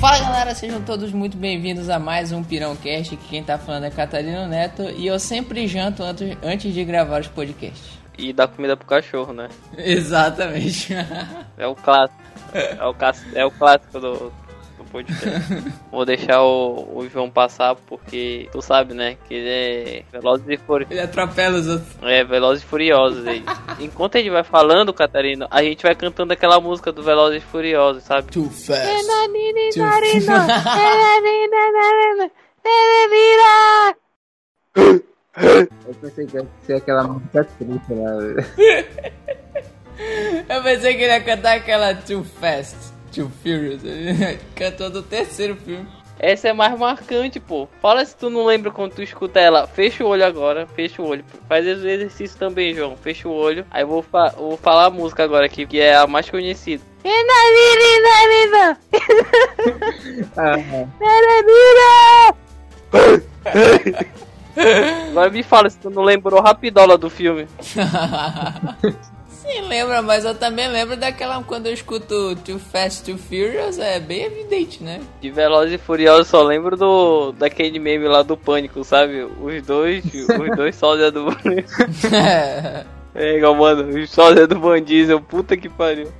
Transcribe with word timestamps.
Fala 0.00 0.18
galera, 0.20 0.54
sejam 0.54 0.80
todos 0.82 1.10
muito 1.12 1.36
bem-vindos 1.36 1.90
a 1.90 1.98
mais 1.98 2.30
um 2.30 2.42
Pirão 2.44 2.76
Cast. 2.76 3.16
Que 3.16 3.28
quem 3.28 3.42
tá 3.42 3.58
falando 3.58 3.84
é 3.84 3.90
Catarina 3.90 4.46
Neto 4.46 4.82
e 4.96 5.06
eu 5.06 5.18
sempre 5.18 5.66
janto 5.66 6.02
antes, 6.04 6.72
de 6.72 6.84
gravar 6.84 7.20
os 7.20 7.26
podcasts. 7.28 7.98
E 8.16 8.32
dar 8.32 8.48
comida 8.48 8.76
pro 8.76 8.86
cachorro, 8.86 9.32
né? 9.32 9.48
Exatamente. 9.76 10.94
É 11.56 11.66
o 11.66 11.74
clássico. 11.74 12.18
É 12.54 12.84
o, 12.84 12.94
cas- 12.94 13.24
é 13.34 13.44
o 13.44 13.50
clássico 13.50 13.98
do 14.00 14.32
podcast. 14.88 15.54
Vou 15.90 16.04
deixar 16.04 16.42
o, 16.42 16.98
o 16.98 17.08
João 17.08 17.30
passar 17.30 17.74
porque 17.74 18.48
tu 18.52 18.60
sabe, 18.60 18.94
né? 18.94 19.16
Que 19.26 19.34
ele 19.34 19.48
é 19.48 20.02
Velozes 20.12 20.46
e 20.48 20.56
Furiosos. 20.56 20.90
Ele 20.90 21.00
atropela 21.00 21.58
os 21.58 21.68
outros. 21.68 21.88
É, 22.02 22.24
Velozes 22.24 22.62
e 22.64 22.66
Furiosos 22.66 23.26
aí. 23.26 23.44
Enquanto 23.80 24.16
ele 24.16 24.30
vai 24.30 24.44
falando, 24.44 24.92
Catarina, 24.92 25.46
a 25.50 25.62
gente 25.62 25.82
vai 25.82 25.94
cantando 25.94 26.32
aquela 26.32 26.60
música 26.60 26.90
do 26.92 27.02
Velozes 27.02 27.42
e 27.42 27.46
Furiosos, 27.46 28.02
sabe? 28.04 28.30
Too 28.32 28.50
fast. 28.50 29.06
Too 29.74 29.84
Eu 35.86 35.94
pensei 35.94 36.26
que 36.26 36.36
ia 36.36 36.46
ser 36.62 36.74
aquela 36.74 37.04
música 37.04 37.44
triste 37.44 37.94
lá. 37.94 38.12
Eu 40.48 40.62
pensei 40.62 40.96
que 40.96 41.02
ele 41.02 41.12
ia 41.12 41.20
cantar 41.20 41.56
aquela 41.56 41.94
Too 41.94 42.24
Fast, 42.24 42.76
Too 43.12 43.30
Furious. 43.42 43.80
Cantou 44.54 44.90
do 44.90 45.02
terceiro 45.02 45.56
filme. 45.56 45.86
Essa 46.20 46.48
é 46.48 46.52
mais 46.52 46.76
marcante, 46.76 47.38
pô. 47.38 47.68
Fala 47.80 48.04
se 48.04 48.16
tu 48.16 48.28
não 48.28 48.44
lembra 48.44 48.72
quando 48.72 48.92
tu 48.92 49.02
escuta 49.02 49.38
ela. 49.38 49.68
Fecha 49.68 50.02
o 50.04 50.08
olho 50.08 50.24
agora, 50.26 50.66
fecha 50.66 51.00
o 51.00 51.06
olho. 51.06 51.24
Faz 51.48 51.64
esse 51.64 51.86
exercício 51.86 52.36
também, 52.36 52.74
João. 52.74 52.96
Fecha 52.96 53.28
o 53.28 53.32
olho. 53.32 53.64
Aí 53.70 53.82
eu 53.82 53.86
vou, 53.86 54.02
fa- 54.02 54.30
vou 54.36 54.56
falar 54.56 54.86
a 54.86 54.90
música 54.90 55.22
agora 55.22 55.46
aqui, 55.46 55.64
que 55.64 55.78
é 55.78 55.94
a 55.96 56.06
mais 56.08 56.28
conhecida. 56.28 56.82
Ah, 60.36 60.56
Agora 65.10 65.30
me 65.30 65.42
fala 65.42 65.70
se 65.70 65.78
tu 65.78 65.88
não 65.90 66.02
lembrou 66.02 66.40
rapidola 66.40 66.98
do 66.98 67.08
filme. 67.08 67.46
Sim, 69.48 69.62
lembra, 69.62 70.02
mas 70.02 70.26
eu 70.26 70.34
também 70.34 70.68
lembro 70.68 70.94
daquela 70.94 71.42
quando 71.42 71.68
eu 71.68 71.72
escuto 71.72 72.36
Too 72.44 72.58
Fast, 72.58 73.02
Too 73.02 73.16
Furious, 73.16 73.78
é 73.78 73.98
bem 73.98 74.24
evidente, 74.24 74.82
né? 74.82 75.00
De 75.22 75.30
Velozes 75.30 75.72
e 75.72 75.78
Furiosos 75.78 76.28
só 76.28 76.42
lembro 76.42 76.76
do 76.76 77.32
daquele 77.32 77.78
meme 77.78 78.06
lá 78.06 78.22
do 78.22 78.36
Pânico, 78.36 78.84
sabe? 78.84 79.22
Os 79.22 79.62
dois, 79.62 80.04
os 80.04 80.54
dois 80.54 80.76
sósias 80.76 81.10
do 81.10 81.24
É 83.14 83.38
igual, 83.38 83.54
mano, 83.54 83.98
os 83.98 84.10
sósias 84.10 84.46
do 84.46 84.60
Van 84.60 84.82
Diesel, 84.82 85.18
puta 85.18 85.56
que 85.56 85.70
pariu. 85.70 86.12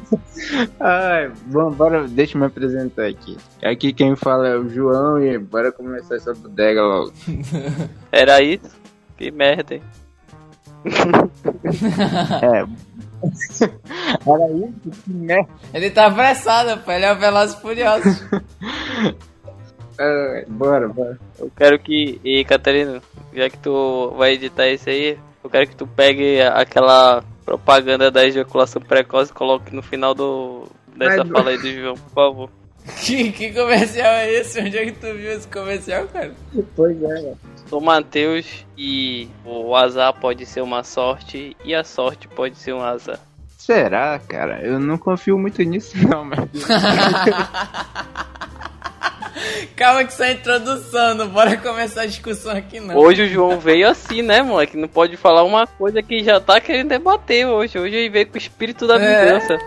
ai, 0.80 1.30
bom, 1.44 1.70
bora, 1.70 2.08
deixa 2.08 2.34
eu 2.34 2.40
me 2.40 2.46
apresentar 2.46 3.04
aqui. 3.04 3.36
Aqui 3.62 3.92
quem 3.92 4.16
fala 4.16 4.48
é 4.48 4.56
o 4.56 4.70
João 4.70 5.22
e 5.22 5.36
bora 5.36 5.70
começar 5.70 6.16
essa 6.16 6.32
bodega 6.32 6.82
logo. 6.82 7.12
Era 8.10 8.40
isso? 8.40 8.70
Que 9.18 9.30
merda, 9.30 9.74
hein? 9.74 9.82
É. 12.42 12.64
Era 14.26 14.52
isso? 14.52 15.02
Que 15.04 15.12
merda. 15.12 15.48
Ele 15.72 15.90
tá 15.90 16.06
apressado, 16.06 16.80
pô, 16.82 16.92
ele 16.92 17.06
é 17.06 17.12
o 17.12 17.18
Velozes 17.18 17.56
e 17.56 17.60
Furiosos. 17.60 18.22
Ai, 19.98 20.44
bora, 20.48 20.88
bora. 20.88 21.18
Eu 21.38 21.50
quero 21.56 21.78
que. 21.78 22.20
E 22.22 22.44
Catarina, 22.44 23.00
já 23.32 23.48
que 23.48 23.58
tu 23.58 24.12
vai 24.16 24.32
editar 24.32 24.68
isso 24.68 24.90
aí, 24.90 25.18
eu 25.42 25.50
quero 25.50 25.66
que 25.66 25.76
tu 25.76 25.86
pegue 25.86 26.42
aquela 26.42 27.24
propaganda 27.44 28.10
da 28.10 28.24
ejaculação 28.24 28.82
precoce 28.82 29.30
e 29.30 29.34
coloque 29.34 29.74
no 29.74 29.82
final 29.82 30.14
do. 30.14 30.68
dessa 30.96 31.22
Ai, 31.22 31.28
fala 31.28 31.50
aí 31.50 31.58
do 31.58 31.72
João, 31.72 31.94
por 31.94 32.10
favor. 32.10 32.50
que, 33.00 33.32
que 33.32 33.52
comercial 33.52 34.12
é 34.12 34.32
esse? 34.32 34.60
Onde 34.60 34.76
é 34.76 34.84
que 34.84 34.92
tu 34.92 35.06
viu 35.14 35.32
esse 35.32 35.48
comercial, 35.48 36.06
cara? 36.08 36.32
Pois 36.76 37.02
é. 37.02 37.34
Sou 37.68 37.80
Matheus 37.80 38.64
e 38.76 39.28
o 39.44 39.74
azar 39.74 40.12
pode 40.12 40.44
ser 40.46 40.60
uma 40.60 40.84
sorte 40.84 41.56
e 41.64 41.74
a 41.74 41.82
sorte 41.82 42.28
pode 42.28 42.56
ser 42.56 42.72
um 42.74 42.82
azar. 42.82 43.18
Será, 43.58 44.18
cara? 44.28 44.60
Eu 44.62 44.78
não 44.78 44.98
confio 44.98 45.38
muito 45.38 45.62
nisso, 45.62 45.96
não, 46.06 46.24
mas. 46.24 46.38
Calma 49.74 50.04
que 50.04 50.12
isso 50.12 50.22
é 50.22 50.32
introdução, 50.32 51.14
não 51.14 51.28
bora 51.28 51.56
começar 51.56 52.02
a 52.02 52.06
discussão 52.06 52.52
aqui 52.52 52.78
não. 52.78 52.96
Hoje 52.96 53.22
o 53.22 53.28
João 53.28 53.58
veio 53.58 53.88
assim, 53.88 54.22
né, 54.22 54.42
moleque? 54.42 54.76
Não 54.76 54.86
pode 54.86 55.16
falar 55.16 55.42
uma 55.42 55.66
coisa 55.66 56.00
que 56.02 56.22
já 56.22 56.38
tá 56.40 56.60
querendo 56.60 56.90
debater 56.90 57.46
hoje. 57.46 57.78
Hoje 57.78 57.96
ele 57.96 58.10
veio 58.10 58.26
com 58.28 58.34
o 58.34 58.38
espírito 58.38 58.86
da 58.86 58.96
É. 59.00 59.24
vingança. 59.24 59.58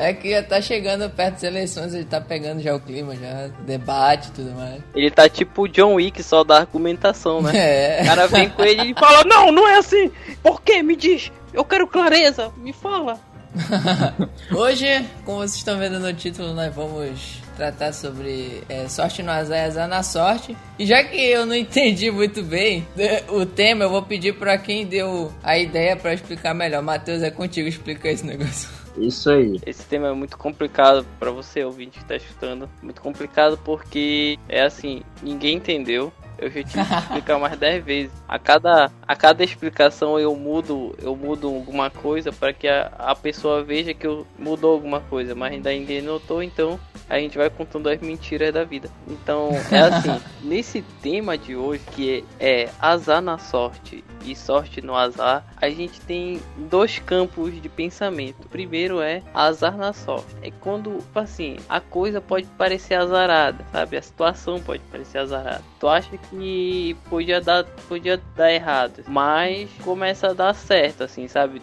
É 0.00 0.12
que 0.12 0.30
já 0.30 0.42
tá 0.44 0.60
chegando 0.62 1.10
perto 1.10 1.34
das 1.34 1.42
eleições, 1.42 1.92
ele 1.92 2.04
tá 2.04 2.20
pegando 2.20 2.62
já 2.62 2.72
o 2.74 2.78
clima, 2.78 3.16
já 3.16 3.48
debate 3.66 4.28
e 4.28 4.32
tudo 4.32 4.52
mais. 4.52 4.80
Ele 4.94 5.10
tá 5.10 5.28
tipo 5.28 5.62
o 5.62 5.68
John 5.68 5.94
Wick, 5.94 6.22
só 6.22 6.44
da 6.44 6.58
argumentação, 6.58 7.42
né? 7.42 7.52
É. 7.58 8.02
O 8.02 8.06
cara 8.06 8.28
vem 8.28 8.48
com 8.48 8.62
ele 8.62 8.92
e 8.92 8.94
fala: 8.94 9.24
Não, 9.24 9.50
não 9.50 9.68
é 9.68 9.78
assim! 9.78 10.10
Por 10.42 10.62
quê? 10.62 10.82
Me 10.82 10.94
diz! 10.94 11.32
Eu 11.52 11.64
quero 11.64 11.86
clareza! 11.88 12.52
Me 12.58 12.72
fala! 12.72 13.18
Hoje, 14.54 15.04
como 15.24 15.38
vocês 15.38 15.56
estão 15.56 15.78
vendo 15.78 15.98
no 15.98 16.12
título, 16.12 16.54
nós 16.54 16.72
vamos 16.72 17.40
tratar 17.56 17.92
sobre 17.92 18.62
é, 18.68 18.88
sorte 18.88 19.22
no 19.22 19.32
azar 19.32 19.58
e 19.58 19.62
azar 19.62 19.88
na 19.88 20.02
sorte. 20.02 20.56
E 20.78 20.86
já 20.86 21.02
que 21.02 21.16
eu 21.16 21.44
não 21.44 21.54
entendi 21.56 22.10
muito 22.10 22.42
bem 22.42 22.86
né, 22.94 23.22
o 23.28 23.44
tema, 23.44 23.84
eu 23.84 23.90
vou 23.90 24.02
pedir 24.02 24.34
pra 24.34 24.56
quem 24.56 24.86
deu 24.86 25.32
a 25.42 25.58
ideia 25.58 25.96
pra 25.96 26.14
explicar 26.14 26.54
melhor. 26.54 26.82
Matheus, 26.82 27.22
é 27.22 27.30
contigo 27.30 27.68
explicar 27.68 28.10
esse 28.10 28.24
negócio. 28.24 28.68
Isso 29.00 29.30
aí. 29.30 29.60
Esse 29.64 29.84
tema 29.84 30.08
é 30.08 30.12
muito 30.12 30.36
complicado 30.36 31.06
pra 31.18 31.30
você, 31.30 31.64
ouvinte 31.64 31.98
que 31.98 32.04
tá 32.04 32.16
escutando. 32.16 32.68
Muito 32.82 33.00
complicado 33.00 33.58
porque 33.64 34.38
é 34.48 34.62
assim: 34.62 35.02
ninguém 35.22 35.56
entendeu. 35.56 36.12
Eu 36.38 36.48
já 36.50 36.62
tive 36.62 36.84
que 36.84 36.94
explicar 36.94 37.38
mais 37.38 37.58
10 37.58 37.84
vezes. 37.84 38.12
A 38.28 38.38
cada, 38.38 38.92
a 39.06 39.16
cada 39.16 39.42
explicação 39.42 40.18
eu 40.18 40.34
mudo, 40.36 40.94
eu 41.02 41.16
mudo 41.16 41.48
alguma 41.48 41.90
coisa 41.90 42.32
para 42.32 42.52
que 42.52 42.68
a, 42.68 42.92
a 42.96 43.14
pessoa 43.14 43.64
veja 43.64 43.92
que 43.92 44.06
eu 44.06 44.24
mudou 44.38 44.72
alguma 44.72 45.00
coisa, 45.00 45.34
mas 45.34 45.52
ainda 45.52 45.72
ninguém 45.72 46.00
notou, 46.00 46.40
então 46.42 46.78
a 47.08 47.18
gente 47.18 47.36
vai 47.36 47.50
contando 47.50 47.88
as 47.88 48.00
mentiras 48.00 48.52
da 48.54 48.62
vida. 48.62 48.88
Então, 49.08 49.50
é 49.70 49.78
assim, 49.78 50.20
nesse 50.42 50.82
tema 51.02 51.36
de 51.36 51.56
hoje, 51.56 51.82
que 51.92 52.24
é, 52.38 52.64
é 52.64 52.70
azar 52.80 53.20
na 53.20 53.38
sorte 53.38 54.04
e 54.24 54.34
sorte 54.34 54.80
no 54.80 54.94
azar, 54.94 55.44
a 55.56 55.68
gente 55.70 56.00
tem 56.00 56.40
dois 56.56 56.98
campos 56.98 57.60
de 57.60 57.68
pensamento. 57.68 58.44
O 58.44 58.48
primeiro 58.48 59.00
é 59.00 59.22
azar 59.34 59.76
na 59.76 59.92
sorte. 59.92 60.34
É 60.42 60.50
quando, 60.50 60.98
tipo 60.98 61.18
assim, 61.18 61.56
a 61.68 61.80
coisa 61.80 62.20
pode 62.20 62.46
parecer 62.58 62.94
azarada, 62.94 63.64
sabe? 63.72 63.96
A 63.96 64.02
situação 64.02 64.60
pode 64.60 64.82
parecer 64.90 65.18
azarada. 65.18 65.62
Tu 65.78 65.88
acha 65.88 66.16
que 66.16 66.96
podia 67.08 67.40
dar, 67.40 67.64
podia 67.88 68.20
dar 68.36 68.52
errado, 68.52 69.02
mas 69.06 69.70
começa 69.82 70.28
a 70.28 70.32
dar 70.32 70.54
certo, 70.54 71.04
assim, 71.04 71.28
sabe? 71.28 71.62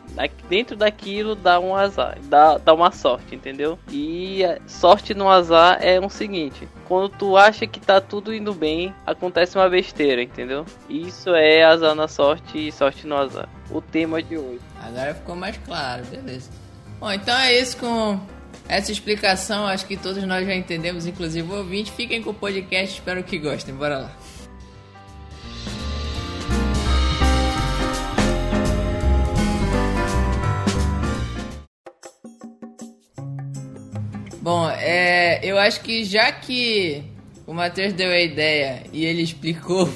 Dentro 0.49 0.75
daquilo 0.75 1.35
dá 1.35 1.59
um 1.59 1.75
azar, 1.75 2.17
dá, 2.23 2.57
dá 2.57 2.73
uma 2.73 2.91
sorte, 2.91 3.35
entendeu? 3.35 3.77
E 3.91 4.41
sorte 4.67 5.13
no 5.13 5.29
azar 5.29 5.77
é 5.81 5.99
o 5.99 6.09
seguinte: 6.09 6.67
quando 6.87 7.09
tu 7.09 7.37
acha 7.37 7.67
que 7.67 7.79
tá 7.79 7.99
tudo 7.99 8.33
indo 8.33 8.53
bem, 8.53 8.93
acontece 9.05 9.57
uma 9.57 9.69
besteira, 9.69 10.21
entendeu? 10.21 10.65
Isso 10.89 11.33
é 11.35 11.63
azar 11.63 11.95
na 11.95 12.07
sorte 12.07 12.67
e 12.67 12.71
sorte 12.71 13.05
no 13.05 13.15
azar. 13.15 13.49
O 13.69 13.81
tema 13.81 14.21
de 14.21 14.37
hoje. 14.37 14.61
Agora 14.81 15.13
ficou 15.13 15.35
mais 15.35 15.57
claro, 15.57 16.05
beleza. 16.05 16.49
Bom, 16.99 17.11
então 17.11 17.37
é 17.37 17.59
isso 17.59 17.77
com 17.77 18.19
essa 18.67 18.91
explicação. 18.91 19.65
Acho 19.67 19.85
que 19.85 19.97
todos 19.97 20.23
nós 20.23 20.45
já 20.45 20.55
entendemos, 20.55 21.05
inclusive 21.05 21.51
o 21.51 21.57
ouvinte. 21.57 21.91
Fiquem 21.91 22.21
com 22.21 22.29
o 22.29 22.33
podcast, 22.33 22.95
espero 22.95 23.23
que 23.23 23.37
gostem. 23.37 23.75
Bora 23.75 23.97
lá. 23.97 24.11
Eu 35.45 35.59
acho 35.59 35.81
que 35.81 36.03
já 36.03 36.31
que 36.31 37.03
o 37.45 37.53
Matheus 37.53 37.93
deu 37.93 38.09
a 38.09 38.19
ideia 38.19 38.83
e 38.91 39.05
ele 39.05 39.21
explicou, 39.21 39.87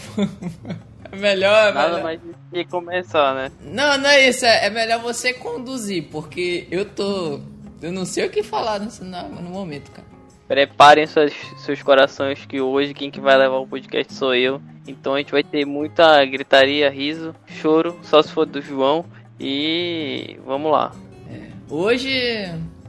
é 1.12 1.16
melhor, 1.16 1.69
é 1.69 1.74
Nada 1.74 1.90
melhor. 1.90 2.04
mais 2.04 2.19
de 2.51 2.66
começar, 2.66 3.34
né? 3.34 3.51
Não, 3.62 3.98
não 3.98 4.10
é 4.10 4.30
isso. 4.30 4.46
É, 4.46 4.68
é 4.68 4.69
melhor 4.69 5.01
você 5.01 5.34
conduzir, 5.34 6.07
porque 6.12 6.68
eu 6.69 6.86
tô. 6.86 7.40
Eu 7.81 7.92
não 7.92 8.06
sei 8.06 8.28
o 8.28 8.30
que 8.30 8.44
falar 8.44 8.80
nesse, 8.80 9.04
no, 9.04 9.50
momento, 9.50 9.90
cara. 9.92 10.07
Preparem 10.48 11.07
suas, 11.07 11.34
seus 11.66 11.81
corações 11.81 12.45
que 12.45 12.60
hoje 12.60 12.94
quem 12.94 13.10
que 13.10 13.19
vai 13.19 13.38
levar 13.38 13.57
o 13.57 13.68
podcast 13.68 14.13
sou 14.13 14.36
eu. 14.36 14.62
Então 14.88 15.13
a 15.13 15.18
gente 15.19 15.31
vai 15.31 15.44
ter 15.44 15.66
muita 15.66 16.24
gritaria, 16.25 16.90
riso, 16.90 17.36
choro, 17.48 18.00
só 18.04 18.22
se 18.22 18.31
for 18.31 18.45
do 18.45 18.62
João. 18.62 19.06
E 19.40 20.38
vamos 20.45 20.72
lá. 20.72 20.94
Hoje 21.69 22.12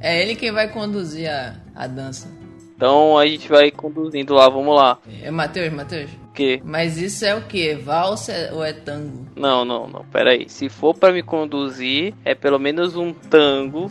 é 0.01 0.23
ele 0.23 0.35
quem 0.35 0.51
vai 0.51 0.69
conduzir 0.69 1.31
a, 1.31 1.57
a 1.75 1.87
dança. 1.87 2.40
Então 2.81 3.19
a 3.19 3.27
gente 3.27 3.47
vai 3.47 3.71
conduzindo 3.71 4.33
lá, 4.33 4.49
vamos 4.49 4.75
lá. 4.75 4.97
É 5.23 5.31
Matheus, 5.31 5.71
Matheus? 5.71 6.09
Quê? 6.33 6.63
Mas 6.65 6.97
isso 6.97 7.27
é 7.27 7.35
o 7.35 7.43
que? 7.43 7.75
Valsa 7.75 8.33
ou 8.55 8.65
é 8.65 8.73
tango? 8.73 9.27
Não, 9.37 9.67
não, 9.67 9.87
não. 9.87 10.03
Pera 10.07 10.31
aí. 10.31 10.49
Se 10.49 10.71
for 10.71 10.95
pra 10.95 11.13
me 11.13 11.23
conduzir, 11.23 12.15
é 12.25 12.35
pelo 12.35 12.59
menos 12.59 12.97
um 12.97 13.13
tango. 13.13 13.91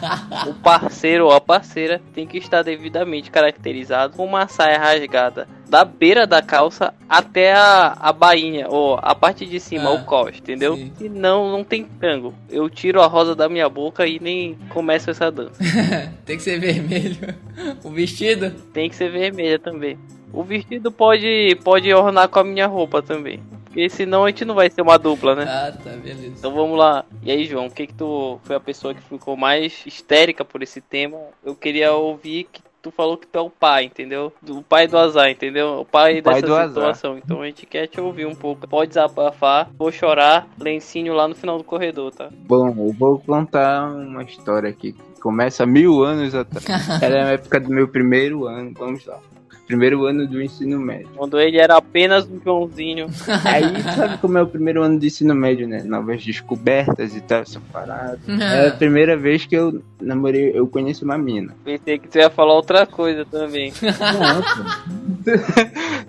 o 0.48 0.54
parceiro 0.54 1.26
ou 1.26 1.32
a 1.32 1.40
parceira 1.40 2.00
tem 2.14 2.26
que 2.26 2.38
estar 2.38 2.62
devidamente 2.62 3.30
caracterizado 3.30 4.16
com 4.16 4.24
uma 4.24 4.48
saia 4.48 4.78
rasgada 4.78 5.46
da 5.70 5.84
beira 5.84 6.26
da 6.26 6.42
calça 6.42 6.92
até 7.08 7.52
a, 7.52 7.96
a 8.00 8.12
bainha, 8.12 8.66
ou 8.68 8.98
a 9.00 9.14
parte 9.14 9.46
de 9.46 9.60
cima, 9.60 9.88
Ah, 9.90 9.92
o 9.94 10.04
cos, 10.04 10.36
entendeu? 10.38 10.76
sim. 10.76 10.92
Se 10.98 11.08
não, 11.08 11.50
não 11.50 11.62
tem 11.64 11.84
tango. 11.84 12.34
Eu 12.50 12.68
tiro 12.68 13.00
a 13.00 13.06
rosa 13.06 13.34
da 13.36 13.48
minha 13.48 13.68
boca 13.68 14.04
e 14.06 14.18
nem 14.20 14.58
começo 14.70 15.10
essa 15.10 15.30
dança. 15.30 15.54
Tem 16.26 16.36
que 16.36 16.42
ser 16.42 16.58
vermelho. 16.58 17.16
O 17.84 17.90
vestido? 17.90 18.50
tem 18.72 18.88
que 18.88 18.96
ser 18.96 19.10
vermelha 19.10 19.58
também. 19.58 19.98
O 20.32 20.42
vestido 20.42 20.90
pode, 20.90 21.56
pode 21.62 21.92
ornar 21.92 22.26
com 22.28 22.38
a 22.38 22.44
minha 22.44 22.66
roupa 22.66 23.02
também. 23.02 23.40
Porque 23.64 23.88
senão 23.90 24.24
a 24.24 24.28
gente 24.28 24.44
não 24.46 24.54
vai 24.54 24.70
ser 24.70 24.80
uma 24.82 24.98
dupla, 24.98 25.34
né? 25.36 25.44
Ah, 25.46 25.70
tá, 25.72 25.90
beleza. 25.90 26.26
Então 26.38 26.52
vamos 26.54 26.78
lá. 26.78 27.04
E 27.22 27.30
aí, 27.30 27.44
João, 27.44 27.66
o 27.66 27.70
que 27.70 27.86
que 27.86 27.94
tu 27.94 28.40
foi 28.44 28.56
a 28.56 28.60
pessoa 28.60 28.94
que 28.94 29.00
ficou 29.02 29.36
mais 29.36 29.82
histérica 29.86 30.44
por 30.44 30.62
esse 30.62 30.80
tema? 30.80 31.18
Eu 31.44 31.54
queria 31.54 31.92
ouvir 31.92 32.48
que 32.50 32.62
tu 32.82 32.90
falou 32.90 33.16
que 33.16 33.26
tu 33.26 33.38
é 33.38 33.40
o 33.42 33.50
pai, 33.50 33.84
entendeu? 33.84 34.32
Do 34.40 34.62
pai 34.62 34.86
do 34.86 34.96
azar, 34.98 35.30
entendeu? 35.30 35.80
O 35.80 35.84
pai 35.84 36.20
O 36.20 36.22
pai 36.22 36.34
dessa 36.34 36.46
do 36.46 36.54
azar. 36.54 36.68
situação. 36.68 37.18
Então 37.18 37.42
a 37.42 37.46
gente 37.46 37.66
quer 37.66 37.86
te 37.86 38.00
ouvir 38.00 38.26
um 38.26 38.34
pouco. 38.34 38.66
Pode 38.66 38.88
desabafar, 38.88 39.70
vou 39.78 39.90
chorar, 39.92 40.48
lencinho 40.58 41.14
lá 41.14 41.28
no 41.28 41.34
final 41.34 41.58
do 41.58 41.64
corredor, 41.64 42.12
tá? 42.12 42.28
Bom, 42.32 42.68
eu 42.68 42.92
vou 42.92 43.18
contar 43.18 43.88
uma 43.92 44.22
história 44.22 44.68
aqui 44.70 44.94
começa 45.20 45.62
há 45.62 45.66
mil 45.66 46.02
anos 46.02 46.34
atrás. 46.34 46.64
Era 47.02 47.26
a 47.26 47.32
época 47.32 47.60
do 47.60 47.70
meu 47.70 47.86
primeiro 47.86 48.46
ano, 48.46 48.72
vamos 48.76 49.04
lá. 49.06 49.18
Primeiro 49.66 50.04
ano 50.04 50.26
do 50.26 50.42
ensino 50.42 50.80
médio. 50.80 51.08
Quando 51.14 51.38
ele 51.38 51.56
era 51.56 51.76
apenas 51.76 52.28
um 52.28 52.40
Joãozinho. 52.42 53.06
Aí, 53.46 53.80
sabe 53.94 54.18
como 54.18 54.36
é 54.36 54.42
o 54.42 54.46
primeiro 54.48 54.82
ano 54.82 54.98
do 54.98 55.06
ensino 55.06 55.32
médio, 55.32 55.68
né? 55.68 55.84
Novas 55.84 56.24
descobertas 56.24 57.14
e 57.14 57.20
tal, 57.20 57.42
essa 57.42 57.60
parada. 57.72 58.18
É 58.26 58.66
a 58.66 58.72
primeira 58.72 59.16
vez 59.16 59.46
que 59.46 59.54
eu 59.54 59.80
namorei, 60.00 60.50
eu 60.52 60.66
conheci 60.66 61.04
uma 61.04 61.16
mina. 61.16 61.54
Pensei 61.64 62.00
que 62.00 62.08
tu 62.08 62.18
ia 62.18 62.28
falar 62.28 62.54
outra 62.54 62.84
coisa 62.84 63.24
também. 63.24 63.72
Não. 63.80 64.42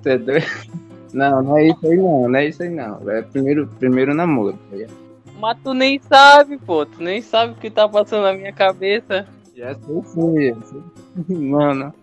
Você 0.01 0.09
é 0.09 0.17
doido? 0.17 0.45
Não, 1.13 1.43
não 1.43 1.57
é 1.57 1.67
isso 1.67 1.85
aí 1.85 1.97
não, 1.97 2.29
não 2.29 2.39
é 2.39 2.47
isso 2.47 2.63
aí 2.63 2.69
não. 2.69 3.09
É 3.09 3.21
primeiro, 3.21 3.67
primeiro 3.79 4.13
namoro. 4.13 4.57
tá 4.69 4.75
ligado? 4.75 5.00
Mas 5.41 5.57
tu 5.63 5.73
nem 5.73 5.99
sabe, 5.99 6.57
pô. 6.57 6.85
Tu 6.85 7.01
nem 7.01 7.21
sabe 7.21 7.53
o 7.53 7.55
que 7.55 7.69
tá 7.71 7.89
passando 7.89 8.23
na 8.23 8.33
minha 8.33 8.53
cabeça. 8.53 9.27
Já 9.57 9.73
sei 9.75 10.01
sim, 10.05 10.47
já 10.49 10.61
sei. 10.67 10.81
Não, 11.27 11.73
não. 11.73 11.93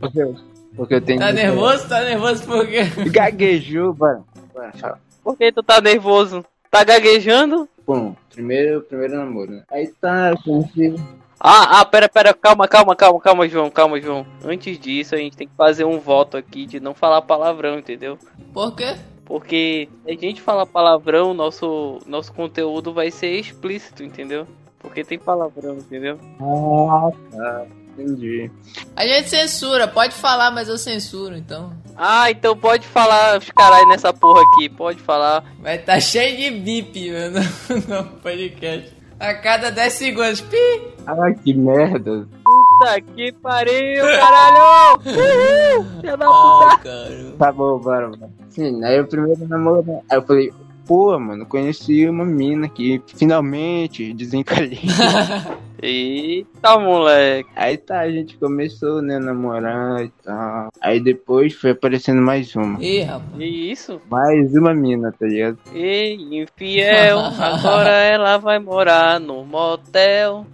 Porque, 0.00 0.22
eu- 0.22 0.34
porque 0.74 0.94
eu 0.94 1.00
tenho. 1.02 1.20
Tá 1.20 1.30
nervoso? 1.32 1.86
Tá 1.88 2.00
nervoso 2.02 2.44
por 2.44 2.66
quê? 2.66 2.80
Gaguejou, 3.12 3.92
bora. 3.92 4.22
Bora, 4.54 4.72
fala. 4.72 4.98
Por 5.22 5.36
que 5.36 5.52
tu 5.52 5.62
tá 5.62 5.80
nervoso? 5.80 6.44
Tá 6.70 6.82
gaguejando? 6.82 7.68
Bom, 7.86 8.16
primeiro, 8.32 8.80
primeiro 8.80 9.16
namoro, 9.16 9.50
né? 9.52 9.62
Aí 9.70 9.88
tá, 10.00 10.30
eu 10.30 10.38
conheci. 10.38 10.94
Ah, 11.38 11.80
ah, 11.80 11.84
pera, 11.84 12.08
pera, 12.08 12.32
calma, 12.32 12.66
calma, 12.68 12.94
calma, 12.96 13.20
calma, 13.20 13.48
João, 13.48 13.68
calma, 13.70 14.00
João. 14.00 14.24
Antes 14.44 14.78
disso, 14.78 15.14
a 15.14 15.18
gente 15.18 15.36
tem 15.36 15.46
que 15.48 15.54
fazer 15.56 15.84
um 15.84 15.98
voto 15.98 16.36
aqui 16.36 16.64
de 16.66 16.78
não 16.80 16.94
falar 16.94 17.20
palavrão, 17.22 17.78
entendeu? 17.78 18.16
Por 18.54 18.74
quê? 18.76 18.94
Porque 19.32 19.88
se 20.04 20.10
a 20.10 20.14
gente 20.14 20.42
falar 20.42 20.66
palavrão, 20.66 21.32
nosso, 21.32 22.00
nosso 22.06 22.30
conteúdo 22.34 22.92
vai 22.92 23.10
ser 23.10 23.30
explícito, 23.30 24.04
entendeu? 24.04 24.46
Porque 24.78 25.02
tem 25.02 25.18
palavrão, 25.18 25.76
entendeu? 25.76 26.18
Ah, 26.38 27.10
tá. 27.30 27.64
Entendi. 27.96 28.50
A 28.94 29.06
gente 29.06 29.30
censura, 29.30 29.88
pode 29.88 30.12
falar, 30.14 30.50
mas 30.50 30.68
eu 30.68 30.76
censuro, 30.76 31.34
então. 31.34 31.72
Ah, 31.96 32.30
então 32.30 32.54
pode 32.54 32.86
falar 32.86 33.38
os 33.38 33.50
caralho 33.50 33.88
nessa 33.88 34.12
porra 34.12 34.42
aqui, 34.42 34.68
pode 34.68 35.00
falar. 35.00 35.42
Vai 35.60 35.78
tá 35.78 35.98
cheio 35.98 36.36
de 36.36 36.50
bip, 36.50 37.10
mano, 37.10 37.40
no 37.88 38.04
podcast. 38.20 38.94
A 39.18 39.32
cada 39.32 39.70
10 39.70 39.92
segundos. 39.94 40.42
Pi! 40.42 40.92
Ah, 41.06 41.32
que 41.32 41.54
merda. 41.54 42.28
Puta 42.44 43.00
que 43.00 43.32
pariu, 43.32 44.04
caralho! 44.04 45.00
Uhul! 45.08 45.86
Ah, 46.20 46.76
cara. 46.76 47.34
Tá 47.38 47.50
bom, 47.50 47.78
bora, 47.78 48.10
bora. 48.10 48.41
Sim, 48.52 48.84
aí 48.84 49.00
o 49.00 49.06
primeiro 49.06 49.46
namoro? 49.48 50.00
Aí 50.10 50.16
eu 50.18 50.22
falei, 50.22 50.52
pô, 50.86 51.18
mano, 51.18 51.46
conheci 51.46 52.06
uma 52.08 52.24
mina 52.24 52.68
que 52.68 53.00
finalmente 53.06 54.12
desencalhei. 54.12 54.80
Eita, 55.84 56.78
moleque. 56.78 57.50
aí 57.56 57.76
tá, 57.76 58.00
a 58.00 58.10
gente 58.10 58.36
começou, 58.38 59.02
né, 59.02 59.18
namorar 59.18 60.04
e 60.04 60.10
tal. 60.22 60.68
Aí 60.80 61.00
depois 61.00 61.54
foi 61.54 61.70
aparecendo 61.72 62.22
mais 62.22 62.54
uma. 62.54 62.80
Ih, 62.80 63.00
rapaz. 63.02 63.32
Que 63.36 63.44
isso? 63.44 64.00
Mais 64.08 64.54
uma 64.54 64.72
mina, 64.72 65.10
tá 65.10 65.26
ligado? 65.26 65.58
Ei, 65.74 66.14
infiel, 66.40 67.18
agora 67.36 67.90
ela 67.90 68.36
vai 68.38 68.60
morar 68.60 69.18
no 69.18 69.44
motel. 69.44 70.46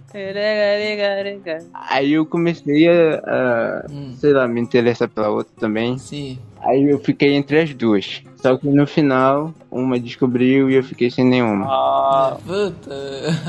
Aí 1.89 2.13
eu 2.13 2.25
comecei 2.25 2.87
a, 2.87 3.21
a, 3.23 3.85
Hum, 3.91 4.13
sei 4.17 4.33
lá, 4.33 4.47
me 4.47 4.59
interessar 4.59 5.07
pela 5.09 5.29
outra 5.29 5.53
também. 5.59 5.97
sim. 5.99 6.39
Aí 6.61 6.89
eu 6.89 6.99
fiquei 6.99 7.33
entre 7.35 7.61
as 7.61 7.73
duas. 7.73 8.21
Só 8.35 8.57
que 8.57 8.67
no 8.67 8.85
final, 8.87 9.53
uma 9.69 9.99
descobriu 9.99 10.69
e 10.69 10.75
eu 10.75 10.83
fiquei 10.83 11.09
sem 11.09 11.25
nenhuma. 11.25 11.65
Ah, 11.67 12.37
Puta. 12.45 12.95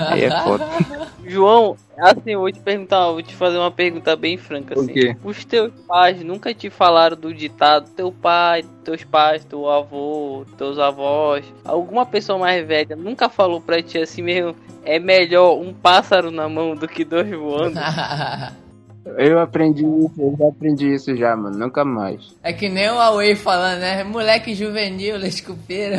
Aí 0.08 0.24
é 0.24 0.42
foda. 0.42 0.64
João, 1.24 1.76
assim, 1.98 2.32
eu 2.32 2.40
vou 2.40 2.50
te 2.50 2.58
perguntar, 2.58 3.06
vou 3.10 3.22
te 3.22 3.34
fazer 3.34 3.58
uma 3.58 3.70
pergunta 3.70 4.16
bem 4.16 4.36
franca, 4.36 4.76
O 4.76 4.82
assim. 4.82 4.92
quê? 4.92 5.16
Os 5.22 5.44
teus 5.44 5.72
pais 5.86 6.22
nunca 6.24 6.52
te 6.52 6.68
falaram 6.70 7.16
do 7.16 7.32
ditado, 7.32 7.88
teu 7.90 8.10
pai, 8.10 8.64
teus 8.84 9.04
pais, 9.04 9.44
teu 9.44 9.68
avô, 9.68 10.44
teus 10.58 10.78
avós, 10.78 11.44
alguma 11.64 12.04
pessoa 12.04 12.38
mais 12.38 12.66
velha 12.66 12.96
nunca 12.96 13.28
falou 13.28 13.60
pra 13.60 13.80
ti 13.82 13.98
assim 13.98 14.22
mesmo, 14.22 14.56
é 14.84 14.98
melhor 14.98 15.56
um 15.56 15.72
pássaro 15.72 16.30
na 16.30 16.48
mão 16.48 16.74
do 16.74 16.88
que 16.88 17.04
dois 17.04 17.30
voando? 17.30 17.78
Eu 19.18 19.38
aprendi 19.40 19.84
isso, 19.84 20.14
eu 20.18 20.36
já 20.38 20.48
aprendi 20.48 20.94
isso 20.94 21.16
já, 21.16 21.36
mano. 21.36 21.56
Nunca 21.58 21.84
mais. 21.84 22.34
É 22.42 22.52
que 22.52 22.68
nem 22.68 22.88
o 22.90 22.94
Huawei 22.94 23.34
falando, 23.36 23.80
né? 23.80 24.04
Moleque 24.04 24.54
juvenil, 24.54 25.16
lescupeira. 25.16 25.98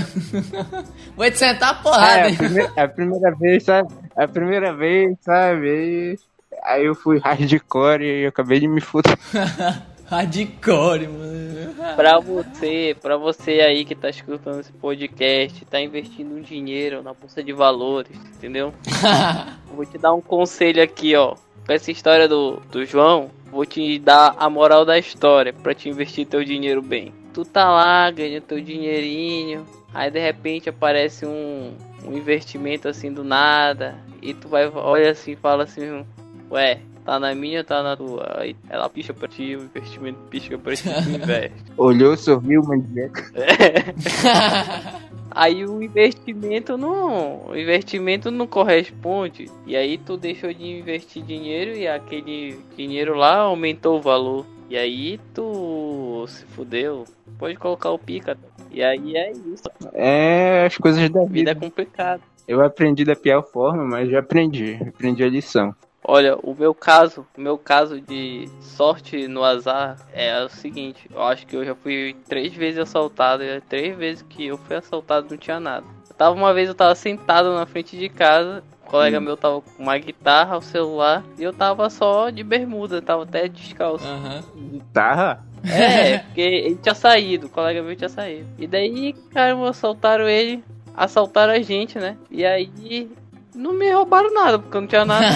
Vou 1.16 1.30
te 1.30 1.38
sentar 1.38 1.76
a 1.76 1.80
É, 1.80 1.84
porrada. 1.84 2.22
a, 2.24 2.30
hein? 2.30 2.36
primeira, 2.38 2.72
a 2.84 2.88
primeira 2.88 3.36
vez, 3.36 3.64
sabe? 3.64 3.94
A 4.16 4.28
primeira 4.28 4.74
vez, 4.74 5.18
sabe? 5.22 5.70
Aí, 5.70 6.16
aí 6.64 6.86
eu 6.86 6.96
fui 6.96 7.20
hardcore 7.20 8.04
e 8.04 8.24
eu 8.24 8.30
acabei 8.30 8.60
de 8.60 8.68
me 8.68 8.82
fuder. 8.82 9.18
Hardcore, 10.12 11.08
mano. 11.08 11.74
Pra 11.96 12.20
você, 12.20 12.94
pra 13.02 13.16
você 13.16 13.62
aí 13.62 13.86
que 13.86 13.96
tá 13.96 14.10
escutando 14.10 14.60
esse 14.60 14.74
podcast, 14.74 15.64
tá 15.64 15.80
investindo 15.80 16.36
um 16.36 16.42
dinheiro 16.42 17.02
na 17.02 17.14
bolsa 17.14 17.42
de 17.42 17.54
valores, 17.54 18.12
entendeu? 18.36 18.74
Vou 19.74 19.86
te 19.86 19.98
dar 19.98 20.14
um 20.14 20.20
conselho 20.20 20.84
aqui, 20.84 21.16
ó. 21.16 21.36
Com 21.66 21.74
essa 21.74 21.92
história 21.92 22.28
do, 22.28 22.62
do 22.72 22.86
João, 22.86 23.30
vou 23.52 23.66
te 23.66 24.00
dar 24.00 24.36
a 24.38 24.50
moral 24.50 24.86
da 24.86 24.98
história 24.98 25.54
pra 25.54 25.74
te 25.74 25.90
investir 25.90 26.26
teu 26.26 26.44
dinheiro 26.44 26.82
bem. 26.82 27.14
Tu 27.34 27.46
tá 27.46 27.70
lá, 27.70 28.10
ganha 28.12 28.42
teu 28.42 28.60
dinheirinho, 28.60 29.66
aí 29.94 30.10
de 30.12 30.20
repente 30.20 30.70
aparece 30.70 31.26
um, 31.26 31.74
um 32.06 32.18
investimento 32.18 32.88
assim 32.88 33.12
do 33.12 33.24
nada, 33.24 33.96
e 34.22 34.34
tu 34.34 34.48
vai, 34.48 34.68
olha 34.68 35.12
assim 35.12 35.32
e 35.32 35.36
fala 35.36 35.64
assim, 35.64 36.06
ué, 36.50 36.80
tá 37.06 37.20
na 37.20 37.34
minha 37.34 37.60
ou 37.60 37.64
tá 37.66 37.82
na 37.82 37.96
tua? 37.96 38.36
Aí 38.38 38.56
ela 38.70 38.90
picha 38.90 39.14
pra 39.14 39.28
ti, 39.28 39.56
o 39.56 39.64
investimento 39.64 40.20
pisca 40.30 40.58
pra 40.58 40.76
ti, 40.76 40.90
investe. 41.08 41.56
Olhou, 41.78 42.18
sorriu, 42.18 42.64
mandieca. 42.64 43.32
Aí 45.32 45.66
o 45.66 45.82
investimento 45.82 46.78
não, 46.78 47.48
o 47.48 47.58
investimento 47.58 48.30
não 48.30 48.46
corresponde. 48.46 49.50
E 49.66 49.76
aí 49.76 49.98
tu 49.98 50.18
deixou 50.18 50.54
de 50.54 50.66
investir 50.66 51.24
dinheiro 51.24 51.76
e 51.76 51.88
aquele 51.88 52.60
dinheiro 52.76 53.16
lá 53.16 53.38
aumentou 53.38 53.98
o 53.98 54.02
valor. 54.02 54.46
E 54.70 54.78
aí 54.78 55.20
tu 55.34 56.26
se 56.28 56.46
fudeu. 56.46 57.06
Pode 57.38 57.56
colocar 57.56 57.92
o 57.92 58.00
pica. 58.00 58.38
E 58.70 58.84
aí 58.84 59.16
é 59.16 59.32
isso. 59.32 59.64
É 59.94 60.66
as 60.66 60.78
coisas 60.78 61.10
da 61.10 61.24
vida 61.26 61.52
é 61.52 61.54
vida. 61.54 61.56
complicada. 61.56 62.22
Eu 62.48 62.62
aprendi 62.62 63.06
da 63.06 63.16
pior 63.16 63.44
forma, 63.44 63.84
mas 63.86 64.10
já 64.10 64.20
aprendi. 64.20 64.78
Aprendi 64.88 65.24
a 65.24 65.30
lição. 65.30 65.74
Olha, 66.14 66.38
o 66.44 66.54
meu 66.54 66.76
caso, 66.76 67.26
o 67.38 67.40
meu 67.40 67.58
caso 67.58 68.02
de 68.02 68.50
sorte 68.60 69.30
no 69.30 69.46
azar 69.46 69.96
é 70.12 70.44
o 70.44 70.50
seguinte, 70.50 71.10
eu 71.10 71.24
acho 71.24 71.48
que 71.48 71.56
eu 71.56 71.64
já 71.64 71.74
fui 71.74 72.18
três 72.28 72.54
vezes 72.54 72.82
assaltado, 72.82 73.42
e 73.46 73.50
as 73.50 73.64
três 73.64 73.98
vezes 73.98 74.22
que 74.22 74.48
eu 74.48 74.58
fui 74.58 74.76
assaltado 74.76 75.28
não 75.30 75.38
tinha 75.38 75.58
nada. 75.58 75.86
Eu 76.10 76.16
tava 76.18 76.36
uma 76.36 76.54
vez 76.54 76.68
eu 76.68 76.76
tava 76.76 76.94
sentado 76.96 77.56
na 77.56 77.66
frente 77.66 77.96
de 77.96 78.10
casa, 78.10 78.62
um 78.86 78.90
colega 78.90 79.22
meu 79.22 79.38
tava 79.38 79.62
com 79.62 79.82
uma 79.82 79.98
guitarra, 79.98 80.58
o 80.58 80.62
celular, 80.62 81.24
e 81.40 81.44
eu 81.44 81.54
tava 81.54 81.90
só 81.90 82.30
de 82.30 82.44
bermuda, 82.44 83.02
tava 83.02 83.24
até 83.24 83.48
descalço. 83.48 84.06
Aham. 84.06 84.44
Guitarra? 84.54 85.46
É, 85.64 86.18
porque 86.28 86.42
ele 86.42 86.76
tinha 86.76 86.94
saído, 86.94 87.48
o 87.48 87.50
colega 87.50 87.82
meu 87.82 87.96
tinha 87.96 88.10
saído. 88.10 88.50
E 88.60 88.68
daí, 88.68 89.14
caramba, 89.34 89.70
assaltaram 89.70 90.28
ele, 90.28 90.62
assaltaram 90.94 91.54
a 91.54 91.62
gente, 91.62 91.98
né? 91.98 92.18
E 92.30 92.46
aí 92.46 93.10
não 93.56 93.74
me 93.74 93.92
roubaram 93.92 94.34
nada, 94.34 94.60
porque 94.60 94.78
eu 94.78 94.82
não 94.82 94.88
tinha 94.88 95.06
nada. 95.06 95.26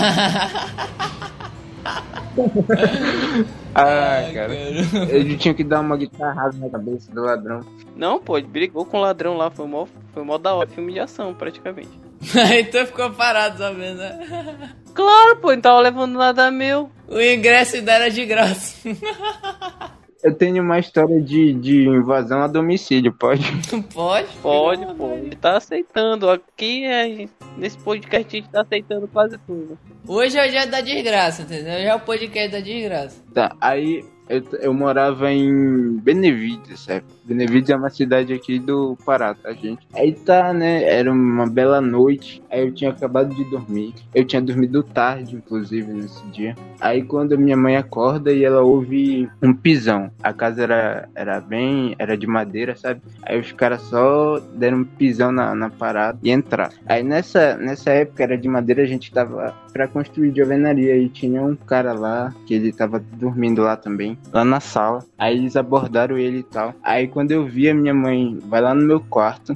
ah, 3.76 4.30
cara. 4.34 4.54
Ele 4.54 5.38
tinha 5.38 5.54
que 5.54 5.64
dar 5.64 5.82
uma 5.82 5.98
guitarrada 5.98 6.58
na 6.58 6.70
cabeça 6.70 7.12
do 7.12 7.22
ladrão. 7.22 7.62
Não, 7.96 8.20
pô, 8.20 8.38
ele 8.38 8.48
brigou 8.48 8.86
com 8.86 8.98
o 8.98 9.02
ladrão 9.02 9.38
lá, 9.38 9.50
foi 9.50 9.68
mó, 9.68 9.88
foi 10.14 10.24
mó 10.24 10.38
da 10.38 10.54
hora, 10.54 10.70
filme 10.70 10.94
de 10.94 11.00
ação, 11.00 11.34
praticamente. 11.34 12.00
então 12.60 12.86
ficou 12.86 13.12
parado, 13.12 13.58
sabe, 13.58 13.94
né? 13.94 14.74
Claro, 14.94 15.38
pô, 15.38 15.52
não 15.52 15.62
tava 15.62 15.80
levando 15.80 16.18
nada 16.18 16.52
meu. 16.52 16.90
O 17.08 17.22
ingresso 17.22 17.76
ainda 17.76 17.94
era 17.94 18.10
de 18.10 18.26
graça. 18.26 18.90
Eu 20.26 20.34
tenho 20.34 20.64
uma 20.64 20.80
história 20.80 21.22
de, 21.22 21.54
de 21.54 21.88
invasão 21.88 22.42
a 22.42 22.48
domicílio, 22.48 23.14
pode? 23.14 23.44
Pode? 23.94 24.28
Pode, 24.42 24.96
pô. 24.96 25.12
Ele 25.12 25.36
tá 25.36 25.58
aceitando. 25.58 26.28
Aqui, 26.28 26.84
é, 26.84 27.28
nesse 27.56 27.78
podcast, 27.78 28.36
a 28.36 28.40
gente 28.40 28.50
tá 28.50 28.62
aceitando 28.62 29.08
quase 29.08 29.38
tudo. 29.46 29.78
Hoje 30.08 30.36
é 30.36 30.48
o 30.48 30.50
dia 30.50 30.66
da 30.66 30.82
desgraça, 30.82 31.44
entendeu? 31.44 31.76
Hoje 31.76 31.86
é 31.86 31.94
o 31.94 32.00
podcast 32.00 32.52
da 32.52 32.60
desgraça. 32.60 33.24
Tá, 33.36 33.56
aí 33.62 34.04
eu, 34.30 34.44
eu 34.60 34.74
morava 34.74 35.32
em 35.32 35.98
Benevides, 35.98 36.80
certo? 36.80 37.06
Benevides 37.26 37.70
é 37.70 37.76
uma 37.76 37.90
cidade 37.90 38.34
aqui 38.34 38.60
do 38.60 38.98
Pará, 39.06 39.34
tá, 39.34 39.52
gente? 39.54 39.88
Aí 39.94 40.14
tá, 40.14 40.54
né? 40.54 40.84
Era 40.84 41.12
uma 41.12 41.48
bela 41.48 41.82
noite. 41.82 42.42
Aí 42.52 42.62
eu 42.62 42.72
tinha 42.72 42.92
acabado 42.92 43.34
de 43.34 43.44
dormir. 43.46 43.94
Eu 44.14 44.24
tinha 44.26 44.42
dormido 44.42 44.84
tarde, 44.84 45.36
inclusive, 45.36 45.92
nesse 45.92 46.26
dia. 46.28 46.56
Aí 46.80 47.04
quando 47.04 47.38
minha 47.38 47.58
mãe 47.58 47.76
acorda 47.76 48.32
e 48.32 48.44
ela 48.44 48.62
ouve 48.62 49.30
um 49.42 49.54
pisão. 49.54 50.12
A 50.22 50.34
casa 50.34 50.64
era, 50.64 51.10
era 51.16 51.42
bem. 51.42 51.96
Era 51.98 52.16
de 52.16 52.28
madeira, 52.28 52.76
sabe? 52.76 53.02
Aí 53.24 53.40
os 53.40 53.52
caras 53.52 53.82
só 53.82 54.40
deram 54.54 54.80
um 54.80 54.86
pisão 54.86 55.32
na, 55.32 55.56
na 55.56 55.70
parada 55.70 56.20
e 56.22 56.32
entraram. 56.32 56.74
Aí 56.86 57.02
nessa, 57.02 57.58
nessa 57.58 57.92
época 57.92 58.24
era 58.24 58.38
de 58.38 58.48
madeira, 58.48 58.84
a 58.84 58.88
gente 58.88 59.12
tava 59.12 59.56
pra 59.74 59.88
construir 59.88 60.32
de 60.32 60.42
alvenaria. 60.42 60.96
E 60.96 61.10
tinha 61.10 61.42
um 61.42 61.56
cara 61.56 61.94
lá 61.94 62.34
que 62.46 62.54
ele 62.54 62.72
tava 62.72 63.00
dormindo 63.00 63.62
lá 63.62 63.76
também, 63.76 64.15
lá 64.32 64.44
na 64.44 64.60
sala. 64.60 65.06
Aí 65.18 65.38
eles 65.38 65.56
abordaram 65.56 66.18
ele 66.18 66.40
e 66.40 66.44
tal. 66.44 66.74
Aí 66.84 67.08
quando 67.08 67.32
eu 67.32 67.46
vi 67.46 67.70
a 67.70 67.74
minha 67.74 67.94
mãe 67.94 68.40
vai 68.46 68.62
lá 68.62 68.74
no 68.74 68.86
meu 68.86 69.00
quarto 69.00 69.54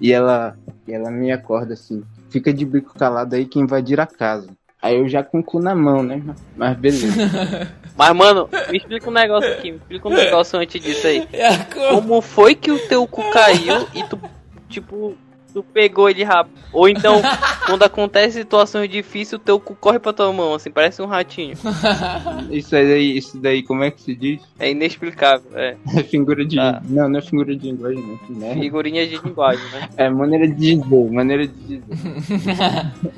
e 0.00 0.12
ela, 0.12 0.56
e 0.86 0.92
ela 0.92 1.10
me 1.10 1.30
acorda 1.30 1.74
assim, 1.74 2.02
fica 2.30 2.52
de 2.52 2.64
bico 2.64 2.94
calado 2.94 3.34
aí 3.34 3.46
que 3.46 3.58
invadir 3.58 4.00
a 4.00 4.06
casa. 4.06 4.48
Aí 4.82 4.96
eu 4.96 5.08
já 5.08 5.22
com 5.22 5.38
o 5.38 5.44
cu 5.44 5.60
na 5.60 5.76
mão, 5.76 6.02
né? 6.02 6.20
Mas 6.56 6.76
beleza. 6.76 7.06
Mas, 7.96 8.16
mano, 8.16 8.48
me 8.70 8.78
explica 8.78 9.08
um 9.08 9.12
negócio 9.12 9.52
aqui, 9.52 9.70
me 9.70 9.76
explica 9.76 10.08
um 10.08 10.14
negócio 10.14 10.58
antes 10.58 10.82
disso 10.82 11.06
aí. 11.06 11.28
Como 11.90 12.20
foi 12.20 12.54
que 12.54 12.72
o 12.72 12.88
teu 12.88 13.06
cu 13.06 13.22
caiu 13.30 13.86
e 13.94 14.02
tu, 14.04 14.18
tipo, 14.68 15.14
tu 15.52 15.62
pegou 15.62 16.08
ele 16.08 16.24
rápido. 16.24 16.54
Ou 16.72 16.88
então, 16.88 17.20
quando 17.66 17.82
acontece 17.82 18.38
situações 18.38 18.88
difíceis, 18.88 19.34
o 19.34 19.38
teu 19.38 19.60
cu 19.60 19.74
corre 19.74 19.98
pra 19.98 20.12
tua 20.12 20.32
mão, 20.32 20.54
assim, 20.54 20.70
parece 20.70 21.02
um 21.02 21.06
ratinho. 21.06 21.56
isso 22.50 22.74
aí, 22.74 23.16
isso 23.16 23.38
daí, 23.38 23.62
como 23.62 23.82
é 23.82 23.90
que 23.90 24.02
se 24.02 24.14
diz? 24.14 24.42
É 24.58 24.70
inexplicável, 24.70 25.50
é. 25.54 25.76
É 25.96 26.02
figura 26.02 26.44
de. 26.44 26.58
Ah. 26.58 26.82
Não, 26.84 27.08
não 27.08 27.18
é 27.18 27.22
figura 27.22 27.54
de 27.54 27.70
linguagem, 27.70 28.02
não. 28.02 28.36
Merda. 28.36 28.60
Figurinha 28.60 29.06
de 29.06 29.18
linguagem, 29.18 29.64
né? 29.70 29.88
É 29.96 30.08
maneira 30.08 30.48
de 30.48 30.54
dizer, 30.54 31.10
maneira 31.10 31.46
de 31.46 31.54
dizer. 31.54 31.82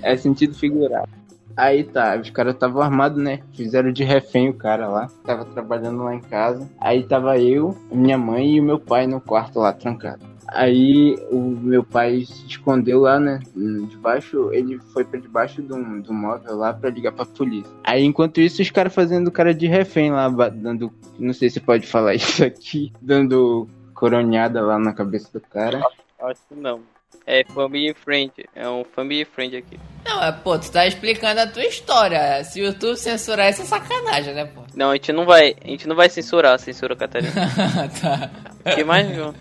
é 0.03 0.17
sentido 0.17 0.55
figurado. 0.55 1.09
Aí 1.57 1.85
tá, 1.85 2.19
os 2.21 2.31
caras 2.31 2.55
estavam 2.55 2.83
armados, 2.83 3.23
né? 3.23 3.41
Fizeram 3.53 3.93
de 3.93 4.03
refém 4.03 4.49
o 4.49 4.55
cara 4.55 4.88
lá. 4.88 5.09
Tava 5.25 5.45
trabalhando 5.45 6.03
lá 6.03 6.14
em 6.14 6.21
casa. 6.21 6.69
Aí 6.81 7.05
tava 7.05 7.38
eu, 7.38 7.76
minha 7.93 8.19
mãe 8.19 8.57
e 8.57 8.61
o 8.61 8.64
meu 8.64 8.79
pai 8.79 9.07
no 9.07 9.21
quarto 9.21 9.61
lá, 9.61 9.73
trancado. 9.73 10.34
Aí 10.54 11.16
o 11.30 11.40
meu 11.40 11.82
pai 11.82 12.25
se 12.25 12.46
escondeu 12.46 13.00
lá, 13.00 13.18
né? 13.18 13.40
Debaixo, 13.88 14.52
ele 14.52 14.78
foi 14.92 15.04
para 15.04 15.18
debaixo 15.18 15.61
do, 15.61 16.00
do 16.00 16.12
móvel 16.12 16.56
lá 16.56 16.73
para 16.73 16.90
ligar 16.90 17.12
pra 17.12 17.26
polícia. 17.26 17.70
Aí 17.82 18.04
enquanto 18.04 18.40
isso, 18.40 18.62
os 18.62 18.70
caras 18.70 18.94
fazendo 18.94 19.32
cara 19.32 19.52
de 19.52 19.66
refém 19.66 20.12
lá, 20.12 20.28
dando. 20.49 20.92
Não 21.18 21.32
sei 21.32 21.50
se 21.50 21.61
pode 21.61 21.87
falar 21.87 22.14
isso 22.16 22.44
aqui, 22.44 22.92
dando 23.02 23.68
coronhada 23.94 24.61
lá 24.62 24.78
na 24.78 24.92
cabeça 24.92 25.28
do 25.32 25.40
cara. 25.40 25.80
Acho 26.20 26.40
que 26.49 26.54
não. 26.54 26.80
É 27.26 27.42
family 27.44 27.94
friend, 27.94 28.32
é 28.54 28.68
um 28.68 28.84
family 28.84 29.25
friend 29.25 29.56
aqui. 29.56 29.80
Não, 30.04 30.23
é, 30.23 30.30
pô, 30.30 30.58
tu 30.58 30.70
tá 30.70 30.87
explicando 30.87 31.40
a 31.40 31.46
tua 31.46 31.64
história. 31.64 32.44
Se 32.44 32.61
o 32.61 32.66
YouTube 32.66 32.96
censurar 32.96 33.50
isso 33.50 33.62
é 33.62 33.64
sacanagem, 33.64 34.34
né, 34.34 34.44
pô? 34.44 34.62
Não, 34.75 34.90
a 34.90 34.94
gente 34.94 35.12
não 35.12 35.25
vai, 35.25 35.56
a 35.64 35.68
gente 35.68 35.88
não 35.88 35.96
vai 35.96 36.11
censurar, 36.11 36.58
censura 36.58 36.94
Catarina. 36.94 37.32
tá. 38.00 38.30
O 38.61 38.75
que 38.75 38.84
mais, 38.84 39.14
João? 39.14 39.34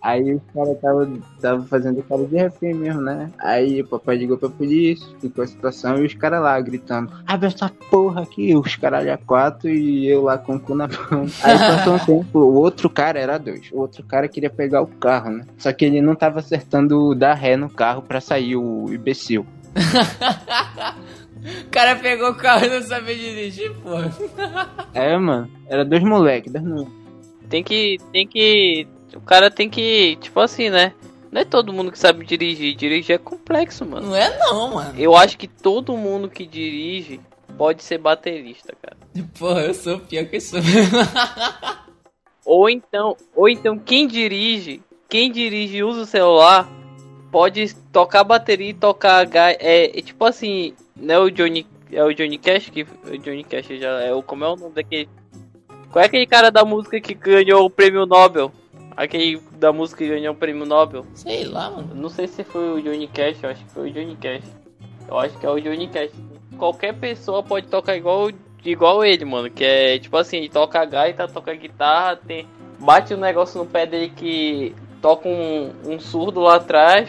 Aí 0.00 0.32
os 0.32 0.42
caras 0.54 0.76
estavam 0.76 1.20
tava 1.40 1.62
fazendo 1.64 2.02
cara 2.04 2.24
de 2.24 2.36
refém 2.36 2.72
mesmo, 2.72 3.00
né? 3.00 3.30
Aí 3.38 3.80
o 3.82 3.86
papai 3.86 4.16
ligou 4.16 4.38
pra 4.38 4.48
polícia, 4.48 5.06
ficou 5.20 5.42
a 5.42 5.46
situação 5.46 5.98
e 5.98 6.06
os 6.06 6.14
caras 6.14 6.40
lá 6.40 6.60
gritando: 6.60 7.12
Abre 7.26 7.48
essa 7.48 7.68
porra 7.90 8.22
aqui, 8.22 8.54
os 8.54 8.76
caralho 8.76 9.12
a 9.12 9.18
quatro 9.18 9.68
e 9.68 10.06
eu 10.06 10.22
lá 10.22 10.38
com 10.38 10.54
o 10.54 10.60
cu 10.60 10.74
na 10.74 10.86
mão. 10.86 11.26
Aí 11.42 11.58
passou 11.58 11.94
um 11.96 11.98
tempo, 11.98 12.38
o 12.38 12.54
outro 12.54 12.88
cara 12.88 13.18
era 13.18 13.38
dois. 13.38 13.70
O 13.72 13.80
outro 13.80 14.04
cara 14.04 14.28
queria 14.28 14.50
pegar 14.50 14.82
o 14.82 14.86
carro, 14.86 15.30
né? 15.30 15.44
Só 15.58 15.72
que 15.72 15.84
ele 15.84 16.00
não 16.00 16.14
tava 16.14 16.38
acertando 16.38 17.14
dar 17.14 17.34
ré 17.34 17.56
no 17.56 17.68
carro 17.68 18.00
pra 18.00 18.20
sair, 18.20 18.56
o 18.56 18.86
imbecil. 18.92 19.44
O 21.38 21.70
cara 21.70 21.94
pegou 21.96 22.30
o 22.30 22.34
carro 22.34 22.64
e 22.64 22.68
não 22.68 22.82
sabia 22.82 23.14
dirigir, 23.14 23.72
pô. 23.76 23.90
É, 24.92 25.16
mano. 25.16 25.48
Era 25.68 25.84
dois 25.84 26.02
moleques, 26.02 26.52
dois 26.52 26.64
moleques. 26.64 26.97
Tem 27.48 27.62
que. 27.62 27.98
Tem 28.12 28.26
que. 28.26 28.86
O 29.14 29.20
cara 29.20 29.50
tem 29.50 29.68
que. 29.68 30.16
Tipo 30.20 30.40
assim, 30.40 30.70
né? 30.70 30.92
Não 31.30 31.42
é 31.42 31.44
todo 31.44 31.72
mundo 31.72 31.92
que 31.92 31.98
sabe 31.98 32.24
dirigir. 32.24 32.74
Dirigir 32.74 33.14
é 33.14 33.18
complexo, 33.18 33.84
mano. 33.84 34.08
Não 34.08 34.16
é 34.16 34.38
não, 34.38 34.74
mano. 34.74 34.94
Eu 34.98 35.16
acho 35.16 35.36
que 35.36 35.46
todo 35.46 35.96
mundo 35.96 36.28
que 36.28 36.46
dirige 36.46 37.20
pode 37.56 37.82
ser 37.82 37.98
baterista, 37.98 38.74
cara. 38.80 38.96
Porra, 39.38 39.62
eu 39.62 39.74
sou 39.74 39.98
pior 40.00 40.24
que 40.26 40.36
isso. 40.36 40.56
ou 42.44 42.68
então, 42.70 43.16
ou 43.34 43.48
então 43.48 43.78
quem 43.78 44.06
dirige, 44.06 44.80
quem 45.08 45.30
dirige 45.30 45.78
e 45.78 45.84
usa 45.84 46.02
o 46.02 46.06
celular, 46.06 46.68
pode 47.30 47.74
tocar 47.92 48.24
bateria 48.24 48.70
e 48.70 48.74
tocar 48.74 49.26
é, 49.34 49.98
é 49.98 50.02
tipo 50.02 50.24
assim, 50.24 50.74
não 50.96 51.14
é 51.14 51.18
o 51.18 51.30
Johnny, 51.30 51.66
é 51.92 52.02
o 52.02 52.12
Johnny 52.12 52.38
Cash 52.38 52.70
que 52.70 52.82
o 52.82 53.18
Johnny 53.18 53.44
Cash 53.44 53.66
já 53.78 54.00
é 54.00 54.12
o 54.14 54.22
como 54.22 54.44
é 54.44 54.48
o 54.48 54.56
nome 54.56 54.74
daquele 54.74 55.08
qual 55.90 56.02
é 56.02 56.06
aquele 56.06 56.26
cara 56.26 56.50
da 56.50 56.64
música 56.64 57.00
que 57.00 57.14
ganhou 57.14 57.64
o 57.64 57.70
prêmio 57.70 58.04
Nobel? 58.04 58.52
Aquele 58.96 59.40
da 59.52 59.72
música 59.72 60.04
que 60.04 60.10
ganhou 60.10 60.34
o 60.34 60.36
prêmio 60.36 60.66
Nobel? 60.66 61.06
Sei 61.14 61.44
lá, 61.44 61.70
mano. 61.70 61.94
Não 61.94 62.08
sei 62.08 62.26
se 62.26 62.44
foi 62.44 62.72
o 62.72 62.82
Johnny 62.82 63.06
Cash, 63.06 63.42
eu 63.42 63.50
acho 63.50 63.64
que 63.64 63.70
foi 63.70 63.90
o 63.90 63.92
Johnny 63.92 64.16
Cash. 64.16 64.44
Eu 65.08 65.18
acho 65.18 65.38
que 65.38 65.46
é 65.46 65.50
o 65.50 65.60
Johnny 65.60 65.88
Cash. 65.88 66.10
Qualquer 66.58 66.94
pessoa 66.94 67.42
pode 67.42 67.68
tocar 67.68 67.96
igual, 67.96 68.30
igual 68.64 69.04
ele, 69.04 69.24
mano. 69.24 69.48
Que 69.48 69.64
é 69.64 69.98
tipo 69.98 70.16
assim, 70.16 70.38
ele 70.38 70.48
toca 70.48 70.84
gaita, 70.84 71.26
toca 71.26 71.54
guitarra, 71.54 72.16
tem, 72.16 72.46
bate 72.78 73.14
um 73.14 73.18
negócio 73.18 73.58
no 73.58 73.66
pé 73.66 73.86
dele 73.86 74.12
que 74.14 74.74
toca 75.00 75.28
um, 75.28 75.72
um 75.86 75.98
surdo 75.98 76.40
lá 76.40 76.56
atrás, 76.56 77.08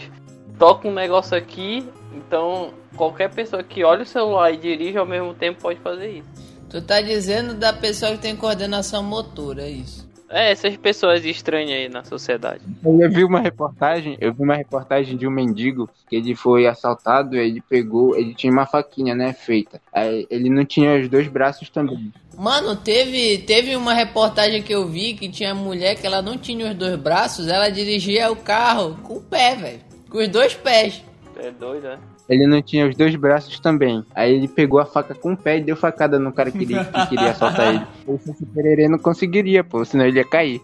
toca 0.58 0.88
um 0.88 0.92
negócio 0.92 1.36
aqui. 1.36 1.86
Então, 2.14 2.72
qualquer 2.96 3.30
pessoa 3.30 3.62
que 3.62 3.84
olha 3.84 4.02
o 4.02 4.06
celular 4.06 4.52
e 4.52 4.56
dirige 4.56 4.96
ao 4.96 5.06
mesmo 5.06 5.34
tempo 5.34 5.60
pode 5.60 5.78
fazer 5.80 6.10
isso. 6.18 6.29
Tu 6.70 6.80
tá 6.80 7.00
dizendo 7.00 7.54
da 7.54 7.72
pessoa 7.72 8.12
que 8.12 8.18
tem 8.18 8.36
coordenação 8.36 9.02
motora, 9.02 9.62
é 9.62 9.70
isso? 9.70 10.08
É, 10.32 10.52
essas 10.52 10.76
pessoas 10.76 11.24
estranhas 11.24 11.72
aí 11.72 11.88
na 11.88 12.04
sociedade. 12.04 12.62
Eu 12.84 13.10
vi 13.10 13.24
uma 13.24 13.40
reportagem, 13.40 14.16
eu 14.20 14.32
vi 14.32 14.44
uma 14.44 14.54
reportagem 14.54 15.16
de 15.16 15.26
um 15.26 15.30
mendigo 15.30 15.90
que 16.08 16.14
ele 16.14 16.36
foi 16.36 16.68
assaltado, 16.68 17.36
ele 17.36 17.60
pegou, 17.60 18.16
ele 18.16 18.32
tinha 18.32 18.52
uma 18.52 18.64
faquinha, 18.64 19.12
né, 19.12 19.32
feita. 19.32 19.80
Aí 19.92 20.28
ele 20.30 20.48
não 20.48 20.64
tinha 20.64 21.00
os 21.00 21.08
dois 21.08 21.26
braços 21.26 21.68
também. 21.68 22.12
Mano, 22.38 22.76
teve, 22.76 23.38
teve 23.38 23.74
uma 23.74 23.92
reportagem 23.92 24.62
que 24.62 24.72
eu 24.72 24.86
vi 24.86 25.14
que 25.14 25.28
tinha 25.28 25.52
mulher 25.52 25.96
que 25.96 26.06
ela 26.06 26.22
não 26.22 26.38
tinha 26.38 26.70
os 26.70 26.74
dois 26.76 26.94
braços, 26.94 27.48
ela 27.48 27.68
dirigia 27.68 28.30
o 28.30 28.36
carro 28.36 28.96
com 29.02 29.14
o 29.14 29.20
pé, 29.20 29.56
velho. 29.56 29.80
Com 30.08 30.18
os 30.18 30.28
dois 30.28 30.54
pés. 30.54 31.02
É 31.36 31.50
doido, 31.50 31.88
é? 31.88 31.98
Ele 32.30 32.46
não 32.46 32.62
tinha 32.62 32.86
os 32.86 32.94
dois 32.94 33.14
braços 33.16 33.58
também. 33.58 34.04
Aí 34.14 34.32
ele 34.32 34.46
pegou 34.46 34.78
a 34.78 34.86
faca 34.86 35.16
com 35.16 35.32
o 35.32 35.36
pé 35.36 35.58
e 35.58 35.62
deu 35.62 35.74
facada 35.74 36.16
no 36.16 36.32
cara 36.32 36.52
que 36.52 36.60
queria, 36.60 36.84
que 36.84 37.06
queria 37.08 37.30
assaltar 37.32 37.74
ele. 37.74 37.82
O 38.06 38.18
Saci 38.18 38.46
Pererê 38.46 38.88
não 38.88 39.00
conseguiria, 39.00 39.64
pô, 39.64 39.84
senão 39.84 40.06
ele 40.06 40.18
ia 40.18 40.24
cair. 40.24 40.60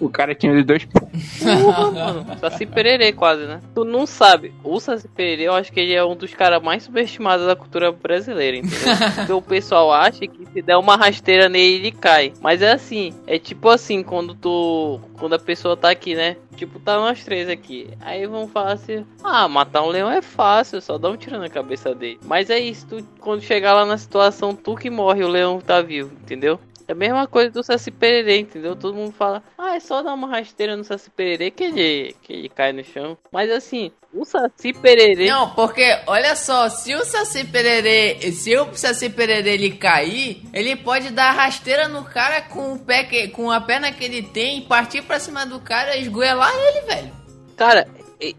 O 0.00 0.08
cara 0.08 0.34
tinha 0.34 0.50
os 0.52 0.64
dois 0.64 0.86
pés. 0.86 1.60
Porra, 1.62 1.90
mano. 1.90 2.26
Saci 2.40 2.64
Pererê 2.64 3.12
quase, 3.12 3.44
né? 3.44 3.60
Tu 3.74 3.84
não 3.84 4.06
sabe. 4.06 4.54
O 4.64 4.80
Saci 4.80 5.08
Pererê, 5.08 5.42
eu 5.42 5.52
acho 5.52 5.70
que 5.70 5.80
ele 5.80 5.92
é 5.92 6.02
um 6.02 6.16
dos 6.16 6.32
caras 6.32 6.62
mais 6.62 6.84
subestimados 6.84 7.46
da 7.46 7.54
cultura 7.54 7.92
brasileira, 7.92 8.56
entendeu? 8.56 8.96
Porque 9.16 9.32
o 9.32 9.42
pessoal 9.42 9.92
acha 9.92 10.26
que 10.26 10.46
se 10.50 10.62
der 10.62 10.78
uma 10.78 10.96
rasteira 10.96 11.50
nele, 11.50 11.74
ele 11.74 11.92
cai. 11.92 12.32
Mas 12.40 12.62
é 12.62 12.72
assim, 12.72 13.12
é 13.26 13.38
tipo 13.38 13.68
assim, 13.68 14.02
quando 14.02 14.34
tu... 14.34 14.98
Quando 15.18 15.34
a 15.34 15.38
pessoa 15.38 15.76
tá 15.76 15.90
aqui, 15.90 16.14
né? 16.14 16.36
Tipo, 16.56 16.78
tá 16.80 16.96
nós 16.96 17.24
três 17.24 17.48
aqui. 17.48 17.90
Aí 18.00 18.26
vão 18.26 18.48
falar 18.48 18.72
assim: 18.72 19.06
Ah, 19.22 19.48
matar 19.48 19.82
um 19.82 19.88
leão 19.88 20.10
é 20.10 20.20
fácil, 20.20 20.80
só 20.80 20.98
dá 20.98 21.08
um 21.08 21.16
tiro 21.16 21.38
na 21.38 21.48
cabeça 21.48 21.94
dele. 21.94 22.18
Mas 22.24 22.50
é 22.50 22.58
isso, 22.58 22.86
tu, 22.86 23.04
quando 23.18 23.42
chegar 23.42 23.72
lá 23.72 23.86
na 23.86 23.96
situação, 23.96 24.54
tu 24.54 24.74
que 24.74 24.90
morre, 24.90 25.24
o 25.24 25.28
leão 25.28 25.60
tá 25.60 25.80
vivo, 25.80 26.12
entendeu? 26.20 26.58
É 26.90 26.92
a 26.92 26.96
mesma 26.96 27.24
coisa 27.28 27.52
do 27.52 27.62
Saci 27.62 27.88
Pererê, 27.88 28.40
entendeu? 28.40 28.74
Todo 28.74 28.96
mundo 28.96 29.12
fala, 29.12 29.44
ah, 29.56 29.76
é 29.76 29.80
só 29.80 30.02
dar 30.02 30.12
uma 30.12 30.26
rasteira 30.26 30.76
no 30.76 30.82
Saci 30.82 31.08
Pererê 31.08 31.48
que 31.48 31.62
ele, 31.62 32.16
que 32.20 32.32
ele 32.32 32.48
cai 32.48 32.72
no 32.72 32.82
chão. 32.82 33.16
Mas 33.30 33.48
assim, 33.48 33.92
o 34.12 34.24
Saci 34.24 34.72
Pererê... 34.72 35.28
Não, 35.30 35.54
porque, 35.54 35.84
olha 36.08 36.34
só, 36.34 36.68
se 36.68 36.92
o 36.96 37.04
Saci 37.04 37.44
Pererê, 37.44 38.32
se 38.32 38.56
o 38.56 38.74
Saci 38.74 39.08
Pererê 39.08 39.52
ele 39.54 39.70
cair, 39.70 40.42
ele 40.52 40.74
pode 40.74 41.10
dar 41.10 41.30
rasteira 41.30 41.86
no 41.86 42.02
cara 42.02 42.42
com 42.42 42.72
o 42.72 42.78
pé, 42.80 43.04
que, 43.04 43.28
com 43.28 43.52
a 43.52 43.60
perna 43.60 43.92
que 43.92 44.04
ele 44.04 44.24
tem, 44.24 44.62
partir 44.62 45.02
pra 45.02 45.20
cima 45.20 45.46
do 45.46 45.60
cara 45.60 45.96
e 45.96 46.02
esgoelar 46.02 46.52
ele, 46.52 46.86
velho. 46.86 47.12
Cara, 47.56 47.86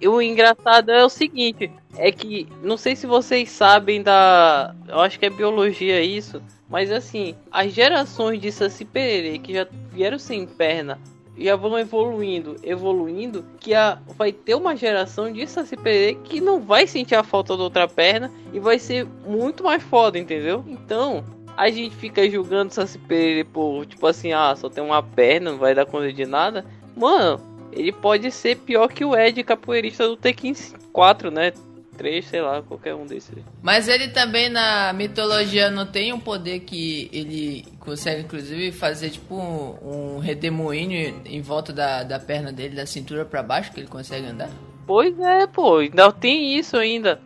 o 0.05 0.21
engraçado 0.21 0.91
é 0.91 1.05
o 1.05 1.09
seguinte, 1.09 1.71
é 1.97 2.11
que 2.11 2.47
não 2.63 2.77
sei 2.77 2.95
se 2.95 3.05
vocês 3.05 3.49
sabem 3.49 4.01
da, 4.01 4.75
eu 4.87 4.99
acho 4.99 5.19
que 5.19 5.25
é 5.25 5.29
biologia 5.29 6.01
isso, 6.01 6.41
mas 6.69 6.91
assim, 6.91 7.35
as 7.51 7.73
gerações 7.73 8.39
de 8.39 8.51
Saci 8.51 8.85
Pererê 8.85 9.37
que 9.39 9.53
já 9.53 9.67
vieram 9.91 10.17
sem 10.17 10.45
perna 10.45 10.99
já 11.37 11.55
vão 11.55 11.77
evoluindo, 11.79 12.55
evoluindo, 12.63 13.43
que 13.59 13.73
a, 13.73 13.99
vai 14.17 14.31
ter 14.31 14.55
uma 14.55 14.75
geração 14.75 15.31
de 15.31 15.45
Saci 15.47 15.75
Pererê 15.75 16.15
que 16.15 16.39
não 16.39 16.59
vai 16.59 16.85
sentir 16.87 17.15
a 17.15 17.23
falta 17.23 17.57
da 17.57 17.63
outra 17.63 17.87
perna 17.87 18.31
e 18.53 18.59
vai 18.59 18.77
ser 18.77 19.07
muito 19.25 19.63
mais 19.63 19.81
foda, 19.81 20.19
entendeu? 20.19 20.63
Então, 20.67 21.23
a 21.57 21.69
gente 21.69 21.95
fica 21.95 22.29
julgando 22.29 22.73
Saci 22.73 22.97
Pererê 22.99 23.43
por, 23.43 23.85
tipo 23.85 24.05
assim, 24.07 24.33
ah, 24.33 24.55
só 24.55 24.69
tem 24.69 24.83
uma 24.83 25.01
perna, 25.01 25.51
não 25.51 25.57
vai 25.57 25.73
dar 25.73 25.85
conta 25.85 26.11
de 26.11 26.25
nada. 26.25 26.65
Mano, 26.95 27.39
ele 27.71 27.91
pode 27.91 28.29
ser 28.31 28.57
pior 28.57 28.87
que 28.89 29.03
o 29.03 29.15
Ed 29.15 29.43
capoeirista 29.43 30.07
do 30.07 30.17
Tekken 30.17 30.53
4, 30.91 31.31
né? 31.31 31.53
3, 32.01 32.25
sei 32.25 32.41
lá, 32.41 32.63
qualquer 32.63 32.95
um 32.95 33.05
desses. 33.05 33.31
Mas 33.61 33.87
ele 33.87 34.07
também 34.07 34.49
na 34.49 34.91
mitologia 34.91 35.69
não 35.69 35.85
tem 35.85 36.11
um 36.11 36.19
poder 36.19 36.61
que 36.61 37.07
ele 37.13 37.63
consegue, 37.79 38.21
inclusive, 38.21 38.71
fazer 38.71 39.11
tipo 39.11 39.35
um, 39.35 40.15
um 40.15 40.19
redemoinho 40.19 41.21
em 41.23 41.41
volta 41.41 41.71
da, 41.71 42.01
da 42.01 42.19
perna 42.19 42.51
dele, 42.51 42.75
da 42.75 42.87
cintura 42.87 43.23
para 43.23 43.43
baixo, 43.43 43.71
que 43.71 43.79
ele 43.79 43.87
consegue 43.87 44.25
andar? 44.25 44.49
Pois 44.87 45.17
é, 45.19 45.45
pô, 45.45 45.77
ainda 45.77 46.11
tem 46.11 46.57
isso 46.57 46.75
ainda. 46.75 47.21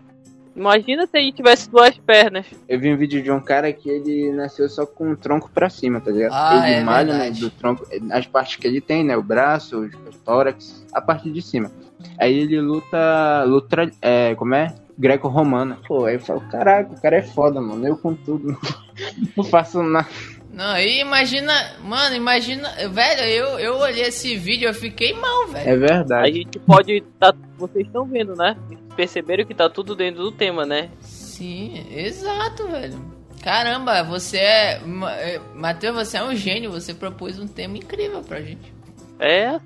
Imagina 0.54 1.08
se 1.08 1.18
ele 1.18 1.32
tivesse 1.32 1.70
duas 1.70 1.98
pernas. 1.98 2.46
Eu 2.68 2.80
vi 2.80 2.94
um 2.94 2.98
vídeo 2.98 3.22
de 3.24 3.32
um 3.32 3.40
cara 3.40 3.72
que 3.72 3.90
ele 3.90 4.32
nasceu 4.34 4.68
só 4.68 4.86
com 4.86 5.12
o 5.12 5.18
tronco 5.18 5.50
pra 5.54 5.70
cima, 5.70 6.02
tá 6.02 6.12
ligado? 6.12 6.34
Ah, 6.34 6.70
ele 6.70 6.80
é 6.80 6.84
malha 6.84 7.18
né, 7.18 7.32
do 7.32 7.50
tronco, 7.50 7.86
as 8.12 8.28
partes 8.28 8.58
que 8.58 8.68
ele 8.68 8.82
tem, 8.82 9.06
né? 9.06 9.16
O 9.16 9.24
braço, 9.24 9.86
o 9.86 10.12
tórax, 10.24 10.86
a 10.94 11.02
parte 11.02 11.30
de 11.30 11.42
cima. 11.42 11.72
Aí 12.18 12.40
ele 12.40 12.60
luta. 12.62 13.44
luta 13.46 13.92
é, 14.02 14.36
como 14.36 14.56
é? 14.56 14.74
Greco-romana. 14.98 15.78
Pô, 15.88 16.06
aí 16.06 16.16
eu 16.16 16.20
falo, 16.20 16.42
caraca, 16.50 16.94
o 16.94 17.02
cara 17.02 17.18
é 17.18 17.22
foda, 17.22 17.60
mano. 17.60 17.86
Eu 17.86 17.98
com 17.98 18.14
tudo. 18.14 18.58
Não 19.36 19.44
faço 19.44 19.84
nada. 19.84 20.08
Não, 20.52 20.78
e 20.78 21.02
imagina, 21.02 21.54
mano, 21.84 22.16
imagina, 22.16 22.70
velho, 22.90 23.22
eu, 23.24 23.60
eu 23.60 23.76
olhei 23.78 24.04
esse 24.04 24.38
vídeo, 24.38 24.70
eu 24.70 24.74
fiquei 24.74 25.12
mal, 25.14 25.48
velho. 25.48 25.70
É 25.70 25.74
A 25.74 25.76
verdade. 25.76 26.34
gente 26.34 26.60
pode. 26.60 27.02
Tá, 27.20 27.34
vocês 27.58 27.86
estão 27.86 28.06
vendo, 28.06 28.36
né? 28.36 28.56
Perceberam 28.96 29.44
que 29.44 29.54
tá 29.54 29.70
tudo 29.70 29.94
dentro 29.94 30.24
do 30.24 30.32
tema, 30.32 30.66
né? 30.66 30.90
Sim, 31.02 31.86
exato, 31.92 32.66
velho. 32.70 32.98
Caramba, 33.44 34.02
você 34.04 34.38
é. 34.38 34.82
É, 35.20 35.42
Matheus, 35.54 35.94
você 35.94 36.18
é 36.18 36.24
um 36.24 36.34
gênio, 36.34 36.72
você 36.72 36.94
propôs 36.94 37.38
um 37.38 37.48
tema 37.48 37.78
incrível 37.78 38.22
pra 38.22 38.40
gente. 38.40 38.74
É. 39.20 39.60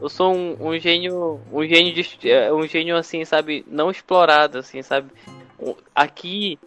Eu 0.00 0.08
sou 0.08 0.34
um, 0.34 0.56
um 0.60 0.78
gênio. 0.78 1.40
Um 1.52 1.64
gênio 1.66 1.92
de, 1.92 2.30
é, 2.30 2.52
um 2.52 2.66
gênio 2.66 2.96
assim, 2.96 3.24
sabe, 3.24 3.64
não 3.68 3.90
explorado, 3.90 4.58
assim, 4.58 4.82
sabe? 4.82 5.10
Aqui. 5.94 6.58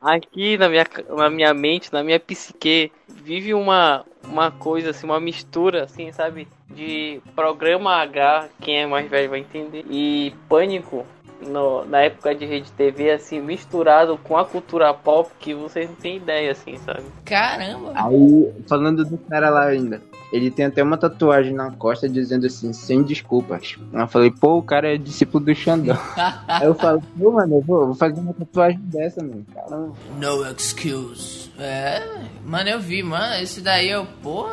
Aqui 0.00 0.58
na 0.58 0.68
minha, 0.68 0.84
na 1.08 1.30
minha 1.30 1.54
mente, 1.54 1.92
na 1.92 2.02
minha 2.04 2.20
psique, 2.20 2.92
vive 3.08 3.54
uma, 3.54 4.04
uma 4.22 4.50
coisa 4.50 4.90
assim, 4.90 5.06
uma 5.06 5.18
mistura, 5.18 5.84
assim, 5.84 6.12
sabe? 6.12 6.46
De 6.70 7.20
programa 7.34 7.92
H, 7.96 8.48
quem 8.60 8.82
é 8.82 8.86
mais 8.86 9.08
velho 9.08 9.30
vai 9.30 9.40
entender, 9.40 9.84
e 9.90 10.34
pânico 10.48 11.04
no, 11.40 11.84
na 11.86 12.02
época 12.02 12.34
de 12.34 12.44
rede 12.44 12.70
TV, 12.72 13.10
assim, 13.10 13.40
misturado 13.40 14.18
com 14.18 14.36
a 14.36 14.44
cultura 14.44 14.92
pop 14.94 15.30
que 15.38 15.54
vocês 15.54 15.88
não 15.88 15.96
têm 15.96 16.16
ideia, 16.16 16.52
assim, 16.52 16.76
sabe? 16.78 17.04
Caramba, 17.24 17.92
Aí, 17.94 18.52
falando 18.68 19.04
do 19.04 19.18
cara 19.18 19.50
lá 19.50 19.66
ainda, 19.66 20.00
ele 20.32 20.50
tem 20.50 20.66
até 20.66 20.82
uma 20.82 20.96
tatuagem 20.96 21.52
na 21.54 21.70
costa 21.70 22.08
dizendo 22.08 22.46
assim, 22.46 22.72
sem 22.72 23.02
desculpas. 23.02 23.76
Eu 23.92 24.08
falei, 24.08 24.30
pô, 24.30 24.58
o 24.58 24.62
cara 24.62 24.94
é 24.94 24.98
discípulo 24.98 25.44
do 25.44 25.54
Xandão. 25.54 25.98
Aí 26.48 26.66
eu 26.66 26.74
falo, 26.74 27.02
pô, 27.18 27.32
mano, 27.32 27.56
eu 27.56 27.60
vou, 27.62 27.86
vou 27.86 27.94
fazer 27.94 28.20
uma 28.20 28.34
tatuagem 28.34 28.80
dessa, 28.84 29.22
mano. 29.22 29.44
Caramba. 29.54 29.94
no 30.20 30.50
excuse. 30.50 31.50
É, 31.58 32.02
mano, 32.44 32.68
eu 32.68 32.80
vi, 32.80 33.02
mano, 33.02 33.34
esse 33.42 33.60
daí 33.60 33.90
eu, 33.90 34.06
pô. 34.22 34.46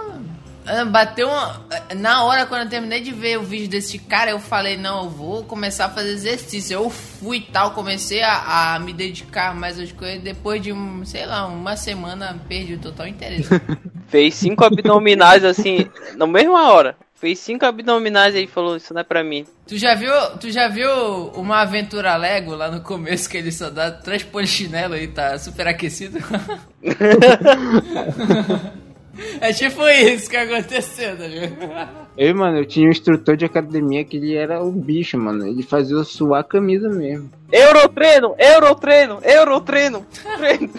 Ah, 0.65 0.85
Bateu 0.85 1.27
uma. 1.27 1.61
Na 1.95 2.23
hora, 2.23 2.45
quando 2.45 2.63
eu 2.63 2.69
terminei 2.69 3.01
de 3.01 3.11
ver 3.11 3.37
o 3.37 3.43
vídeo 3.43 3.67
desse 3.67 3.99
cara, 3.99 4.31
eu 4.31 4.39
falei, 4.39 4.77
não, 4.77 5.03
eu 5.03 5.09
vou 5.09 5.43
começar 5.43 5.85
a 5.85 5.89
fazer 5.89 6.11
exercício. 6.11 6.75
Eu 6.75 6.89
fui 6.89 7.37
e 7.37 7.41
tal, 7.41 7.71
comecei 7.71 8.21
a, 8.21 8.75
a 8.75 8.79
me 8.79 8.93
dedicar 8.93 9.55
mais 9.55 9.79
às 9.79 9.91
coisas. 9.91 10.21
Depois 10.21 10.61
de, 10.61 10.71
sei 11.05 11.25
lá, 11.25 11.47
uma 11.47 11.75
semana, 11.75 12.39
perdi 12.47 12.75
o 12.75 12.79
total 12.79 13.07
interesse. 13.07 13.49
Fez 14.07 14.35
cinco 14.35 14.63
abdominais 14.63 15.43
assim, 15.43 15.89
na 16.15 16.27
mesma 16.27 16.71
hora. 16.71 16.95
Fez 17.15 17.39
cinco 17.39 17.65
abdominais 17.65 18.35
e 18.35 18.45
falou, 18.45 18.75
isso 18.75 18.93
não 18.93 19.01
é 19.01 19.03
pra 19.03 19.23
mim. 19.23 19.45
Tu 19.65 19.77
já 19.77 19.95
viu, 19.95 20.11
tu 20.41 20.51
já 20.51 20.67
viu 20.67 20.89
uma 21.35 21.61
aventura 21.61 22.17
Lego 22.17 22.53
lá 22.53 22.69
no 22.69 22.81
começo 22.81 23.29
que 23.29 23.37
ele 23.37 23.51
só 23.51 23.69
dá 23.69 23.89
três 23.89 24.23
polichinelo 24.23 24.97
e 24.97 25.07
tá 25.07 25.39
super 25.39 25.67
aquecido? 25.67 26.19
é 29.39 29.53
tipo 29.53 29.87
isso 29.87 30.29
que 30.29 30.37
aconteceu, 30.37 31.17
tá 31.17 31.27
ligado? 31.27 32.03
Eu, 32.17 32.35
mano, 32.35 32.57
eu 32.57 32.65
tinha 32.65 32.87
um 32.87 32.91
instrutor 32.91 33.35
de 33.35 33.45
academia 33.45 34.03
que 34.03 34.17
ele 34.17 34.35
era 34.35 34.63
um 34.63 34.71
bicho, 34.71 35.17
mano. 35.17 35.47
Ele 35.47 35.63
fazia 35.63 35.95
eu 35.95 36.03
suar 36.03 36.41
a 36.41 36.43
camisa 36.43 36.89
mesmo. 36.89 37.29
Eurotreino, 37.51 38.35
Eurotreino, 38.37 39.19
Eurotreino, 39.23 40.05
treino. 40.37 40.73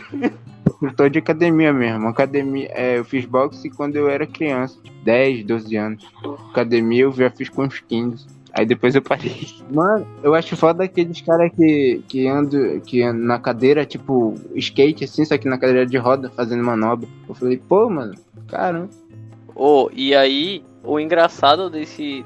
Instrutor 0.67 1.11
de 1.11 1.19
academia 1.19 1.73
mesmo. 1.73 2.09
Academia, 2.09 2.69
é, 2.73 2.99
eu 2.99 3.05
fiz 3.05 3.25
boxe 3.25 3.71
quando 3.71 3.97
eu 3.97 4.09
era 4.09 4.27
criança, 4.27 4.79
tipo, 4.83 4.97
10, 5.05 5.45
12 5.45 5.77
anos. 5.77 6.07
Academia 6.51 7.03
eu 7.03 7.13
já 7.13 7.31
fiz 7.31 7.49
com 7.49 7.65
uns 7.65 7.81
15. 7.81 8.27
Aí 8.53 8.65
depois 8.65 8.95
eu 8.95 9.03
parei. 9.03 9.49
Mano, 9.69 10.07
eu 10.23 10.33
acho 10.33 10.57
foda 10.57 10.85
aqueles 10.85 11.21
caras 11.21 11.51
que, 11.53 12.01
que 12.07 12.29
andam 12.29 12.79
que 12.79 13.03
andam 13.03 13.27
na 13.27 13.39
cadeira, 13.39 13.85
tipo, 13.85 14.35
skate 14.55 15.03
assim, 15.03 15.25
só 15.25 15.37
que 15.37 15.49
na 15.49 15.59
cadeira 15.59 15.85
de 15.85 15.97
roda, 15.97 16.31
fazendo 16.31 16.63
manobra. 16.63 17.09
Eu 17.29 17.35
falei, 17.35 17.57
pô, 17.57 17.91
mano, 17.91 18.15
caramba. 18.49 18.91
Oh, 19.55 19.89
e 19.93 20.15
aí, 20.15 20.65
o 20.83 20.99
engraçado 20.99 21.71
desse. 21.71 22.25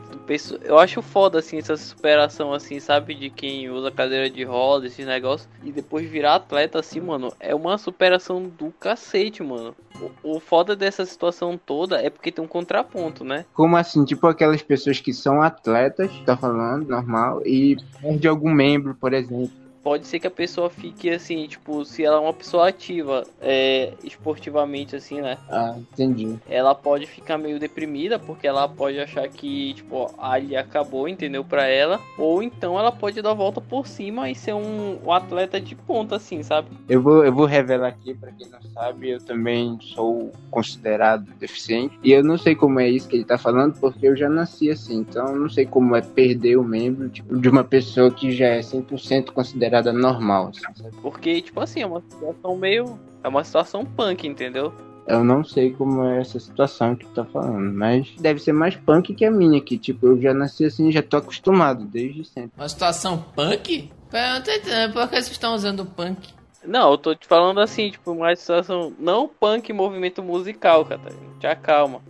Eu 0.62 0.78
acho 0.78 1.00
foda, 1.00 1.38
assim, 1.38 1.58
essa 1.58 1.76
superação, 1.76 2.52
assim, 2.52 2.80
sabe? 2.80 3.14
De 3.14 3.30
quem 3.30 3.70
usa 3.70 3.90
cadeira 3.90 4.28
de 4.28 4.44
roda, 4.44 4.86
esses 4.86 5.06
negócios. 5.06 5.48
E 5.62 5.70
depois 5.70 6.08
virar 6.08 6.34
atleta, 6.34 6.78
assim, 6.78 7.00
mano. 7.00 7.32
É 7.38 7.54
uma 7.54 7.78
superação 7.78 8.42
do 8.42 8.70
cacete, 8.72 9.42
mano. 9.42 9.74
O, 10.22 10.36
o 10.36 10.40
foda 10.40 10.74
dessa 10.74 11.04
situação 11.06 11.58
toda 11.58 12.00
é 12.00 12.10
porque 12.10 12.32
tem 12.32 12.44
um 12.44 12.48
contraponto, 12.48 13.24
né? 13.24 13.44
Como 13.54 13.76
assim? 13.76 14.04
Tipo 14.04 14.26
aquelas 14.26 14.62
pessoas 14.62 15.00
que 15.00 15.12
são 15.12 15.40
atletas, 15.40 16.10
tá 16.26 16.36
falando, 16.36 16.88
normal, 16.88 17.42
e 17.46 17.76
perde 18.00 18.28
algum 18.28 18.52
membro, 18.52 18.94
por 18.94 19.12
exemplo. 19.12 19.67
Pode 19.88 20.06
ser 20.06 20.20
que 20.20 20.26
a 20.26 20.30
pessoa 20.30 20.68
fique 20.68 21.08
assim, 21.08 21.46
tipo, 21.46 21.82
se 21.82 22.04
ela 22.04 22.16
é 22.16 22.20
uma 22.20 22.34
pessoa 22.34 22.68
ativa, 22.68 23.26
é, 23.40 23.94
esportivamente, 24.04 24.94
assim, 24.94 25.22
né? 25.22 25.38
Ah, 25.48 25.76
entendi. 25.78 26.36
ela 26.46 26.74
pode 26.74 27.06
ficar 27.06 27.38
meio 27.38 27.58
deprimida 27.58 28.18
porque 28.18 28.46
ela 28.46 28.68
pode 28.68 29.00
achar 29.00 29.26
que 29.28 29.72
tipo 29.72 30.12
ali 30.18 30.54
acabou 30.54 31.08
entendeu 31.08 31.42
pra 31.42 31.66
ela 31.66 31.98
ou 32.18 32.42
então 32.42 32.78
ela 32.78 32.92
pode 32.92 33.22
dar 33.22 33.30
a 33.30 33.34
volta 33.34 33.60
por 33.60 33.86
cima 33.86 34.28
e 34.28 34.34
ser 34.34 34.52
um, 34.52 34.98
um 35.04 35.12
atleta 35.12 35.60
de 35.60 35.74
ponta 35.74 36.16
assim 36.16 36.42
sabe 36.42 36.68
Eu 36.88 37.00
vou, 37.00 37.24
eu 37.24 37.32
vou 37.32 37.46
revelar 37.46 37.88
aqui 37.88 38.12
pra 38.12 38.30
quem 38.32 38.46
não 38.48 38.60
sabe, 38.72 39.10
eu 39.10 39.20
também 39.20 39.78
sou 39.80 40.32
considerado 40.50 41.24
deficiente. 41.38 41.98
E 42.02 42.12
eu 42.12 42.22
não 42.22 42.38
sei 42.38 42.54
como 42.54 42.80
é 42.80 42.88
isso 42.88 43.08
que 43.08 43.16
ele 43.16 43.24
tá 43.24 43.38
falando, 43.38 43.78
porque 43.78 44.06
eu 44.06 44.16
já 44.16 44.28
nasci 44.28 44.70
assim. 44.70 44.98
Então 45.00 45.26
eu 45.28 45.38
não 45.38 45.48
sei 45.48 45.66
como 45.66 45.96
é 45.96 46.00
perder 46.00 46.56
o 46.56 46.64
membro 46.64 47.08
tipo, 47.08 47.36
de 47.36 47.48
uma 47.48 47.64
pessoa 47.64 48.10
que 48.10 48.30
já 48.32 48.46
é 48.46 48.60
100% 48.60 49.30
considerada 49.30 49.77
normal. 49.82 50.50
assim, 50.50 50.90
porque 51.02 51.40
tipo 51.40 51.60
assim 51.60 51.82
é 51.82 51.86
uma 51.86 52.00
situação 52.00 52.56
meio 52.56 52.98
é 53.22 53.28
uma 53.28 53.44
situação 53.44 53.84
punk 53.84 54.26
entendeu 54.26 54.72
Eu 55.06 55.24
não 55.24 55.42
sei 55.44 55.72
como 55.72 56.04
é 56.04 56.20
essa 56.20 56.38
situação 56.38 56.94
que 56.94 57.06
tu 57.06 57.12
tá 57.12 57.24
falando, 57.24 57.72
mas 57.72 58.10
deve 58.18 58.40
ser 58.40 58.52
mais 58.52 58.76
punk 58.76 59.14
que 59.14 59.24
a 59.24 59.30
minha, 59.30 59.60
que 59.60 59.78
tipo, 59.78 60.06
eu 60.06 60.20
já 60.20 60.34
nasci 60.34 60.64
assim, 60.64 60.92
já 60.92 61.02
tô 61.02 61.16
acostumado 61.16 61.84
desde 61.84 62.24
sempre. 62.24 62.52
Uma 62.56 62.68
situação 62.68 63.24
punk? 63.34 63.90
Eu 64.12 64.34
não 64.34 64.42
tô 64.42 64.50
entendendo. 64.50 64.92
Por 64.92 65.08
que 65.08 65.16
vocês 65.16 65.30
estão 65.30 65.54
usando 65.54 65.86
punk? 65.86 66.38
não 66.66 66.90
eu 66.90 66.98
tô 66.98 67.14
te 67.14 67.26
falando 67.26 67.60
assim 67.60 67.90
tipo 67.90 68.12
uma 68.12 68.34
situação 68.34 68.92
não 68.98 69.28
punk 69.28 69.72
movimento 69.72 70.22
musical 70.22 70.84
cara 70.84 71.00
te 71.38 71.46
acalma 71.46 72.00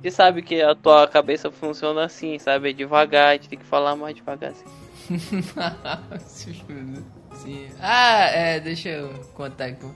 você 0.00 0.10
sabe 0.10 0.42
que 0.42 0.60
a 0.60 0.74
tua 0.74 1.08
cabeça 1.08 1.50
funciona 1.50 2.04
assim 2.04 2.38
sabe 2.38 2.70
é 2.70 2.72
devagar 2.72 3.30
a 3.30 3.32
gente 3.32 3.48
tem 3.48 3.58
que 3.58 3.64
falar 3.64 3.96
mais 3.96 4.14
devagar 4.14 4.50
assim. 4.50 4.66
Sim. 7.38 7.68
Ah, 7.80 8.26
é, 8.26 8.60
deixa 8.60 8.88
eu 8.88 9.10
contar 9.34 9.66
aqui. 9.66 9.86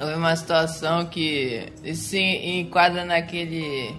Houve 0.00 0.14
uma 0.14 0.34
situação 0.34 1.06
que 1.06 1.66
se 1.94 2.18
enquadra 2.18 3.04
naquele 3.04 3.94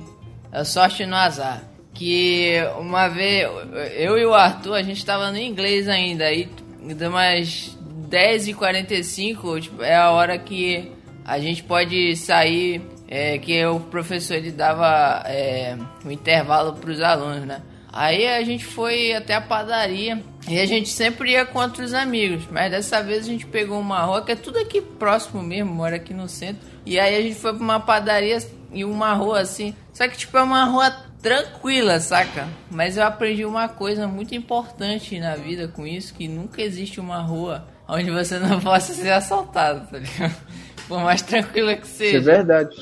a 0.52 0.64
sorte 0.64 1.06
no 1.06 1.16
azar. 1.16 1.64
Que 1.94 2.58
uma 2.80 3.08
vez 3.08 3.48
eu 3.96 4.18
e 4.18 4.26
o 4.26 4.34
Arthur, 4.34 4.76
a 4.76 4.84
gente 4.84 5.06
tava 5.06 5.32
no 5.32 5.38
inglês 5.38 5.88
ainda, 5.88 6.26
aí 6.26 6.50
umas 6.82 7.78
10h45, 8.10 9.62
tipo, 9.62 9.84
é 9.84 9.96
a 9.96 10.12
hora 10.12 10.38
que 10.38 10.92
a 11.26 11.40
gente 11.40 11.64
pode 11.64 12.16
sair, 12.16 12.82
é, 13.12 13.40
que 13.40 13.66
o 13.66 13.80
professor 13.80 14.36
ele 14.36 14.52
dava 14.52 15.24
é, 15.26 15.76
um 16.06 16.12
intervalo 16.12 16.74
para 16.74 16.92
os 16.92 17.02
alunos, 17.02 17.44
né? 17.48 17.60
Aí 17.92 18.28
a 18.28 18.44
gente 18.44 18.64
foi 18.64 19.16
até 19.16 19.34
a 19.34 19.42
padaria 19.42 20.24
e 20.48 20.60
a 20.60 20.66
gente 20.68 20.90
sempre 20.90 21.32
ia 21.32 21.44
com 21.44 21.58
outros 21.58 21.92
amigos, 21.92 22.44
mas 22.52 22.70
dessa 22.70 23.02
vez 23.02 23.26
a 23.26 23.28
gente 23.28 23.48
pegou 23.48 23.80
uma 23.80 24.04
rua 24.04 24.24
que 24.24 24.32
é 24.32 24.36
tudo 24.36 24.60
aqui 24.60 24.80
próximo 24.80 25.42
mesmo, 25.42 25.74
mora 25.74 25.96
aqui 25.96 26.14
no 26.14 26.30
centro. 26.30 26.62
E 26.86 27.00
aí 27.00 27.16
a 27.16 27.22
gente 27.22 27.36
foi 27.36 27.52
para 27.52 27.64
uma 27.64 27.80
padaria 27.80 28.38
e 28.72 28.86
uma 28.86 29.14
rua 29.14 29.40
assim, 29.40 29.74
só 29.92 30.08
que 30.08 30.16
tipo 30.16 30.38
é 30.38 30.44
uma 30.44 30.66
rua 30.66 30.92
tranquila, 31.20 32.00
saca? 32.00 32.48
Mas 32.70 32.96
eu 32.96 33.04
aprendi 33.04 33.44
uma 33.44 33.68
coisa 33.68 34.08
muito 34.08 34.36
importante 34.36 35.20
na 35.20 35.36
vida 35.36 35.68
com 35.68 35.86
isso, 35.86 36.14
que 36.14 36.28
nunca 36.28 36.62
existe 36.62 37.00
uma 37.00 37.22
rua 37.24 37.68
onde 37.88 38.12
você 38.12 38.38
não 38.38 38.60
possa 38.62 38.94
ser 38.94 39.12
assaltado, 39.12 39.88
tá 39.90 39.98
ligado? 39.98 40.36
Por 40.90 41.00
mais 41.02 41.22
tranquila 41.22 41.76
que 41.76 41.86
seja. 41.88 42.18
Isso 42.18 42.30
é 42.30 42.34
verdade. 42.34 42.76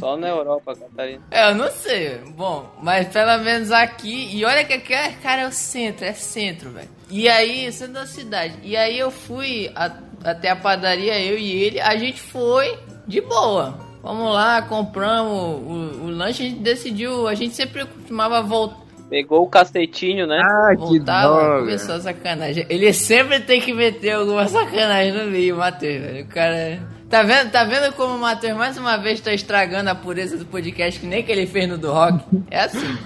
Só 0.00 0.16
na 0.16 0.28
Europa, 0.30 0.74
Catarina. 0.74 1.20
É, 1.30 1.50
eu 1.50 1.54
não 1.54 1.70
sei. 1.70 2.18
Bom, 2.34 2.66
mas 2.82 3.06
pelo 3.08 3.38
menos 3.44 3.70
aqui. 3.70 4.34
E 4.34 4.42
olha 4.42 4.64
que 4.64 4.72
aqui, 4.72 4.94
é, 4.94 5.10
cara, 5.22 5.42
é 5.42 5.46
o 5.46 5.52
centro, 5.52 6.06
é 6.06 6.14
centro, 6.14 6.70
velho. 6.70 6.88
E 7.10 7.28
aí, 7.28 7.70
centro 7.70 7.92
da 7.92 8.06
cidade. 8.06 8.54
E 8.62 8.74
aí 8.74 8.98
eu 8.98 9.10
fui 9.10 9.70
a, 9.76 9.92
até 10.24 10.48
a 10.48 10.56
padaria, 10.56 11.20
eu 11.20 11.36
e 11.36 11.52
ele. 11.62 11.78
A 11.78 11.94
gente 11.96 12.22
foi 12.22 12.74
de 13.06 13.20
boa. 13.20 13.78
Vamos 14.02 14.32
lá, 14.32 14.62
compramos 14.62 15.60
o, 15.62 16.04
o 16.04 16.10
lanche. 16.10 16.42
A 16.42 16.48
gente 16.48 16.60
decidiu. 16.60 17.28
A 17.28 17.34
gente 17.34 17.54
sempre 17.54 17.84
costumava 17.84 18.42
voltar. 18.42 18.80
Pegou 19.10 19.42
o 19.42 19.46
cacetinho, 19.46 20.26
né? 20.26 20.40
Ah, 20.42 20.70
que 20.74 20.80
Voltava, 20.80 21.34
droga. 21.34 21.58
começou 21.58 21.94
a 21.96 22.00
sacanagem. 22.00 22.64
Ele 22.70 22.94
sempre 22.94 23.40
tem 23.40 23.60
que 23.60 23.74
meter 23.74 24.12
alguma 24.12 24.48
sacanagem 24.48 25.12
no 25.12 25.30
meio, 25.30 25.58
Matheus, 25.58 26.00
velho. 26.02 26.24
O 26.24 26.28
cara. 26.28 26.80
Tá 27.12 27.22
vendo, 27.22 27.50
tá 27.50 27.62
vendo 27.62 27.92
como 27.92 28.14
o 28.14 28.18
Matheus 28.18 28.56
mais 28.56 28.78
uma 28.78 28.96
vez 28.96 29.20
tá 29.20 29.34
estragando 29.34 29.90
a 29.90 29.94
pureza 29.94 30.38
do 30.38 30.46
podcast 30.46 30.98
que 30.98 31.06
nem 31.06 31.22
que 31.22 31.30
ele 31.30 31.46
fez 31.46 31.68
no 31.68 31.76
do 31.76 31.92
rock? 31.92 32.24
É 32.50 32.60
assim. 32.60 32.98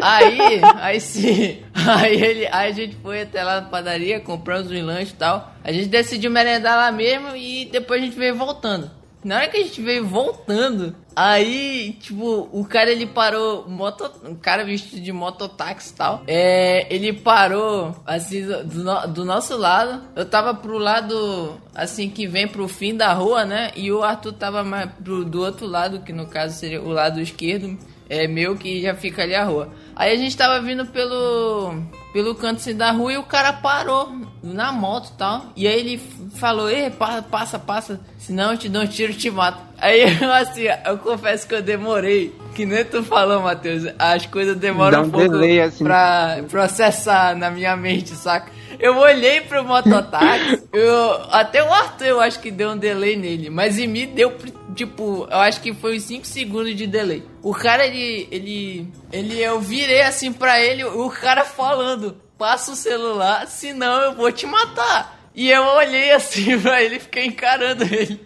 Aí, 0.00 0.60
aí 0.80 1.00
sim, 1.00 1.60
aí, 1.74 2.22
ele, 2.22 2.46
aí 2.52 2.70
a 2.70 2.72
gente 2.72 2.94
foi 3.02 3.22
até 3.22 3.42
lá 3.42 3.60
na 3.60 3.66
padaria, 3.66 4.20
compramos 4.20 4.70
um 4.70 4.84
lanche 4.84 5.10
e 5.10 5.16
tal. 5.16 5.52
A 5.64 5.72
gente 5.72 5.88
decidiu 5.88 6.30
merendar 6.30 6.76
lá 6.76 6.92
mesmo 6.92 7.34
e 7.34 7.64
depois 7.64 8.00
a 8.00 8.04
gente 8.04 8.16
veio 8.16 8.36
voltando. 8.36 8.88
Na 9.24 9.36
hora 9.36 9.48
que 9.48 9.56
a 9.56 9.62
gente 9.62 9.80
veio 9.80 10.04
voltando, 10.06 10.94
aí, 11.14 11.96
tipo, 12.00 12.48
o 12.52 12.64
cara 12.64 12.90
ele 12.90 13.06
parou, 13.06 13.68
moto, 13.68 14.10
um 14.24 14.34
cara 14.34 14.64
vestido 14.64 15.00
de 15.00 15.12
mototáxi 15.12 15.92
e 15.92 15.96
tal. 15.96 16.22
É, 16.26 16.92
ele 16.92 17.12
parou, 17.12 17.94
assim, 18.04 18.44
do, 18.44 18.64
do 18.64 18.82
no- 18.84 19.06
do 19.08 19.24
nosso 19.24 19.56
lado. 19.56 20.02
Eu 20.16 20.24
tava 20.24 20.52
pro 20.54 20.76
lado, 20.78 21.54
assim, 21.74 22.10
que 22.10 22.26
vem 22.26 22.48
pro 22.48 22.66
fim 22.66 22.96
da 22.96 23.12
rua, 23.12 23.44
né? 23.44 23.70
E 23.76 23.92
o 23.92 24.02
Arthur 24.02 24.32
tava 24.32 24.64
mais 24.64 24.90
pro, 25.02 25.24
do 25.24 25.40
outro 25.42 25.66
lado, 25.66 26.00
que 26.00 26.12
no 26.12 26.26
caso 26.26 26.58
seria 26.58 26.82
o 26.82 26.88
lado 26.88 27.20
esquerdo, 27.20 27.78
é 28.14 28.26
meu, 28.28 28.56
que 28.56 28.82
já 28.82 28.94
fica 28.94 29.22
ali 29.22 29.34
a 29.34 29.44
rua. 29.44 29.70
Aí 29.96 30.12
a 30.12 30.16
gente 30.16 30.36
tava 30.36 30.60
vindo 30.60 30.86
pelo, 30.86 31.74
pelo 32.12 32.34
canto 32.34 32.56
assim, 32.58 32.74
da 32.76 32.90
rua 32.90 33.12
e 33.12 33.16
o 33.16 33.22
cara 33.22 33.52
parou 33.52 34.12
na 34.42 34.70
moto 34.72 35.10
e 35.14 35.16
tal. 35.18 35.46
E 35.56 35.66
aí 35.66 35.78
ele 35.80 36.02
falou, 36.34 36.70
Ei, 36.70 36.90
pa- 36.90 37.22
passa, 37.22 37.58
passa, 37.58 38.00
senão 38.18 38.52
eu 38.52 38.58
te 38.58 38.68
dou 38.68 38.82
um 38.82 38.86
tiro 38.86 39.12
e 39.12 39.14
te 39.14 39.30
mato. 39.30 39.58
Aí 39.78 40.02
eu 40.20 40.32
assim, 40.32 40.64
eu 40.86 40.98
confesso 40.98 41.46
que 41.46 41.54
eu 41.54 41.62
demorei. 41.62 42.34
Que 42.54 42.66
nem 42.66 42.84
tu 42.84 43.02
falou, 43.02 43.40
Matheus. 43.40 43.84
As 43.98 44.26
coisas 44.26 44.56
demoram 44.56 44.90
Dá 44.90 45.00
um 45.00 45.06
um 45.06 45.10
pouco 45.10 45.28
delay, 45.30 45.60
assim. 45.60 45.84
pra 45.84 46.40
processar 46.50 47.34
na 47.36 47.50
minha 47.50 47.74
mente, 47.76 48.10
saca? 48.10 48.50
Eu 48.78 48.96
olhei 48.96 49.40
pro 49.42 49.64
mototáxi, 49.64 50.62
eu, 50.72 51.12
até 51.30 51.62
o 51.62 51.72
Arthur 51.72 52.06
eu 52.06 52.20
acho 52.20 52.40
que 52.40 52.50
deu 52.50 52.70
um 52.70 52.76
delay 52.76 53.16
nele, 53.16 53.50
mas 53.50 53.78
em 53.78 53.86
mim 53.86 54.06
deu, 54.06 54.36
tipo, 54.74 55.26
eu 55.30 55.38
acho 55.38 55.60
que 55.60 55.72
foi 55.74 55.96
uns 55.96 56.02
5 56.02 56.26
segundos 56.26 56.74
de 56.74 56.86
delay. 56.86 57.22
O 57.42 57.54
cara, 57.54 57.86
ele, 57.86 58.28
ele, 58.30 58.88
ele, 59.12 59.40
eu 59.40 59.60
virei 59.60 60.02
assim 60.02 60.32
pra 60.32 60.60
ele, 60.60 60.84
o 60.84 61.08
cara 61.10 61.44
falando, 61.44 62.16
passa 62.38 62.72
o 62.72 62.76
celular, 62.76 63.46
senão 63.46 64.00
eu 64.00 64.14
vou 64.14 64.32
te 64.32 64.46
matar. 64.46 65.20
E 65.34 65.50
eu 65.50 65.62
olhei 65.62 66.12
assim 66.12 66.58
pra 66.60 66.82
ele 66.82 66.98
fiquei 66.98 67.26
encarando 67.26 67.84
ele, 67.84 68.20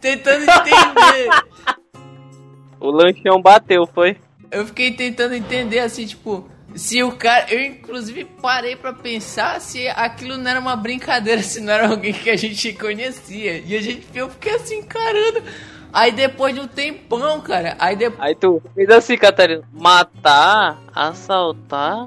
tentando 0.00 0.42
entender. 0.42 1.28
O 2.80 2.90
lanchão 2.90 3.40
bateu, 3.40 3.86
foi? 3.94 4.18
eu 4.54 4.64
fiquei 4.66 4.92
tentando 4.92 5.34
entender 5.34 5.80
assim, 5.80 6.06
tipo, 6.06 6.48
se 6.74 7.02
o 7.02 7.12
cara. 7.12 7.52
Eu 7.52 7.60
inclusive 7.60 8.24
parei 8.24 8.76
pra 8.76 8.92
pensar 8.92 9.60
se 9.60 9.88
aquilo 9.88 10.36
não 10.36 10.50
era 10.50 10.60
uma 10.60 10.76
brincadeira, 10.76 11.42
se 11.42 11.60
não 11.60 11.72
era 11.72 11.88
alguém 11.88 12.12
que 12.12 12.30
a 12.30 12.36
gente 12.36 12.72
conhecia. 12.72 13.62
E 13.66 13.76
a 13.76 13.82
gente 13.82 14.06
eu 14.14 14.28
fiquei 14.30 14.54
assim 14.54 14.78
encarando. 14.78 15.42
Aí 15.92 16.10
depois 16.10 16.52
de 16.52 16.60
um 16.60 16.66
tempão, 16.66 17.40
cara, 17.40 17.76
aí 17.78 17.94
depois. 17.94 18.20
Aí 18.20 18.34
tu 18.34 18.60
fez 18.74 18.90
assim, 18.90 19.16
Catarina. 19.16 19.62
Matar, 19.72 20.76
assaltar, 20.92 22.06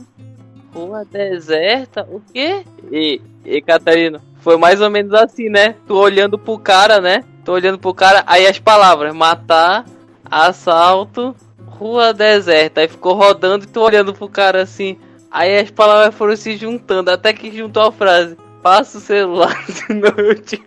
rua 0.73 1.06
deserta, 1.10 2.06
o 2.12 2.21
quê? 2.34 2.65
E, 2.91 3.21
e 3.45 3.62
Catarina, 3.62 4.21
foi 4.41 4.58
mais 4.58 4.82
ou 4.82 4.89
menos 4.89 5.13
assim, 5.13 5.47
né? 5.47 5.75
Tu 5.88 5.95
olhando 5.95 6.38
pro 6.38 6.60
cara, 6.60 6.99
né? 6.99 7.23
Tu 7.45 7.51
olhando 7.51 7.80
pro 7.80 7.93
cara, 7.93 8.23
aí 8.27 8.45
as 8.45 8.60
palavras, 8.60 9.15
matar, 9.15 9.86
assalto, 10.30 11.34
rua 11.78 12.13
deserta. 12.13 12.82
Aí 12.82 12.88
ficou 12.88 13.13
rodando 13.13 13.66
e 13.66 13.68
tu 13.68 13.82
olhando 13.82 14.13
pro 14.13 14.28
cara 14.28 14.63
assim. 14.63 14.98
Aí 15.32 15.60
as 15.60 15.70
palavras 15.70 16.16
foram 16.16 16.36
se 16.36 16.58
juntando, 16.58 17.12
até 17.12 17.34
que 17.34 17.56
juntou 17.56 17.84
a 17.84 17.92
frase. 17.92 18.38
Passa 18.62 18.98
o 18.98 19.02
celular, 19.02 19.63
senão 19.70 20.13
eu 20.18 20.36
te 20.36 20.62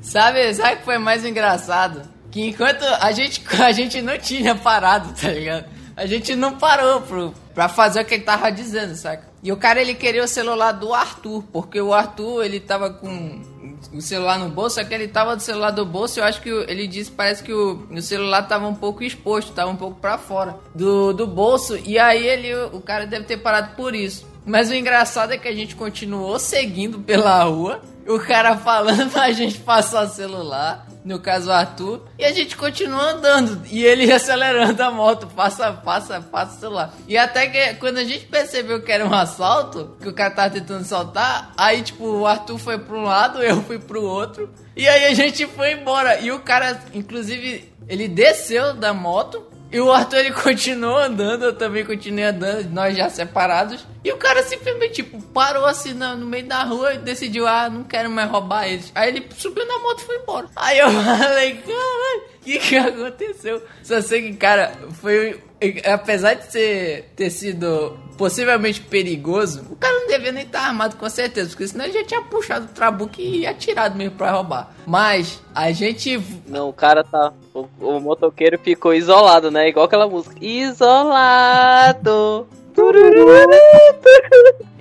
Sabe, 0.00 0.54
sabe 0.54 0.74
o 0.74 0.76
que 0.78 0.84
foi 0.84 0.98
mais 0.98 1.24
engraçado? 1.24 2.02
Que 2.30 2.48
enquanto 2.48 2.84
a 2.84 3.10
gente, 3.12 3.42
a 3.62 3.72
gente 3.72 4.02
não 4.02 4.18
tinha 4.18 4.54
parado, 4.54 5.12
tá 5.20 5.28
ligado? 5.28 5.64
A 5.96 6.06
gente 6.06 6.36
não 6.36 6.58
parou 6.58 7.00
pro, 7.00 7.34
pra 7.54 7.68
fazer 7.68 8.02
o 8.02 8.04
que 8.04 8.14
ele 8.14 8.22
tava 8.22 8.50
dizendo, 8.52 8.94
saca? 8.94 9.26
E 9.42 9.50
o 9.50 9.56
cara, 9.56 9.80
ele 9.80 9.94
queria 9.94 10.22
o 10.22 10.28
celular 10.28 10.72
do 10.72 10.92
Arthur, 10.92 11.42
porque 11.52 11.80
o 11.80 11.94
Arthur, 11.94 12.44
ele 12.44 12.60
tava 12.60 12.90
com 12.90 13.42
o 13.92 14.00
celular 14.00 14.38
no 14.38 14.48
bolso, 14.48 14.76
só 14.76 14.84
que 14.84 14.94
ele 14.94 15.08
tava 15.08 15.36
do 15.36 15.42
celular 15.42 15.70
do 15.70 15.84
bolso, 15.84 16.20
eu 16.20 16.24
acho 16.24 16.40
que 16.40 16.48
ele 16.48 16.86
disse, 16.86 17.10
parece 17.10 17.42
que 17.42 17.52
o, 17.52 17.86
o 17.90 18.02
celular 18.02 18.42
tava 18.42 18.66
um 18.66 18.74
pouco 18.74 19.02
exposto, 19.02 19.52
tava 19.52 19.70
um 19.70 19.76
pouco 19.76 20.00
pra 20.00 20.18
fora 20.18 20.58
do, 20.74 21.12
do 21.12 21.26
bolso, 21.26 21.78
e 21.84 21.98
aí 21.98 22.26
ele, 22.26 22.54
o 22.72 22.80
cara 22.80 23.06
deve 23.06 23.24
ter 23.24 23.38
parado 23.38 23.74
por 23.76 23.94
isso. 23.94 24.26
Mas 24.44 24.70
o 24.70 24.74
engraçado 24.74 25.32
é 25.32 25.38
que 25.38 25.48
a 25.48 25.54
gente 25.54 25.74
continuou 25.74 26.38
seguindo 26.38 27.00
pela 27.00 27.42
rua, 27.42 27.80
o 28.06 28.18
cara 28.20 28.56
falando 28.56 29.10
pra 29.10 29.32
gente 29.32 29.58
passar 29.58 30.06
celular, 30.08 30.86
no 31.04 31.20
caso 31.20 31.48
o 31.48 31.52
Arthur, 31.52 32.02
e 32.18 32.24
a 32.24 32.32
gente 32.32 32.56
continua 32.56 33.10
andando, 33.12 33.62
e 33.70 33.84
ele 33.84 34.10
acelerando 34.10 34.82
a 34.82 34.90
moto, 34.90 35.26
passa, 35.28 35.72
passa, 35.72 36.20
passa 36.20 36.56
o 36.56 36.60
celular. 36.60 36.94
E 37.06 37.16
até 37.16 37.46
que 37.46 37.74
quando 37.74 37.98
a 37.98 38.04
gente 38.04 38.26
percebeu 38.26 38.82
que 38.82 38.90
era 38.90 39.06
um 39.06 39.14
assalto, 39.14 39.96
que 40.00 40.08
o 40.08 40.12
cara 40.12 40.30
tava 40.30 40.50
tentando 40.50 40.84
saltar, 40.84 41.52
aí 41.56 41.82
tipo, 41.82 42.04
o 42.04 42.26
Arthur 42.26 42.58
foi 42.58 42.78
pra 42.78 42.96
um 42.96 43.04
lado, 43.04 43.42
eu 43.42 43.62
fui 43.62 43.78
pro 43.78 44.02
outro, 44.02 44.50
e 44.76 44.86
aí 44.88 45.06
a 45.06 45.14
gente 45.14 45.46
foi 45.46 45.72
embora. 45.72 46.20
E 46.20 46.30
o 46.30 46.40
cara, 46.40 46.80
inclusive, 46.92 47.72
ele 47.88 48.08
desceu 48.08 48.74
da 48.74 48.92
moto, 48.92 49.46
e 49.70 49.80
o 49.80 49.90
Arthur 49.90 50.18
ele 50.18 50.32
continuou 50.34 50.96
andando, 50.96 51.46
eu 51.46 51.52
também 51.54 51.84
continuei 51.84 52.24
andando, 52.24 52.70
nós 52.70 52.96
já 52.96 53.08
separados. 53.08 53.84
E 54.04 54.12
o 54.12 54.16
cara 54.16 54.42
simplesmente, 54.42 55.02
tipo, 55.02 55.20
parou 55.20 55.66
assim 55.66 55.92
no, 55.92 56.16
no 56.16 56.26
meio 56.26 56.46
da 56.46 56.62
rua 56.62 56.94
e 56.94 56.98
decidiu, 56.98 57.46
ah, 57.46 57.68
não 57.68 57.82
quero 57.82 58.08
mais 58.08 58.30
roubar 58.30 58.68
eles. 58.68 58.92
Aí 58.94 59.08
ele 59.08 59.26
subiu 59.36 59.66
na 59.66 59.78
moto 59.80 60.00
e 60.00 60.04
foi 60.04 60.16
embora. 60.18 60.48
Aí 60.54 60.78
eu 60.78 60.90
falei, 61.02 61.54
caralho, 61.56 62.22
que 62.46 62.58
que 62.60 62.76
aconteceu? 62.78 63.60
Só 63.82 64.00
sei 64.00 64.22
que, 64.22 64.36
cara, 64.36 64.72
foi. 65.00 65.42
Apesar 65.84 66.34
de 66.34 66.52
ser, 66.52 67.10
ter 67.16 67.30
sido 67.30 67.98
possivelmente 68.18 68.78
perigoso, 68.80 69.64
o 69.70 69.76
cara 69.76 70.00
não 70.00 70.06
devia 70.06 70.32
nem 70.32 70.44
estar 70.44 70.60
armado 70.60 70.96
com 70.96 71.08
certeza, 71.08 71.48
porque 71.48 71.66
senão 71.66 71.86
ele 71.86 71.94
já 71.94 72.04
tinha 72.04 72.20
puxado 72.22 72.66
o 72.66 72.68
trabuco 72.68 73.18
e 73.18 73.46
atirado 73.46 73.96
mesmo 73.96 74.16
pra 74.16 74.32
roubar. 74.32 74.70
Mas 74.86 75.42
a 75.54 75.72
gente 75.72 76.20
Não, 76.46 76.68
o 76.68 76.72
cara 76.72 77.02
tá. 77.02 77.32
O, 77.54 77.66
o 77.80 78.00
motoqueiro 78.00 78.58
ficou 78.58 78.94
isolado, 78.94 79.50
né? 79.50 79.68
Igual 79.68 79.86
aquela 79.86 80.06
música. 80.06 80.36
Isolado 80.40 82.46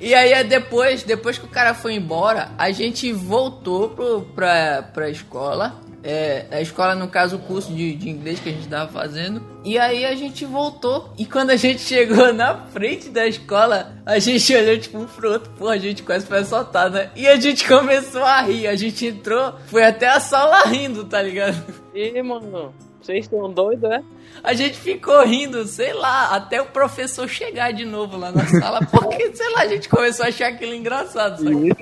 E 0.01 0.13
aí 0.13 0.43
depois, 0.43 1.03
depois 1.03 1.37
que 1.37 1.45
o 1.45 1.49
cara 1.49 1.73
foi 1.73 1.95
embora, 1.95 2.49
a 2.57 2.69
gente 2.71 3.11
voltou 3.13 3.89
pro, 3.89 4.21
pra, 4.35 4.83
pra 4.93 5.09
escola. 5.09 5.81
É, 6.07 6.45
a 6.51 6.61
escola, 6.61 6.93
no 6.93 7.07
caso, 7.07 7.37
o 7.37 7.39
curso 7.39 7.73
de, 7.73 7.95
de 7.95 8.11
inglês 8.11 8.39
que 8.39 8.49
a 8.49 8.51
gente 8.51 8.67
tava 8.67 8.91
fazendo. 8.91 9.41
E 9.63 9.79
aí 9.79 10.05
a 10.05 10.13
gente 10.13 10.45
voltou. 10.45 11.11
E 11.17 11.25
quando 11.25 11.49
a 11.49 11.55
gente 11.55 11.81
chegou 11.83 12.31
na 12.31 12.55
frente 12.67 13.09
da 13.09 13.25
escola, 13.25 13.91
a 14.05 14.19
gente 14.19 14.53
olhou 14.53 14.77
tipo 14.77 14.99
um 14.99 15.05
pro 15.05 15.31
outro. 15.31 15.51
Pô, 15.57 15.67
a 15.67 15.79
gente 15.79 16.03
quase 16.03 16.27
foi 16.27 16.37
assaltado, 16.37 16.93
né? 16.93 17.09
E 17.15 17.27
a 17.27 17.37
gente 17.37 17.65
começou 17.67 18.23
a 18.23 18.39
rir. 18.41 18.67
A 18.67 18.75
gente 18.75 19.07
entrou, 19.07 19.55
foi 19.65 19.83
até 19.83 20.07
a 20.07 20.19
sala 20.19 20.65
rindo, 20.65 21.05
tá 21.05 21.19
ligado? 21.19 21.73
E, 21.95 22.21
mano, 22.21 22.71
vocês 23.01 23.25
estão 23.25 23.51
doidos, 23.51 23.89
né? 23.89 24.03
A 24.43 24.53
gente 24.53 24.77
ficou 24.77 25.25
rindo, 25.25 25.65
sei 25.65 25.93
lá, 25.93 26.35
até 26.35 26.61
o 26.61 26.65
professor 26.65 27.27
chegar 27.27 27.71
de 27.71 27.83
novo 27.83 28.15
lá 28.15 28.31
na 28.31 28.45
sala, 28.45 28.79
porque, 28.91 29.35
sei 29.35 29.49
lá, 29.53 29.61
a 29.61 29.67
gente 29.67 29.89
começou 29.89 30.23
a 30.25 30.29
achar 30.29 30.49
aquilo 30.49 30.75
engraçado. 30.75 31.43
Sabe? 31.43 31.75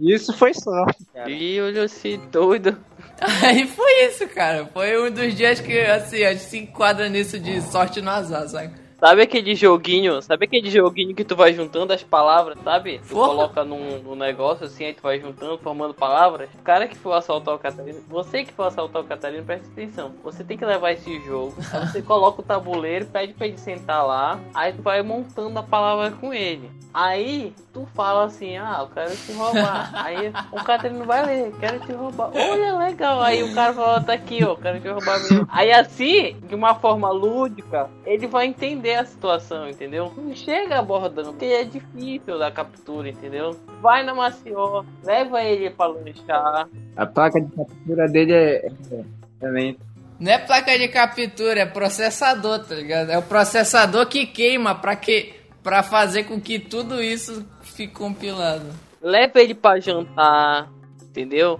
Isso 0.00 0.32
foi 0.32 0.54
sorte, 0.54 1.04
cara. 1.12 1.30
E 1.30 1.60
olhou 1.60 1.84
assim, 1.84 2.18
doido. 2.30 2.74
Aí 3.44 3.66
foi 3.66 4.06
isso, 4.06 4.26
cara. 4.28 4.66
Foi 4.72 4.98
um 4.98 5.10
dos 5.10 5.34
dias 5.34 5.60
que, 5.60 5.78
assim, 5.78 6.24
a 6.24 6.32
gente 6.32 6.44
se 6.44 6.58
enquadra 6.58 7.08
nisso 7.08 7.38
de 7.38 7.60
sorte 7.60 8.00
no 8.00 8.10
azar, 8.10 8.48
sabe? 8.48 8.79
Sabe 9.00 9.22
aquele 9.22 9.54
joguinho? 9.54 10.20
Sabe 10.20 10.44
aquele 10.44 10.70
joguinho 10.70 11.14
que 11.14 11.24
tu 11.24 11.34
vai 11.34 11.54
juntando 11.54 11.90
as 11.94 12.02
palavras, 12.02 12.58
sabe? 12.62 13.00
Tu 13.08 13.14
Porra. 13.14 13.28
coloca 13.28 13.64
num, 13.64 13.98
num 14.02 14.14
negócio 14.14 14.66
assim, 14.66 14.84
aí 14.84 14.92
tu 14.92 15.02
vai 15.02 15.18
juntando, 15.18 15.56
formando 15.56 15.94
palavras. 15.94 16.50
O 16.54 16.62
cara 16.62 16.86
que 16.86 16.98
for 16.98 17.12
assaltar 17.12 17.54
o 17.54 17.58
Catarina, 17.58 17.98
você 18.06 18.44
que 18.44 18.52
for 18.52 18.64
assaltar 18.64 19.00
o 19.00 19.06
Catarina, 19.06 19.42
presta 19.42 19.66
atenção. 19.68 20.12
Você 20.22 20.44
tem 20.44 20.58
que 20.58 20.66
levar 20.66 20.92
esse 20.92 21.18
jogo. 21.24 21.54
Aí 21.72 21.86
você 21.88 22.02
coloca 22.02 22.42
o 22.42 22.44
tabuleiro, 22.44 23.06
pede 23.06 23.32
pra 23.32 23.46
ele 23.46 23.56
sentar 23.56 24.06
lá. 24.06 24.38
Aí 24.52 24.74
tu 24.74 24.82
vai 24.82 25.02
montando 25.02 25.58
a 25.58 25.62
palavra 25.62 26.10
com 26.10 26.34
ele. 26.34 26.70
Aí 26.92 27.54
tu 27.72 27.86
fala 27.94 28.24
assim, 28.24 28.58
ah, 28.58 28.78
eu 28.80 28.88
quero 28.88 29.16
te 29.16 29.32
roubar. 29.32 29.92
Aí 30.04 30.32
o 30.52 30.64
Catarina 30.64 31.04
vai 31.04 31.24
ler, 31.24 31.54
quero 31.58 31.80
te 31.80 31.92
roubar. 31.92 32.32
Olha, 32.34 32.76
legal. 32.76 33.22
Aí 33.22 33.42
o 33.42 33.54
cara 33.54 33.72
fala, 33.72 34.00
tá 34.02 34.12
aqui, 34.12 34.44
ó, 34.44 34.56
quero 34.56 34.80
te 34.80 34.88
roubar 34.88 35.20
mesmo. 35.20 35.46
Aí 35.50 35.72
assim, 35.72 36.36
de 36.48 36.54
uma 36.54 36.74
forma 36.74 37.10
lúdica, 37.10 37.88
ele 38.04 38.26
vai 38.26 38.46
entender 38.46 38.89
a 38.96 39.04
situação, 39.04 39.68
entendeu? 39.68 40.12
Não 40.16 40.34
chega 40.34 40.78
abordando, 40.78 41.30
porque 41.30 41.46
é 41.46 41.64
difícil 41.64 42.38
da 42.38 42.50
captura, 42.50 43.08
entendeu? 43.08 43.56
Vai 43.80 44.02
na 44.02 44.14
Mació, 44.14 44.84
leva 45.04 45.42
ele 45.42 45.70
pra 45.70 45.86
lanchar. 45.86 46.68
A 46.96 47.06
placa 47.06 47.40
de 47.40 47.54
captura 47.54 48.08
dele 48.08 48.32
é, 48.32 48.66
é, 48.66 49.04
é 49.42 49.48
lenta. 49.48 49.90
Não 50.18 50.30
é 50.30 50.38
placa 50.38 50.78
de 50.78 50.88
captura, 50.88 51.60
é 51.60 51.66
processador, 51.66 52.58
tá 52.66 52.74
ligado? 52.74 53.10
É 53.10 53.16
o 53.16 53.22
processador 53.22 54.06
que 54.06 54.26
queima 54.26 54.74
pra, 54.74 54.94
que, 54.94 55.34
pra 55.62 55.82
fazer 55.82 56.24
com 56.24 56.38
que 56.38 56.58
tudo 56.58 57.02
isso 57.02 57.46
fique 57.62 57.94
compilado. 57.94 58.66
Leva 59.00 59.40
ele 59.40 59.54
pra 59.54 59.80
jantar, 59.80 60.70
entendeu? 61.02 61.58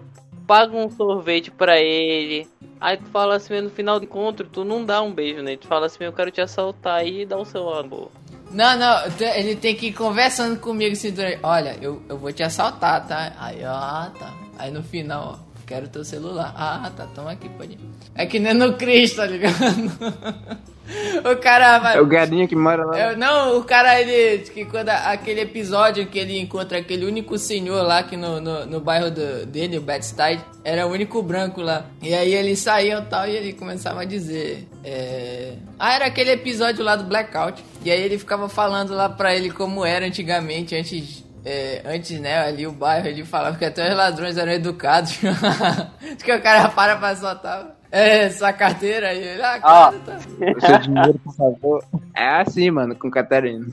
Paga 0.50 0.76
um 0.76 0.90
sorvete 0.90 1.48
pra 1.48 1.78
ele. 1.78 2.44
Aí 2.80 2.96
tu 2.96 3.04
fala 3.12 3.36
assim, 3.36 3.60
no 3.60 3.70
final 3.70 4.00
do 4.00 4.04
encontro, 4.04 4.48
tu 4.48 4.64
não 4.64 4.84
dá 4.84 5.00
um 5.00 5.12
beijo 5.12 5.40
nele. 5.44 5.58
Tu 5.58 5.68
fala 5.68 5.86
assim, 5.86 6.02
eu 6.02 6.12
quero 6.12 6.32
te 6.32 6.40
assaltar 6.40 7.06
e 7.06 7.24
dá 7.24 7.36
o 7.36 7.44
seu 7.44 7.72
amor. 7.72 8.10
Não, 8.50 8.76
não, 8.76 8.96
ele 9.36 9.54
tem 9.54 9.76
que 9.76 9.86
ir 9.86 9.92
conversando 9.92 10.58
comigo 10.58 10.90
assim, 10.90 11.12
durante- 11.12 11.38
olha, 11.44 11.78
eu, 11.80 12.02
eu 12.08 12.18
vou 12.18 12.32
te 12.32 12.42
assaltar, 12.42 13.06
tá? 13.06 13.32
Aí, 13.38 13.64
ó, 13.64 13.68
ah, 13.70 14.12
tá. 14.18 14.34
Aí 14.58 14.72
no 14.72 14.82
final, 14.82 15.38
ó, 15.40 15.62
quero 15.64 15.86
teu 15.86 16.04
celular. 16.04 16.52
Ah, 16.56 16.90
tá, 16.96 17.06
toma 17.14 17.30
aqui, 17.30 17.48
pode 17.50 17.74
ir. 17.74 17.80
É 18.16 18.26
que 18.26 18.40
nem 18.40 18.52
no 18.52 18.72
Cristo, 18.76 19.18
tá 19.18 19.26
ligado? 19.26 19.54
o 21.24 21.36
cara 21.36 21.78
vai... 21.78 21.96
É 21.96 22.00
o 22.00 22.06
galinho 22.06 22.46
que 22.48 22.56
mora 22.56 22.84
lá. 22.84 22.98
Eu- 22.98 23.16
não, 23.16 23.58
o 23.58 23.64
cara, 23.64 24.00
ele. 24.00 24.38
Que 24.50 24.64
quando 24.64 24.88
aquele 24.88 25.40
episódio 25.42 26.06
que 26.06 26.18
ele 26.18 26.38
encontra 26.38 26.78
aquele 26.78 27.04
único 27.06 27.36
senhor 27.38 27.82
lá 27.82 28.02
que 28.02 28.16
no, 28.16 28.40
no, 28.40 28.66
no 28.66 28.80
bairro 28.80 29.10
do- 29.10 29.46
dele, 29.46 29.78
o 29.78 29.80
Bed-Stuy, 29.80 30.40
era 30.64 30.86
o 30.86 30.90
único 30.90 31.22
branco 31.22 31.60
lá. 31.60 31.86
E 32.02 32.12
aí 32.14 32.34
eles 32.34 32.58
saíam 32.60 33.02
e 33.02 33.06
tal, 33.06 33.26
e 33.28 33.36
ele 33.36 33.52
começava 33.52 34.02
a 34.02 34.04
dizer. 34.04 34.66
é, 34.84 35.54
Ah, 35.78 35.94
era 35.94 36.06
aquele 36.06 36.32
episódio 36.32 36.84
lá 36.84 36.96
do 36.96 37.04
Blackout. 37.04 37.62
E 37.84 37.90
aí 37.90 38.00
ele 38.02 38.18
ficava 38.18 38.48
falando 38.48 38.94
lá 38.94 39.08
pra 39.08 39.34
ele 39.34 39.50
como 39.50 39.84
era 39.84 40.04
antigamente, 40.06 40.74
antes. 40.76 41.24
é, 41.44 41.80
antes, 41.86 42.20
né, 42.20 42.38
ali 42.38 42.66
o 42.66 42.72
bairro, 42.72 43.06
ele 43.06 43.24
falava 43.24 43.56
que 43.56 43.64
até 43.64 43.88
os 43.90 43.96
ladrões 43.96 44.36
eram 44.36 44.52
educados. 44.52 45.18
Diz 46.02 46.22
que 46.22 46.32
o 46.32 46.42
cara 46.42 46.68
para 46.68 46.96
pra 46.96 47.16
soltar. 47.16 47.79
É, 47.90 48.30
sua 48.30 48.52
carteira 48.52 49.12
e 49.12 49.18
ele, 49.18 49.42
ah, 49.42 49.60
cara, 49.60 49.98
tá. 50.06 50.18
O 50.56 50.60
seu 50.60 50.78
dinheiro, 50.78 51.18
por 51.24 51.34
favor. 51.34 51.84
É 52.14 52.28
assim, 52.40 52.70
mano, 52.70 52.94
com 52.94 53.10
Catarina. 53.10 53.66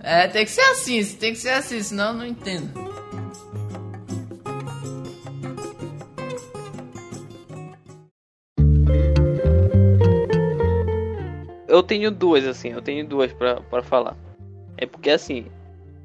É, 0.00 0.26
tem 0.28 0.44
que 0.44 0.50
ser 0.50 0.62
assim, 0.62 1.04
tem 1.16 1.32
que 1.32 1.38
ser 1.38 1.50
assim, 1.50 1.82
senão 1.82 2.08
eu 2.08 2.14
não 2.14 2.26
entendo. 2.26 2.70
Eu 11.68 11.82
tenho 11.82 12.10
duas, 12.10 12.46
assim, 12.46 12.70
eu 12.70 12.80
tenho 12.80 13.06
duas 13.06 13.32
pra, 13.32 13.56
pra 13.60 13.82
falar. 13.82 14.16
É 14.78 14.86
porque 14.86 15.10
assim, 15.10 15.46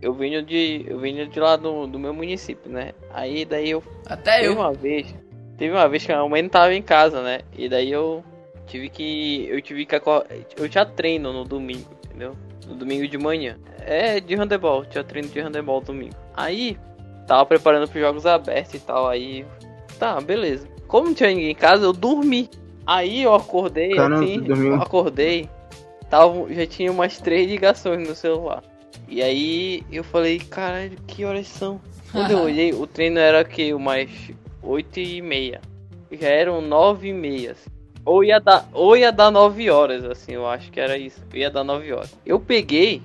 eu 0.02 0.14
venho 0.14 0.42
de. 0.44 0.84
Eu 0.88 1.00
venho 1.00 1.28
de 1.28 1.40
lá 1.40 1.56
do, 1.56 1.86
do 1.88 2.00
meu 2.00 2.14
município, 2.14 2.70
né? 2.72 2.92
Aí 3.14 3.46
daí 3.46 3.70
eu 3.70 3.84
Até 4.06 4.48
eu. 4.48 4.54
uma 4.54 4.74
vez, 4.74 5.14
teve 5.62 5.76
uma 5.76 5.88
vez 5.88 6.04
que 6.04 6.12
a 6.12 6.28
mãe 6.28 6.42
não 6.42 6.50
tava 6.50 6.74
em 6.74 6.82
casa, 6.82 7.22
né? 7.22 7.42
E 7.56 7.70
daí 7.70 7.92
eu 7.92 8.24
tive 8.66 8.90
que, 8.90 9.48
eu 9.48 9.62
tive 9.62 9.86
que 9.86 9.94
acor- 9.96 10.26
eu 10.58 10.68
tinha 10.68 10.84
treino 10.84 11.32
no 11.32 11.46
domingo, 11.46 11.88
entendeu? 12.04 12.36
No 12.68 12.74
domingo 12.74 13.08
de 13.08 13.16
manhã. 13.16 13.60
É 13.86 14.20
de 14.20 14.34
handebol, 14.34 14.84
tinha 14.86 15.04
treino 15.04 15.28
de 15.28 15.40
handebol 15.40 15.80
domingo. 15.80 16.16
Aí 16.34 16.80
tava 17.28 17.46
preparando 17.46 17.88
pros 17.88 18.02
jogos 18.02 18.26
abertos 18.26 18.74
e 18.74 18.80
tal, 18.80 19.08
aí 19.08 19.46
tá, 20.00 20.20
beleza. 20.20 20.68
Como 20.88 21.10
não 21.10 21.14
tinha 21.14 21.30
ninguém 21.30 21.52
em 21.52 21.56
casa, 21.56 21.86
eu 21.86 21.94
dormi. 21.94 22.50
Aí 22.84 23.22
eu 23.22 23.36
acordei 23.36 23.94
Caramba, 23.94 24.16
assim, 24.26 24.44
eu 24.48 24.82
acordei, 24.82 25.48
tava, 26.10 26.52
já 26.52 26.66
tinha 26.66 26.92
umas 26.92 27.20
três 27.20 27.48
ligações 27.48 28.10
no 28.10 28.16
celular. 28.16 28.64
E 29.08 29.22
aí 29.22 29.84
eu 29.92 30.04
falei, 30.04 30.40
caralho, 30.40 30.98
que 31.06 31.24
horas 31.24 31.46
são? 31.48 31.80
Quando 32.12 32.32
eu 32.32 32.40
olhei, 32.40 32.74
o 32.74 32.88
treino 32.88 33.20
era 33.20 33.44
que 33.44 33.76
umas 33.76 34.10
8 34.62 35.00
e 35.00 35.22
meia. 35.22 35.62
Já 36.12 36.28
eram 36.28 36.62
9 36.62 37.10
e 37.10 37.14
meia. 37.14 37.52
assim. 37.52 37.70
Ou 38.04 38.24
ia 38.24 38.40
dar, 38.40 38.68
ou 38.74 38.98
ia 38.98 39.12
dar 39.12 39.30
9 39.30 39.70
horas, 39.70 40.04
assim, 40.04 40.34
eu 40.34 40.48
acho 40.48 40.72
que 40.72 40.80
era 40.80 40.98
isso. 40.98 41.22
Ia 41.34 41.50
dar 41.50 41.64
9 41.64 41.94
horas. 41.94 42.16
Eu 42.26 42.40
peguei, 42.40 43.02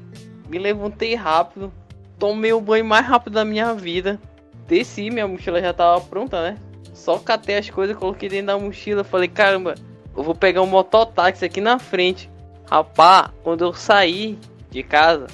me 0.48 0.58
levantei 0.58 1.14
rápido, 1.14 1.72
tomei 2.18 2.52
o 2.52 2.60
banho 2.60 2.84
mais 2.84 3.06
rápido 3.06 3.34
da 3.34 3.44
minha 3.44 3.74
vida. 3.74 4.18
Desci, 4.66 5.10
minha 5.10 5.28
mochila 5.28 5.60
já 5.60 5.72
tava 5.72 6.00
pronta, 6.00 6.42
né? 6.42 6.58
Só 6.94 7.18
catei 7.18 7.58
as 7.58 7.68
coisas, 7.68 7.96
coloquei 7.96 8.28
dentro 8.28 8.46
da 8.46 8.58
mochila. 8.58 9.04
Falei, 9.04 9.28
caramba, 9.28 9.74
eu 10.16 10.22
vou 10.22 10.34
pegar 10.34 10.62
um 10.62 10.66
mototáxi 10.66 11.44
aqui 11.44 11.60
na 11.60 11.78
frente. 11.78 12.30
Rapá, 12.68 13.30
quando 13.44 13.64
eu 13.64 13.72
saí 13.74 14.38
de 14.70 14.82
casa, 14.82 15.26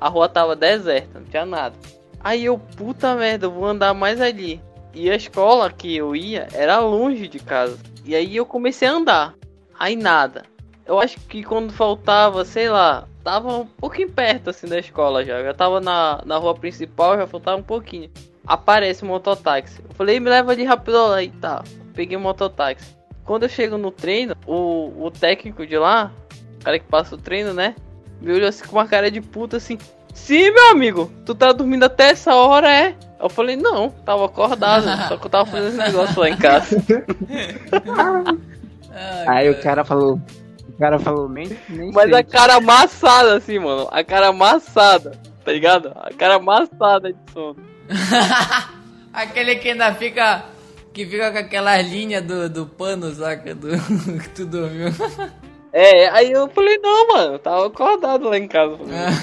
a 0.00 0.08
rua 0.08 0.28
tava 0.28 0.56
deserta, 0.56 1.18
não 1.18 1.26
tinha 1.26 1.44
nada. 1.44 1.74
Aí 2.20 2.44
eu, 2.44 2.58
puta 2.58 3.14
merda, 3.14 3.46
eu 3.46 3.50
vou 3.50 3.66
andar 3.66 3.92
mais 3.92 4.20
ali. 4.20 4.60
E 4.94 5.10
a 5.10 5.16
escola 5.16 5.70
que 5.70 5.96
eu 5.96 6.16
ia 6.16 6.48
era 6.52 6.80
longe 6.80 7.28
de 7.28 7.38
casa. 7.38 7.78
E 8.04 8.14
aí 8.14 8.36
eu 8.36 8.46
comecei 8.46 8.88
a 8.88 8.92
andar. 8.92 9.34
Aí 9.78 9.94
nada. 9.94 10.44
Eu 10.86 10.98
acho 10.98 11.20
que 11.20 11.44
quando 11.44 11.72
faltava, 11.72 12.44
sei 12.44 12.70
lá, 12.70 13.06
tava 13.22 13.58
um 13.58 13.66
pouquinho 13.66 14.10
perto 14.10 14.50
assim 14.50 14.66
da 14.66 14.78
escola 14.78 15.24
já. 15.24 15.42
Já 15.42 15.52
tava 15.52 15.80
na, 15.80 16.22
na 16.24 16.38
rua 16.38 16.54
principal, 16.54 17.16
já 17.16 17.26
faltava 17.26 17.58
um 17.58 17.62
pouquinho. 17.62 18.10
Aparece 18.46 19.04
um 19.04 19.08
mototáxi. 19.08 19.82
Eu 19.86 19.94
falei, 19.94 20.18
me 20.18 20.30
leva 20.30 20.52
ali 20.52 20.64
rápido 20.64 21.08
lá 21.08 21.22
e 21.22 21.28
tá. 21.28 21.62
Peguei 21.92 22.16
o 22.16 22.20
mototáxi. 22.20 22.96
Quando 23.24 23.42
eu 23.42 23.48
chego 23.50 23.76
no 23.76 23.90
treino, 23.90 24.34
o, 24.46 25.04
o 25.04 25.10
técnico 25.10 25.66
de 25.66 25.76
lá, 25.76 26.10
o 26.58 26.64
cara 26.64 26.78
que 26.78 26.86
passa 26.86 27.14
o 27.14 27.18
treino, 27.18 27.52
né? 27.52 27.76
Me 28.22 28.32
olhou 28.32 28.48
assim 28.48 28.64
com 28.66 28.76
uma 28.76 28.86
cara 28.86 29.10
de 29.10 29.20
puta 29.20 29.58
assim. 29.58 29.76
Sim, 30.24 30.50
meu 30.50 30.70
amigo, 30.70 31.10
tu 31.24 31.34
tá 31.34 31.52
dormindo 31.52 31.84
até 31.84 32.10
essa 32.10 32.34
hora, 32.34 32.70
é? 32.70 32.94
Eu 33.20 33.28
falei, 33.28 33.56
não, 33.56 33.90
tava 33.90 34.26
acordado, 34.26 34.84
só 35.08 35.16
que 35.16 35.26
eu 35.26 35.30
tava 35.30 35.46
fazendo 35.50 35.68
esse 35.68 35.78
negócio 35.78 36.20
lá 36.20 36.28
em 36.28 36.36
casa. 36.36 36.76
Ai, 39.26 39.26
Aí 39.26 39.48
o 39.50 39.54
cara. 39.54 39.62
cara 39.62 39.84
falou. 39.84 40.20
O 40.68 40.78
cara 40.78 40.98
falou, 41.00 41.28
nem, 41.28 41.48
nem 41.68 41.90
Mas 41.92 42.10
sei. 42.10 42.18
a 42.18 42.22
cara 42.22 42.54
amassada 42.56 43.36
assim, 43.36 43.58
mano. 43.58 43.88
A 43.90 44.04
cara 44.04 44.28
amassada, 44.28 45.18
tá 45.44 45.50
ligado? 45.50 45.92
A 45.96 46.10
cara 46.16 46.34
amassada 46.36 47.12
de 47.12 47.18
sono. 47.32 47.56
Aquele 49.12 49.56
que 49.56 49.70
ainda 49.70 49.92
fica. 49.94 50.44
Que 50.92 51.04
fica 51.06 51.32
com 51.32 51.38
aquelas 51.38 51.86
linhas 51.86 52.22
do, 52.24 52.48
do 52.48 52.66
pano, 52.66 53.12
saca? 53.12 53.54
Do, 53.54 53.68
que 54.22 54.28
tu 54.30 54.46
dormiu. 54.46 54.88
É, 55.72 56.08
aí 56.08 56.32
eu 56.32 56.48
falei, 56.48 56.78
não, 56.78 57.08
mano, 57.08 57.34
eu 57.34 57.38
tava 57.38 57.66
acordado 57.66 58.28
lá 58.28 58.38
em 58.38 58.48
casa. 58.48 58.78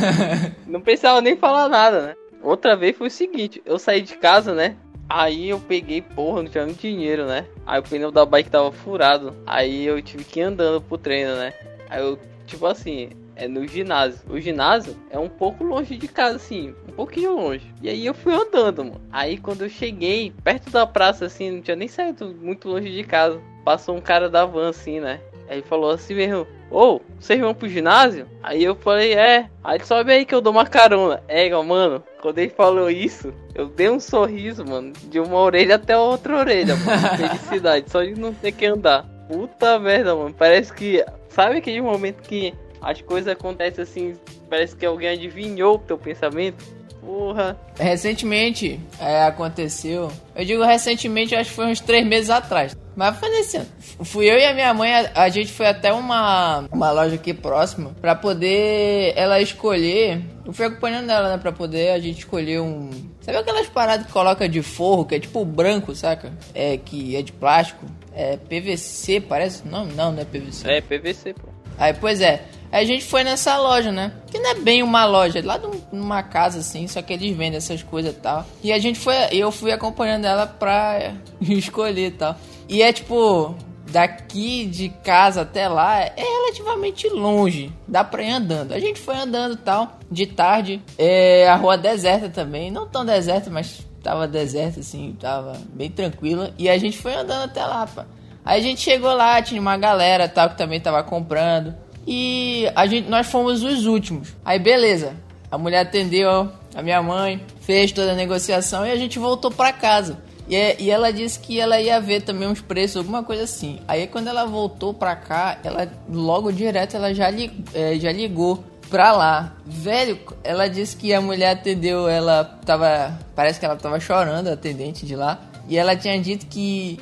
Não 0.67 0.79
precisava 0.79 1.21
nem 1.21 1.36
falar 1.36 1.67
nada, 1.67 2.01
né? 2.01 2.15
Outra 2.41 2.75
vez 2.75 2.95
foi 2.95 3.08
o 3.08 3.12
seguinte, 3.12 3.62
eu 3.65 3.79
saí 3.79 4.01
de 4.01 4.15
casa, 4.17 4.53
né? 4.53 4.75
Aí 5.10 5.49
eu 5.49 5.60
peguei, 5.60 6.01
porra, 6.01 6.41
não 6.41 6.49
tinha 6.49 6.65
muito 6.65 6.81
dinheiro, 6.81 7.25
né? 7.25 7.45
Aí 7.65 7.79
o 7.79 7.84
pneu 7.84 8.12
da 8.12 8.25
bike 8.25 8.49
tava 8.49 8.71
furado. 8.71 9.36
Aí 9.45 9.86
eu 9.86 10.01
tive 10.01 10.23
que 10.23 10.39
ir 10.39 10.43
andando 10.43 10.81
pro 10.81 10.97
treino, 10.97 11.36
né? 11.36 11.53
Aí 11.89 12.01
eu, 12.01 12.19
tipo 12.47 12.65
assim, 12.65 13.10
é 13.36 13.47
no 13.47 13.67
ginásio. 13.67 14.21
O 14.27 14.39
ginásio 14.39 14.95
é 15.10 15.19
um 15.19 15.29
pouco 15.29 15.63
longe 15.63 15.95
de 15.95 16.08
casa, 16.08 16.38
assim, 16.38 16.73
um 16.88 16.93
pouquinho 16.93 17.36
longe. 17.36 17.71
E 17.81 17.89
aí 17.89 18.05
eu 18.05 18.13
fui 18.13 18.34
andando, 18.34 18.86
mano. 18.86 19.01
Aí 19.12 19.38
quando 19.38 19.63
eu 19.63 19.69
cheguei 19.69 20.34
perto 20.43 20.71
da 20.71 20.88
praça, 20.88 21.25
assim, 21.25 21.51
não 21.51 21.62
tinha 21.62 21.75
nem 21.75 21.88
saído 21.88 22.34
muito 22.41 22.67
longe 22.67 22.91
de 22.91 23.03
casa. 23.03 23.39
Passou 23.63 23.95
um 23.95 24.01
cara 24.01 24.29
da 24.29 24.45
van, 24.45 24.69
assim, 24.69 24.99
né? 24.99 25.19
Aí 25.47 25.62
falou 25.62 25.91
assim 25.91 26.15
mesmo, 26.15 26.47
ô, 26.71 26.95
oh, 26.95 27.01
vocês 27.19 27.39
vão 27.39 27.53
pro 27.53 27.69
ginásio? 27.69 28.27
Aí 28.41 28.63
eu 28.63 28.75
falei, 28.75 29.13
é. 29.13 29.49
Aí 29.63 29.79
sobe 29.84 30.12
aí 30.12 30.25
que 30.25 30.34
eu 30.34 30.41
dou 30.41 30.51
uma 30.51 30.65
carona. 30.65 31.21
É, 31.27 31.49
mano, 31.63 32.03
quando 32.21 32.39
ele 32.39 32.49
falou 32.49 32.89
isso, 32.89 33.34
eu 33.53 33.67
dei 33.67 33.89
um 33.89 33.99
sorriso, 33.99 34.65
mano, 34.65 34.91
de 35.10 35.19
uma 35.19 35.38
orelha 35.38 35.75
até 35.75 35.93
a 35.93 36.01
outra 36.01 36.38
orelha, 36.38 36.75
mano. 36.75 37.17
Felicidade, 37.17 37.89
só 37.89 38.03
de 38.03 38.19
não 38.19 38.34
ter 38.34 38.51
que 38.51 38.65
andar. 38.65 39.05
Puta 39.27 39.79
merda, 39.79 40.15
mano. 40.15 40.34
Parece 40.34 40.73
que. 40.73 41.03
Sabe 41.29 41.58
aquele 41.58 41.81
momento 41.81 42.21
que 42.21 42.53
as 42.81 43.01
coisas 43.01 43.27
acontecem 43.27 43.84
assim, 43.84 44.13
parece 44.49 44.75
que 44.75 44.86
alguém 44.86 45.10
adivinhou 45.10 45.75
o 45.75 45.79
teu 45.79 45.97
pensamento? 45.97 46.63
Porra. 47.01 47.58
Recentemente 47.77 48.79
é, 48.99 49.23
aconteceu. 49.23 50.12
Eu 50.36 50.45
digo 50.45 50.63
recentemente, 50.63 51.36
acho 51.36 51.49
que 51.49 51.55
foi 51.55 51.65
uns 51.65 51.79
três 51.79 52.05
meses 52.05 52.29
atrás. 52.29 52.75
Mas 52.95 53.17
foi 53.17 53.29
nesse 53.29 53.58
ano. 53.58 53.67
Fui 54.03 54.25
eu 54.29 54.38
e 54.38 54.45
a 54.45 54.53
minha 54.53 54.73
mãe, 54.73 54.93
a, 54.93 55.23
a 55.23 55.29
gente 55.29 55.51
foi 55.51 55.67
até 55.67 55.91
uma, 55.91 56.65
uma 56.71 56.91
loja 56.91 57.15
aqui 57.15 57.34
próxima 57.34 57.91
pra 57.99 58.15
poder 58.15 59.13
ela 59.15 59.41
escolher. 59.41 60.21
Eu 60.45 60.53
fui 60.53 60.65
acompanhando 60.65 61.10
ela, 61.10 61.29
né? 61.29 61.38
Pra 61.38 61.51
poder 61.51 61.91
a 61.91 61.99
gente 61.99 62.19
escolher 62.19 62.62
um. 62.62 62.89
Sabe 63.21 63.38
aquelas 63.38 63.67
paradas 63.67 64.05
que 64.05 64.13
coloca 64.13 64.47
de 64.47 64.62
forro, 64.62 65.05
que 65.05 65.15
é 65.15 65.19
tipo 65.19 65.43
branco, 65.43 65.93
saca? 65.95 66.31
É 66.53 66.77
que 66.77 67.15
é 67.15 67.21
de 67.21 67.31
plástico. 67.31 67.86
É 68.13 68.38
PVC, 68.38 69.19
parece? 69.19 69.67
Não, 69.67 69.86
não, 69.86 70.12
não 70.12 70.21
é 70.21 70.25
PVC. 70.25 70.69
É 70.69 70.81
PVC, 70.81 71.34
pô. 71.34 71.49
Aí, 71.77 71.93
pois 71.93 72.21
é. 72.21 72.45
A 72.76 72.84
gente 72.84 73.06
foi 73.06 73.24
nessa 73.24 73.58
loja, 73.58 73.90
né? 73.90 74.12
Que 74.30 74.38
não 74.38 74.50
é 74.50 74.56
bem 74.56 74.84
uma 74.84 75.06
loja, 75.06 75.40
é 75.40 75.42
lá 75.42 75.58
numa 75.94 76.22
casa 76.22 76.60
assim, 76.60 76.90
só 76.90 77.02
que 77.02 77.14
eles 77.14 77.34
vendem 77.34 77.56
essas 77.56 77.82
coisas 77.82 78.12
e 78.12 78.18
tal. 78.18 78.46
E 78.62 78.74
a 78.74 78.78
gente 78.78 79.00
foi, 79.00 79.16
eu 79.32 79.50
fui 79.50 79.72
acompanhando 79.72 80.26
ela 80.26 80.46
pra 80.46 81.14
escolher 81.40 82.08
e 82.08 82.12
tal. 82.12 82.36
E 82.68 82.82
é 82.82 82.92
tipo, 82.92 83.56
daqui 83.90 84.66
de 84.66 84.90
casa 84.90 85.44
até 85.44 85.70
lá 85.70 86.02
é 86.02 86.16
relativamente 86.18 87.08
longe. 87.08 87.72
Dá 87.88 88.04
pra 88.04 88.22
ir 88.22 88.32
andando. 88.32 88.74
A 88.74 88.80
gente 88.80 89.00
foi 89.00 89.16
andando 89.16 89.56
tal, 89.56 89.98
de 90.12 90.26
tarde. 90.28 90.82
É, 90.98 91.48
a 91.48 91.56
rua 91.56 91.78
deserta 91.78 92.28
também. 92.28 92.72
Não 92.72 92.86
tão 92.86 93.06
deserta, 93.06 93.50
mas 93.50 93.88
tava 94.04 94.28
deserta 94.28 94.82
assim, 94.82 95.16
tava 95.18 95.54
bem 95.74 95.90
tranquila. 95.90 96.52
E 96.58 96.68
a 96.68 96.78
gente 96.78 96.98
foi 96.98 97.16
andando 97.16 97.46
até 97.46 97.66
lá, 97.66 97.88
pá. 97.88 98.06
Aí 98.44 98.60
a 98.60 98.62
gente 98.62 98.82
chegou 98.82 99.14
lá, 99.14 99.42
tinha 99.42 99.62
uma 99.62 99.78
galera 99.78 100.28
tal 100.28 100.50
que 100.50 100.58
também 100.58 100.82
tava 100.82 101.02
comprando. 101.04 101.85
E 102.08 102.70
a 102.76 102.86
gente, 102.86 103.10
nós 103.10 103.28
fomos 103.28 103.63
os 103.63 103.86
últimos. 103.86 104.36
Aí 104.44 104.60
beleza. 104.60 105.13
A 105.50 105.58
mulher 105.58 105.82
atendeu 105.82 106.50
a 106.76 106.82
minha 106.82 107.02
mãe, 107.02 107.41
fez 107.62 107.91
toda 107.91 108.12
a 108.12 108.15
negociação 108.15 108.86
e 108.86 108.91
a 108.91 108.96
gente 108.96 109.18
voltou 109.18 109.50
para 109.50 109.72
casa. 109.72 110.18
E, 110.48 110.56
é, 110.56 110.76
e, 110.80 110.91
ela 110.91 111.12
disse 111.12 111.39
que 111.39 111.60
ela 111.60 111.80
ia 111.82 112.00
ver 112.00 112.22
também 112.22 112.48
uns 112.48 112.62
preços, 112.62 112.98
alguma 112.98 113.24
coisa 113.24 113.44
assim. 113.44 113.80
Aí 113.88 114.06
quando 114.06 114.28
ela 114.28 114.46
voltou 114.46 114.94
pra 114.94 115.15
cá, 115.15 115.58
ela 115.63 115.91
logo 116.08 116.52
direto 116.52 116.96
ela 116.96 117.13
já, 117.13 117.32
é, 117.74 117.96
já 117.98 118.12
ligou 118.12 118.63
pra 118.89 119.12
lá. 119.12 119.56
Velho, 119.65 120.20
ela 120.44 120.68
disse 120.68 120.96
que 120.96 121.13
a 121.13 121.22
mulher 121.22 121.52
atendeu, 121.52 122.08
ela 122.08 122.44
tava. 122.65 123.18
Parece 123.36 123.60
que 123.60 123.65
ela 123.65 123.76
tava 123.76 124.00
chorando, 124.00 124.48
a 124.48 124.54
atendente 124.54 125.06
de 125.06 125.15
lá. 125.15 125.39
E 125.68 125.78
ela 125.78 125.96
tinha 125.96 126.20
dito 126.20 126.46
que 126.46 127.00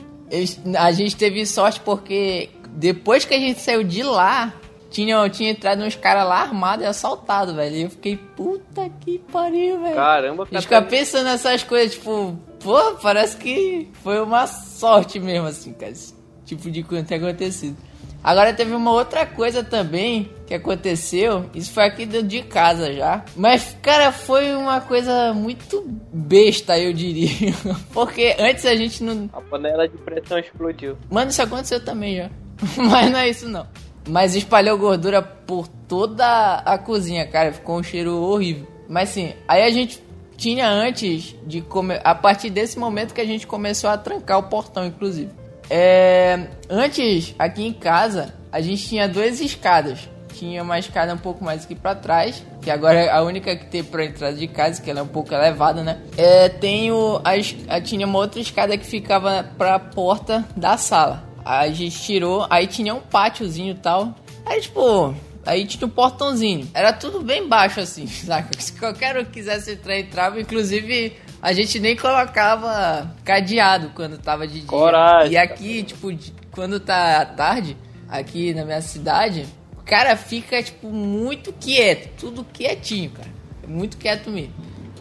a 0.78 0.92
gente 0.92 1.16
teve 1.16 1.46
sorte 1.46 1.80
porque 1.82 2.50
depois 2.70 3.26
que 3.26 3.34
a 3.34 3.40
gente 3.40 3.60
saiu 3.60 3.84
de 3.84 4.02
lá, 4.04 4.54
tinha, 4.94 5.28
tinha 5.30 5.50
entrado 5.50 5.84
uns 5.84 5.96
caras 5.96 6.26
lá 6.26 6.42
armados 6.42 6.86
e 6.86 6.88
assaltado, 6.88 7.56
velho. 7.56 7.76
E 7.76 7.82
eu 7.82 7.90
fiquei, 7.90 8.16
puta 8.16 8.88
que 9.02 9.18
pariu, 9.32 9.82
velho. 9.82 9.96
Caramba, 9.96 10.46
cara. 10.46 10.62
Fica 10.62 10.82
pensando 10.84 11.26
nessas 11.26 11.64
coisas, 11.64 11.94
tipo, 11.96 12.38
pô, 12.62 12.80
parece 13.02 13.36
que 13.36 13.90
foi 14.04 14.22
uma 14.22 14.46
sorte 14.46 15.20
mesmo, 15.20 15.48
assim, 15.48 15.74
cara. 15.74 15.92
Esse 15.92 16.14
tipo 16.46 16.70
de 16.70 16.84
coisa 16.84 17.04
ter 17.04 17.16
acontecido. 17.16 17.76
Agora 18.24 18.54
teve 18.54 18.74
uma 18.74 18.92
outra 18.92 19.26
coisa 19.26 19.64
também 19.64 20.32
que 20.48 20.54
aconteceu. 20.54 21.50
Isso 21.54 21.74
foi 21.74 21.84
aqui 21.84 22.06
dentro 22.06 22.28
de 22.28 22.42
casa 22.44 22.94
já. 22.94 23.26
Mas, 23.36 23.76
cara, 23.82 24.14
foi 24.14 24.56
uma 24.56 24.80
coisa 24.80 25.34
muito 25.34 25.84
besta, 26.14 26.80
eu 26.80 26.94
diria. 26.94 27.54
Porque 27.92 28.34
antes 28.40 28.66
a 28.66 28.76
gente 28.76 29.04
não. 29.04 29.30
A 29.34 29.42
panela 29.42 29.90
de 29.90 29.98
pressão 29.98 30.40
explodiu. 30.40 30.98
Mano, 31.12 31.32
isso 31.32 31.42
aconteceu 31.42 31.84
também 31.84 32.16
já. 32.16 32.30
Mas 32.78 33.12
não 33.12 33.20
é 33.20 33.30
isso 33.30 33.50
não. 33.50 33.68
Mas 34.08 34.36
espalhou 34.36 34.78
gordura 34.78 35.22
por 35.22 35.68
toda 35.68 36.58
a 36.58 36.78
cozinha, 36.78 37.26
cara. 37.26 37.54
Ficou 37.54 37.80
um 37.80 37.84
cheiro 37.84 38.16
horrível. 38.16 38.68
Mas 38.88 39.10
sim, 39.10 39.34
aí 39.48 39.64
a 39.64 39.70
gente 39.70 40.04
tinha 40.36 40.70
antes 40.70 41.36
de 41.46 41.62
comer. 41.62 42.02
A 42.04 42.14
partir 42.14 42.50
desse 42.50 42.78
momento 42.78 43.14
que 43.14 43.22
a 43.22 43.26
gente 43.26 43.48
começou 43.48 43.90
a 43.90 43.98
trancar 43.98 44.40
o 44.40 44.44
portão, 44.44 44.86
inclusive. 44.86 45.30
É, 45.70 46.48
antes, 46.70 47.34
aqui 47.40 47.66
em 47.66 47.74
casa, 47.74 48.34
a 48.52 48.62
gente 48.62 48.86
tinha 48.88 49.08
duas 49.08 49.40
escadas. 49.40 50.10
Tinha 50.34 50.64
uma 50.64 50.80
escada 50.80 51.14
um 51.14 51.18
pouco 51.18 51.44
mais 51.44 51.64
aqui 51.64 51.76
para 51.76 51.94
trás, 51.96 52.44
que 52.62 52.72
agora 52.72 53.00
é 53.00 53.10
a 53.10 53.22
única 53.22 53.56
que 53.56 53.66
tem 53.68 53.84
para 53.84 54.04
entrada 54.04 54.36
de 54.36 54.48
casa, 54.48 54.82
que 54.82 54.90
ela 54.90 55.00
é 55.00 55.04
um 55.04 55.08
pouco 55.08 55.34
elevada, 55.34 55.84
né? 55.84 56.00
É, 56.18 56.50
tenho 56.50 57.22
a, 57.24 57.80
tinha 57.80 58.06
uma 58.06 58.18
outra 58.18 58.40
escada 58.40 58.76
que 58.76 58.86
ficava 58.86 59.46
para 59.58 59.76
a 59.76 59.80
porta 59.80 60.44
da 60.58 60.76
sala. 60.76 61.24
A 61.46 61.68
gente 61.70 62.02
tirou, 62.02 62.48
aí 62.50 62.68
tinha 62.68 62.94
um 62.94 63.02
pátiozinho 63.02 63.74
e 63.74 63.78
tal. 63.78 64.16
Aí, 64.46 64.62
tipo, 64.62 65.14
aí 65.46 65.66
tinha 65.66 65.86
um 65.86 65.90
portãozinho. 65.90 66.70
Era 66.74 66.94
tudo 66.94 67.22
bem 67.22 67.48
baixo 67.48 67.80
assim, 67.80 68.08
saca? 68.08 68.50
Se 68.60 68.74
qualquer 68.74 69.18
um 69.18 69.26
quisesse 69.26 69.72
entrar, 69.74 69.98
entrava. 70.00 70.40
Inclusive, 70.40 71.18
a 71.42 71.52
gente 71.54 71.80
nem 71.80 71.96
colocava 71.96 73.14
cadeado 73.24 73.92
quando 73.94 74.18
tava 74.18 74.48
de 74.48 74.60
dia. 74.60 74.68
Coragem. 74.68 75.34
E 75.34 75.38
aqui, 75.38 75.84
tipo, 75.84 76.10
quando 76.52 76.80
tá 76.80 77.22
à 77.22 77.26
tarde, 77.26 77.76
aqui 78.08 78.54
na 78.54 78.64
minha 78.64 78.82
cidade, 78.82 79.46
o 79.78 79.84
cara 79.84 80.16
fica, 80.16 80.62
tipo, 80.64 80.90
muito 80.90 81.52
quieto. 81.54 82.10
Tudo 82.18 82.44
quietinho, 82.46 83.10
cara. 83.12 83.30
Muito 83.68 83.98
quieto 83.98 84.30
mesmo. 84.30 84.54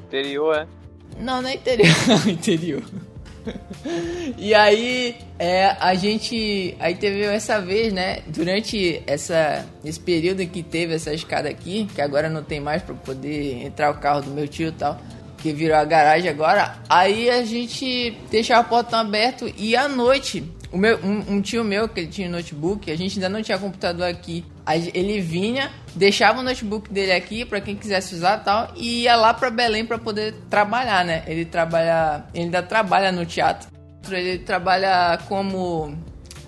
Interior, 0.07 0.57
é? 0.57 0.67
Não, 1.19 1.41
não 1.41 1.49
é 1.49 1.55
interior. 1.55 1.89
interior. 2.27 2.83
e 4.39 4.55
aí, 4.55 5.17
é, 5.39 5.77
a 5.81 5.95
gente. 5.95 6.77
Aí 6.79 6.95
teve 6.95 7.23
essa 7.25 7.61
vez, 7.61 7.93
né? 7.93 8.21
Durante 8.27 9.03
essa, 9.07 9.67
esse 9.85 10.01
período 10.01 10.47
que 10.47 10.63
teve 10.63 10.95
essa 10.95 11.13
escada 11.13 11.49
aqui, 11.49 11.89
que 11.95 12.01
agora 12.01 12.29
não 12.29 12.43
tem 12.43 12.61
mais 12.61 12.83
para 12.83 12.95
poder 12.95 13.65
entrar 13.65 13.91
o 13.91 13.95
carro 13.95 14.23
do 14.23 14.31
meu 14.31 14.47
tio 14.47 14.69
e 14.69 14.73
tal 14.73 15.01
que 15.43 15.53
virou 15.53 15.77
a 15.77 15.85
garagem 15.85 16.31
agora. 16.31 16.77
Aí 16.89 17.29
a 17.29 17.45
gente 17.45 18.17
deixava 18.31 18.65
o 18.65 18.71
portão 18.71 19.01
aberto 19.01 19.53
e 19.59 19.75
à 19.75 19.89
noite, 19.89 20.45
o 20.73 20.79
meu, 20.79 20.99
um, 21.05 21.35
um, 21.35 21.43
tio 21.43 21.63
meu 21.63 21.89
que 21.89 22.01
ele 22.01 22.09
tinha 22.09 22.29
notebook, 22.29 22.91
a 22.91 22.97
gente 22.97 23.15
ainda 23.17 23.29
não 23.29 23.43
tinha 23.43 23.59
computador 23.59 24.09
aqui. 24.09 24.45
Ele 24.95 25.21
vinha, 25.21 25.71
deixava 25.95 26.41
o 26.41 26.43
notebook 26.43 26.91
dele 26.91 27.13
aqui 27.13 27.45
para 27.45 27.61
quem 27.61 27.77
quisesse 27.77 28.15
usar 28.15 28.39
tal 28.39 28.73
e 28.77 29.03
ia 29.03 29.17
lá 29.17 29.35
para 29.35 29.51
Belém 29.51 29.85
para 29.85 29.99
poder 29.99 30.35
trabalhar, 30.49 31.05
né? 31.05 31.23
Ele 31.27 31.45
trabalha, 31.45 32.25
ele 32.33 32.45
ainda 32.45 32.63
trabalha 32.63 33.13
no 33.13 33.27
teatro. 33.27 33.69
Ele 34.11 34.39
trabalha 34.39 35.19
como 35.29 35.97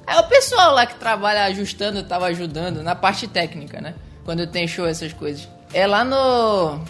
é 0.07 0.19
o 0.19 0.29
pessoal 0.29 0.75
lá 0.75 0.87
que 0.87 0.95
trabalha 0.97 1.45
ajustando, 1.45 2.03
tava 2.03 2.27
ajudando 2.27 2.83
na 2.83 2.95
parte 2.95 3.29
técnica, 3.29 3.81
né? 3.81 3.95
Quando 4.25 4.47
tem 4.47 4.67
show 4.67 4.87
essas 4.87 5.13
coisas. 5.13 5.49
É 5.73 5.87
lá 5.87 6.05
no 6.05 6.81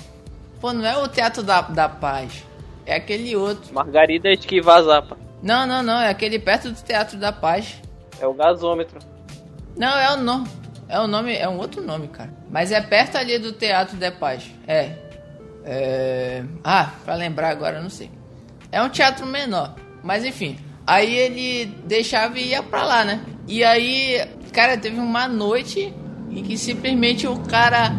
Pô, 0.64 0.73
não 0.73 0.87
é 0.87 0.97
o 0.97 1.07
Teatro 1.07 1.42
da, 1.42 1.61
da 1.61 1.90
Paz. 1.90 2.42
É 2.87 2.97
aquele 2.97 3.37
outro. 3.37 3.75
Margarida 3.75 4.31
Esquivazapa. 4.31 5.23
Não, 5.44 5.66
não, 5.66 5.83
não. 5.83 6.00
É 6.00 6.09
aquele 6.09 6.38
perto 6.38 6.70
do 6.70 6.83
Teatro 6.83 7.18
da 7.18 7.30
Paz. 7.30 7.80
É 8.18 8.26
o 8.26 8.33
gasômetro. 8.33 8.98
Não, 9.76 9.96
é 9.96 10.14
o 10.14 10.16
nome. 10.16 10.48
É 10.88 10.98
o 10.98 11.07
nome, 11.07 11.37
é 11.37 11.48
um 11.48 11.59
outro 11.59 11.83
nome, 11.83 12.09
cara. 12.09 12.33
Mas 12.50 12.72
é 12.72 12.80
perto 12.80 13.16
ali 13.16 13.38
do 13.38 13.52
Teatro 13.52 13.96
da 13.98 14.11
Paz. 14.11 14.50
É. 14.66 14.92
É. 15.64 16.42
Ah, 16.62 16.92
pra 17.04 17.14
lembrar 17.14 17.50
agora, 17.50 17.80
não 17.83 17.90
sei. 17.90 18.11
É 18.72 18.83
um 18.83 18.88
teatro 18.88 19.26
menor. 19.26 19.74
Mas 20.02 20.24
enfim. 20.24 20.59
Aí 20.87 21.14
ele 21.14 21.66
deixava 21.85 22.38
e 22.38 22.48
ia 22.48 22.62
pra 22.62 22.85
lá, 22.85 23.04
né? 23.04 23.24
E 23.46 23.62
aí, 23.62 24.26
cara, 24.52 24.76
teve 24.76 24.98
uma 24.98 25.28
noite 25.28 25.92
em 26.30 26.42
que 26.42 26.57
simplesmente 26.57 27.26
o 27.26 27.38
cara. 27.40 27.92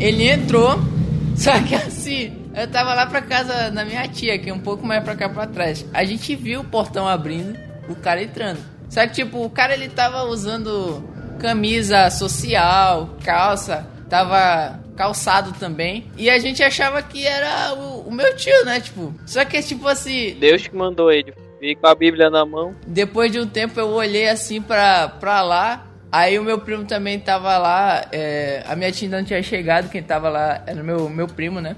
Ele 0.00 0.28
entrou 0.28 0.76
só 1.36 1.60
que 1.62 1.74
assim, 1.74 2.43
eu 2.54 2.68
tava 2.68 2.94
lá 2.94 3.06
pra 3.06 3.22
casa 3.22 3.70
da 3.70 3.84
minha 3.84 4.06
tia, 4.08 4.38
que 4.38 4.50
é 4.50 4.54
um 4.54 4.58
pouco 4.58 4.86
mais 4.86 5.02
pra 5.02 5.16
cá 5.16 5.28
pra 5.28 5.46
trás. 5.46 5.84
A 5.92 6.04
gente 6.04 6.34
viu 6.36 6.60
o 6.60 6.64
portão 6.64 7.08
abrindo, 7.08 7.58
o 7.88 7.94
cara 7.94 8.22
entrando. 8.22 8.60
Só 8.88 9.06
que, 9.06 9.14
tipo, 9.14 9.44
o 9.44 9.50
cara 9.50 9.74
ele 9.74 9.88
tava 9.88 10.22
usando 10.24 11.02
camisa 11.40 12.10
social, 12.10 13.16
calça, 13.24 13.86
tava 14.08 14.78
calçado 14.96 15.52
também. 15.58 16.10
E 16.16 16.30
a 16.30 16.38
gente 16.38 16.62
achava 16.62 17.02
que 17.02 17.26
era 17.26 17.74
o, 17.74 18.08
o 18.08 18.12
meu 18.12 18.34
tio, 18.36 18.64
né? 18.64 18.80
Tipo, 18.80 19.12
só 19.26 19.44
que, 19.44 19.60
tipo 19.62 19.88
assim. 19.88 20.36
Deus 20.38 20.66
que 20.66 20.76
mandou 20.76 21.10
ele. 21.10 21.34
Veio 21.60 21.76
com 21.76 21.86
a 21.86 21.94
Bíblia 21.94 22.30
na 22.30 22.44
mão. 22.44 22.74
Depois 22.86 23.32
de 23.32 23.40
um 23.40 23.46
tempo 23.46 23.80
eu 23.80 23.88
olhei 23.88 24.28
assim 24.28 24.60
pra, 24.60 25.08
pra 25.08 25.42
lá. 25.42 25.86
Aí 26.12 26.38
o 26.38 26.44
meu 26.44 26.60
primo 26.60 26.84
também 26.84 27.18
tava 27.18 27.58
lá, 27.58 28.06
é, 28.12 28.62
a 28.68 28.76
minha 28.76 28.92
tia 28.92 29.08
não 29.08 29.24
tinha 29.24 29.42
chegado, 29.42 29.90
quem 29.90 30.00
tava 30.00 30.28
lá 30.28 30.62
era 30.64 30.80
o 30.80 30.84
meu, 30.84 31.08
meu 31.08 31.26
primo, 31.26 31.60
né? 31.60 31.74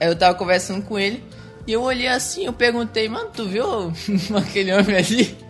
Aí 0.00 0.08
eu 0.08 0.16
tava 0.16 0.34
conversando 0.34 0.82
com 0.82 0.98
ele, 0.98 1.22
e 1.66 1.72
eu 1.72 1.82
olhei 1.82 2.08
assim, 2.08 2.44
eu 2.44 2.52
perguntei, 2.52 3.08
mano, 3.08 3.30
tu 3.34 3.46
viu 3.46 3.92
aquele 4.36 4.72
homem 4.72 4.96
ali? 4.96 5.44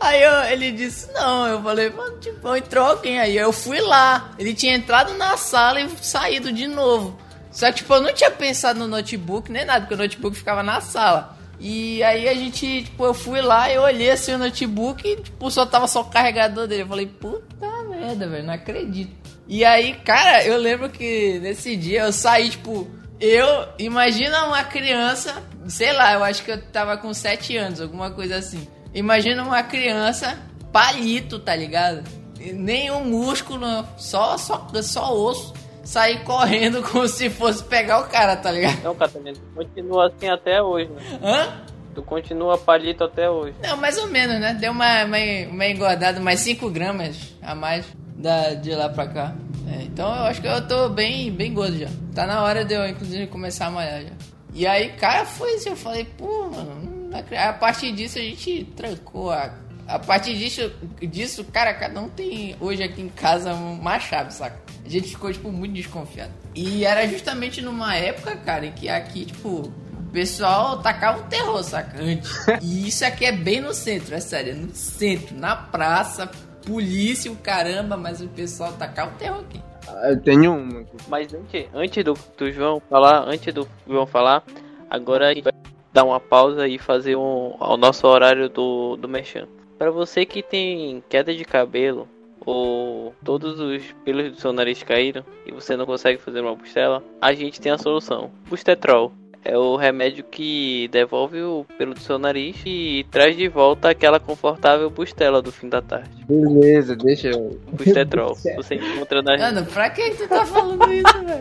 Aí 0.00 0.22
eu, 0.22 0.32
ele 0.52 0.72
disse, 0.72 1.12
não, 1.12 1.46
eu 1.46 1.62
falei, 1.62 1.90
mano, 1.90 2.18
tipo, 2.18 2.56
entrou 2.56 2.86
alguém 2.86 3.18
aí. 3.18 3.36
Eu 3.36 3.52
fui 3.52 3.80
lá, 3.80 4.32
ele 4.38 4.54
tinha 4.54 4.74
entrado 4.74 5.14
na 5.14 5.36
sala 5.36 5.80
e 5.80 5.88
saído 6.00 6.52
de 6.52 6.66
novo. 6.66 7.18
Só 7.50 7.66
que, 7.66 7.78
tipo, 7.78 7.92
eu 7.94 8.00
não 8.00 8.12
tinha 8.12 8.30
pensado 8.30 8.78
no 8.78 8.86
notebook 8.86 9.50
nem 9.50 9.64
nada, 9.64 9.80
porque 9.80 9.94
o 9.94 9.98
notebook 9.98 10.36
ficava 10.36 10.62
na 10.62 10.80
sala. 10.80 11.36
E 11.58 12.02
aí 12.02 12.26
a 12.28 12.34
gente, 12.34 12.84
tipo, 12.84 13.04
eu 13.04 13.12
fui 13.12 13.42
lá, 13.42 13.70
eu 13.70 13.82
olhei 13.82 14.10
assim 14.10 14.32
o 14.32 14.38
notebook 14.38 15.06
e, 15.06 15.16
tipo, 15.16 15.50
só 15.50 15.66
tava 15.66 15.86
só 15.86 16.00
o 16.00 16.06
carregador 16.06 16.66
dele. 16.66 16.82
Eu 16.82 16.88
falei, 16.88 17.06
puta 17.06 17.66
merda, 17.84 18.26
velho, 18.28 18.46
não 18.46 18.54
acredito. 18.54 19.12
E 19.46 19.64
aí, 19.64 19.94
cara, 19.94 20.44
eu 20.44 20.56
lembro 20.56 20.88
que 20.88 21.38
nesse 21.40 21.76
dia 21.76 22.02
eu 22.02 22.12
saí, 22.12 22.50
tipo, 22.50 22.88
eu, 23.20 23.68
imagina 23.78 24.46
uma 24.46 24.64
criança, 24.64 25.42
sei 25.68 25.92
lá, 25.92 26.14
eu 26.14 26.24
acho 26.24 26.42
que 26.42 26.50
eu 26.50 26.62
tava 26.70 26.96
com 26.96 27.12
7 27.12 27.56
anos, 27.56 27.80
alguma 27.80 28.10
coisa 28.10 28.36
assim. 28.36 28.66
Imagina 28.94 29.42
uma 29.42 29.62
criança 29.62 30.38
palito, 30.72 31.38
tá 31.38 31.54
ligado? 31.54 32.02
Nenhum 32.38 33.04
músculo, 33.04 33.66
só, 33.98 34.38
só, 34.38 34.66
só 34.82 35.14
osso 35.14 35.52
sair 35.84 36.22
correndo 36.24 36.82
como 36.88 37.06
se 37.08 37.28
fosse 37.28 37.62
pegar 37.64 38.00
o 38.00 38.08
cara, 38.08 38.36
tá 38.36 38.50
ligado? 38.50 38.82
Não, 38.82 38.94
Catarina, 38.94 39.32
tu 39.32 39.54
continua 39.54 40.06
assim 40.06 40.28
até 40.28 40.62
hoje, 40.62 40.90
né? 40.90 41.02
Hã? 41.22 41.64
Tu 41.94 42.02
continua 42.02 42.56
palito 42.56 43.04
até 43.04 43.28
hoje. 43.28 43.54
Não, 43.62 43.76
mais 43.76 43.98
ou 43.98 44.06
menos, 44.06 44.40
né? 44.40 44.54
Deu 44.54 44.70
uma, 44.70 45.04
uma, 45.04 45.18
uma 45.50 45.66
engordada, 45.66 46.20
mais 46.20 46.40
5 46.40 46.70
gramas 46.70 47.34
a 47.42 47.54
mais 47.54 47.84
da, 48.16 48.54
de 48.54 48.74
lá 48.74 48.88
pra 48.88 49.08
cá. 49.08 49.34
É, 49.70 49.82
então 49.84 50.08
eu 50.08 50.22
acho 50.24 50.40
que 50.40 50.48
eu 50.48 50.66
tô 50.66 50.88
bem, 50.88 51.30
bem 51.30 51.54
gordo 51.54 51.78
já. 51.78 51.88
Tá 52.14 52.26
na 52.26 52.42
hora 52.42 52.64
de 52.64 52.74
eu, 52.74 52.88
inclusive, 52.88 53.28
começar 53.28 53.66
a 53.66 53.70
malhar 53.70 54.02
já. 54.02 54.10
E 54.52 54.66
aí, 54.66 54.90
cara, 54.92 55.24
foi 55.24 55.54
isso. 55.54 55.68
Eu 55.68 55.76
falei, 55.76 56.04
pô, 56.04 56.50
mano, 56.50 57.10
a 57.36 57.52
partir 57.52 57.92
disso 57.92 58.18
a 58.18 58.22
gente 58.22 58.64
trancou 58.76 59.30
a. 59.30 59.54
A 59.86 59.98
partir 59.98 60.36
disso, 60.38 60.70
disso, 61.00 61.44
cara, 61.44 61.74
cada 61.74 62.00
um 62.00 62.08
tem 62.08 62.54
hoje 62.60 62.80
aqui 62.80 63.02
em 63.02 63.08
casa 63.08 63.52
uma 63.52 63.98
chave, 63.98 64.32
saca? 64.32 64.56
A 64.84 64.88
gente 64.88 65.08
ficou, 65.08 65.32
tipo, 65.32 65.50
muito 65.50 65.74
desconfiado. 65.74 66.30
E 66.54 66.84
era 66.84 67.08
justamente 67.08 67.60
numa 67.60 67.96
época, 67.96 68.36
cara, 68.36 68.66
em 68.66 68.70
que 68.70 68.88
aqui, 68.88 69.24
tipo, 69.24 69.48
o 69.48 70.12
pessoal 70.12 70.80
tacava 70.80 71.20
um 71.20 71.28
terror, 71.28 71.60
saca? 71.64 72.00
Antes. 72.00 72.30
E 72.62 72.86
isso 72.86 73.04
aqui 73.04 73.24
é 73.24 73.32
bem 73.32 73.60
no 73.60 73.74
centro, 73.74 74.14
é 74.14 74.20
sério, 74.20 74.52
é 74.52 74.54
no 74.54 74.72
centro, 74.72 75.36
na 75.36 75.56
praça, 75.56 76.30
polícia, 76.66 77.30
o 77.30 77.36
caramba, 77.36 77.96
mas 77.96 78.20
o 78.20 78.28
pessoal 78.28 78.72
tacava 78.72 79.12
o 79.12 79.18
terror 79.18 79.40
aqui. 79.40 79.60
Ah, 79.88 80.10
Eu 80.10 80.20
tenho 80.20 80.54
uma. 80.54 80.80
aqui. 80.80 80.96
Mas 81.08 81.34
antes, 81.34 81.66
antes 81.74 82.04
do, 82.04 82.14
do 82.36 82.52
João 82.52 82.80
falar, 82.88 83.24
antes 83.28 83.52
do 83.52 83.68
João 83.88 84.06
falar, 84.06 84.44
agora 84.88 85.28
a 85.28 85.34
gente 85.34 85.44
vai 85.44 85.52
dar 85.92 86.04
uma 86.04 86.20
pausa 86.20 86.68
e 86.68 86.78
fazer 86.78 87.16
um, 87.16 87.54
o 87.58 87.76
nosso 87.76 88.06
horário 88.06 88.48
do, 88.48 88.96
do 88.96 89.08
Merchan. 89.08 89.48
Para 89.78 89.90
você 89.90 90.24
que 90.24 90.42
tem 90.42 91.02
queda 91.08 91.34
de 91.34 91.44
cabelo 91.44 92.06
ou 92.44 93.14
todos 93.24 93.58
os 93.60 93.82
pelos 94.04 94.32
do 94.32 94.40
seu 94.40 94.52
nariz 94.52 94.82
caíram 94.82 95.24
e 95.46 95.52
você 95.52 95.76
não 95.76 95.86
consegue 95.86 96.20
fazer 96.20 96.40
uma 96.40 96.54
bustela, 96.54 97.02
a 97.20 97.32
gente 97.32 97.60
tem 97.60 97.72
a 97.72 97.78
solução. 97.78 98.30
Bustetrol 98.48 99.12
é 99.44 99.56
o 99.56 99.76
remédio 99.76 100.24
que 100.24 100.88
devolve 100.88 101.40
o 101.40 101.66
pelo 101.78 101.94
do 101.94 102.00
seu 102.00 102.18
nariz 102.18 102.56
e 102.64 103.06
traz 103.10 103.36
de 103.36 103.48
volta 103.48 103.90
aquela 103.90 104.20
confortável 104.20 104.90
bustela 104.90 105.40
do 105.40 105.50
fim 105.50 105.68
da 105.68 105.80
tarde. 105.80 106.10
Beleza, 106.28 106.94
deixa 106.94 107.28
eu. 107.28 107.58
Bustetrol. 107.72 108.34
Você 108.56 108.74
encontra 108.74 109.22
na 109.22 109.38
Mano, 109.38 109.64
pra 109.66 109.90
que 109.90 110.10
tu 110.10 110.28
tá 110.28 110.44
falando 110.44 110.92
isso, 110.92 111.24
velho? 111.24 111.40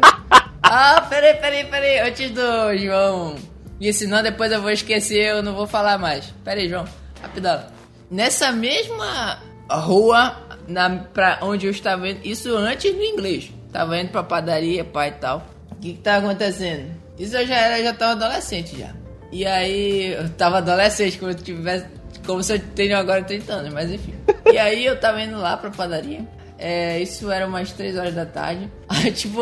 Ah, 0.63 1.05
peraí, 1.09 1.35
peraí, 1.35 1.65
peraí. 1.65 1.99
Antes 1.99 2.31
do 2.31 2.77
João 2.77 3.35
me 3.79 3.89
ensinar, 3.89 4.21
depois 4.21 4.51
eu 4.51 4.61
vou 4.61 4.71
esquecer, 4.71 5.29
eu 5.29 5.43
não 5.43 5.53
vou 5.53 5.67
falar 5.67 5.97
mais. 5.97 6.33
Peraí, 6.43 6.69
João, 6.69 6.85
rapidão. 7.21 7.63
Nessa 8.09 8.51
mesma 8.51 9.39
rua 9.69 10.35
na, 10.67 10.89
pra 10.89 11.39
onde 11.41 11.67
eu 11.67 11.71
estava 11.71 12.07
indo, 12.07 12.19
isso 12.23 12.55
antes 12.55 12.93
no 12.93 13.03
inglês. 13.03 13.51
Tava 13.71 13.99
indo 13.99 14.11
pra 14.11 14.23
padaria, 14.23 14.83
pai 14.83 15.09
e 15.09 15.13
tal. 15.13 15.45
O 15.71 15.75
que 15.75 15.93
que 15.93 15.99
tá 15.99 16.17
acontecendo? 16.17 16.91
Isso 17.19 17.35
eu 17.35 17.45
já 17.45 17.55
era, 17.55 17.83
já 17.83 17.93
tava 17.93 18.13
adolescente 18.13 18.79
já. 18.79 18.93
E 19.31 19.45
aí, 19.45 20.13
eu 20.13 20.29
tava 20.29 20.57
adolescente, 20.57 21.19
como 21.19 21.31
eu 21.31 21.35
tivesse. 21.35 21.85
Como 22.25 22.41
se 22.41 22.53
eu 22.53 22.59
tenho 22.59 22.97
agora 22.97 23.23
30 23.23 23.53
anos, 23.53 23.73
mas 23.73 23.91
enfim. 23.91 24.13
E 24.51 24.57
aí 24.57 24.85
eu 24.85 24.99
tava 24.99 25.21
indo 25.21 25.37
lá 25.37 25.57
pra 25.57 25.69
padaria. 25.69 26.25
É, 26.57 26.99
isso 26.99 27.31
era 27.31 27.47
umas 27.47 27.71
3 27.71 27.97
horas 27.97 28.13
da 28.13 28.25
tarde. 28.25 28.69
Aí, 28.89 29.11
tipo, 29.11 29.41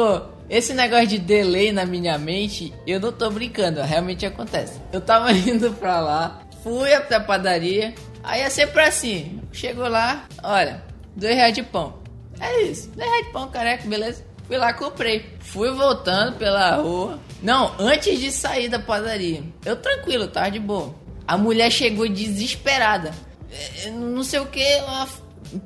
esse 0.49 0.73
negócio 0.73 1.07
de 1.07 1.17
delay 1.17 1.71
na 1.71 1.85
minha 1.85 2.17
mente, 2.17 2.73
eu 2.85 2.99
não 2.99 3.11
tô 3.11 3.29
brincando, 3.29 3.81
realmente 3.81 4.25
acontece. 4.25 4.79
Eu 4.93 5.01
tava 5.01 5.31
indo 5.33 5.73
pra 5.73 5.99
lá, 5.99 6.41
fui 6.63 6.93
até 6.93 7.15
a 7.15 7.19
padaria, 7.19 7.93
aí 8.23 8.41
é 8.41 8.49
sempre 8.49 8.81
assim. 8.81 9.41
Chegou 9.51 9.87
lá, 9.87 10.25
olha, 10.43 10.83
dois 11.15 11.35
reais 11.35 11.53
de 11.53 11.63
pão. 11.63 11.99
É 12.39 12.61
isso, 12.61 12.89
dois 12.91 13.09
reais 13.09 13.25
de 13.25 13.31
pão, 13.33 13.49
careca, 13.49 13.87
beleza? 13.87 14.23
Fui 14.47 14.57
lá, 14.57 14.73
comprei. 14.73 15.25
Fui 15.39 15.69
voltando 15.71 16.37
pela 16.37 16.75
rua. 16.75 17.19
Não, 17.41 17.73
antes 17.77 18.19
de 18.19 18.31
sair 18.31 18.69
da 18.69 18.79
padaria. 18.79 19.43
Eu 19.65 19.75
tranquilo, 19.75 20.27
tava 20.27 20.49
de 20.49 20.59
boa. 20.59 20.95
A 21.27 21.37
mulher 21.37 21.69
chegou 21.69 22.07
desesperada. 22.07 23.11
É, 23.51 23.89
Não 23.91 24.23
sei 24.23 24.39
o 24.39 24.45
que, 24.45 24.61
ela 24.63 25.07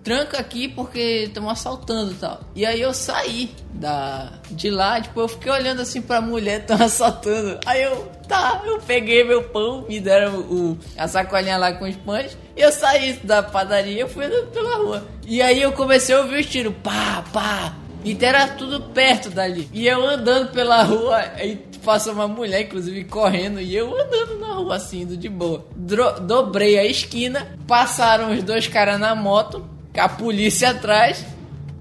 tranca 0.04 0.40
aqui 0.40 0.68
porque 0.68 1.26
estão 1.28 1.50
assaltando 1.50 2.12
e 2.12 2.16
tal. 2.16 2.42
E 2.56 2.66
aí 2.66 2.82
eu 2.82 2.94
saí 2.94 3.52
da 3.74 4.34
de 4.52 4.70
lá, 4.70 5.02
tipo, 5.02 5.20
eu 5.20 5.28
fiquei 5.28 5.52
olhando 5.52 5.82
assim 5.82 6.02
pra 6.02 6.22
mulher, 6.22 6.66
tão 6.66 6.78
assaltando. 6.82 7.60
Aí 7.66 7.82
eu, 7.84 8.12
tá, 8.28 8.62
eu 8.66 8.80
peguei 8.80 9.24
meu 9.24 9.44
pão, 9.44 9.86
me 9.88 10.00
deram 10.00 10.40
o, 10.40 10.78
a 10.98 11.08
sacolinha 11.08 11.58
lá 11.58 11.74
com 11.74 11.86
os 11.88 11.96
pães, 11.96 12.38
e 12.56 12.62
eu 12.62 12.72
saí 12.72 13.14
da 13.24 13.42
padaria, 13.42 14.02
eu 14.02 14.10
fui 14.10 14.28
pela 14.28 14.78
rua. 14.78 15.08
E 15.26 15.42
aí 15.42 15.62
eu 15.62 15.72
comecei 15.72 16.16
a 16.16 16.20
ouvir 16.20 16.42
os 16.42 16.46
tiros, 16.46 16.74
pá, 16.84 17.24
pá. 17.34 17.76
E 18.04 18.18
era 18.22 18.48
tudo 18.50 18.82
perto 18.90 19.30
dali. 19.30 19.70
E 19.74 19.88
eu 19.88 20.06
andando 20.08 20.52
pela 20.52 20.82
rua, 20.84 21.18
aí 21.36 21.56
passou 21.84 22.14
uma 22.14 22.28
mulher, 22.28 22.62
inclusive, 22.62 23.04
correndo, 23.06 23.60
e 23.60 23.76
eu 23.76 23.94
andando 24.00 24.40
na 24.40 24.54
rua 24.54 24.76
assim, 24.76 25.02
indo 25.02 25.18
de 25.18 25.30
boa. 25.30 25.66
Dro- 25.76 26.20
dobrei 26.20 26.78
a 26.78 26.86
esquina, 26.86 27.58
passaram 27.68 28.32
os 28.34 28.44
dois 28.44 28.68
caras 28.68 29.00
na 29.00 29.16
moto, 29.16 29.68
com 29.94 30.02
a 30.02 30.10
polícia 30.10 30.70
atrás, 30.72 31.26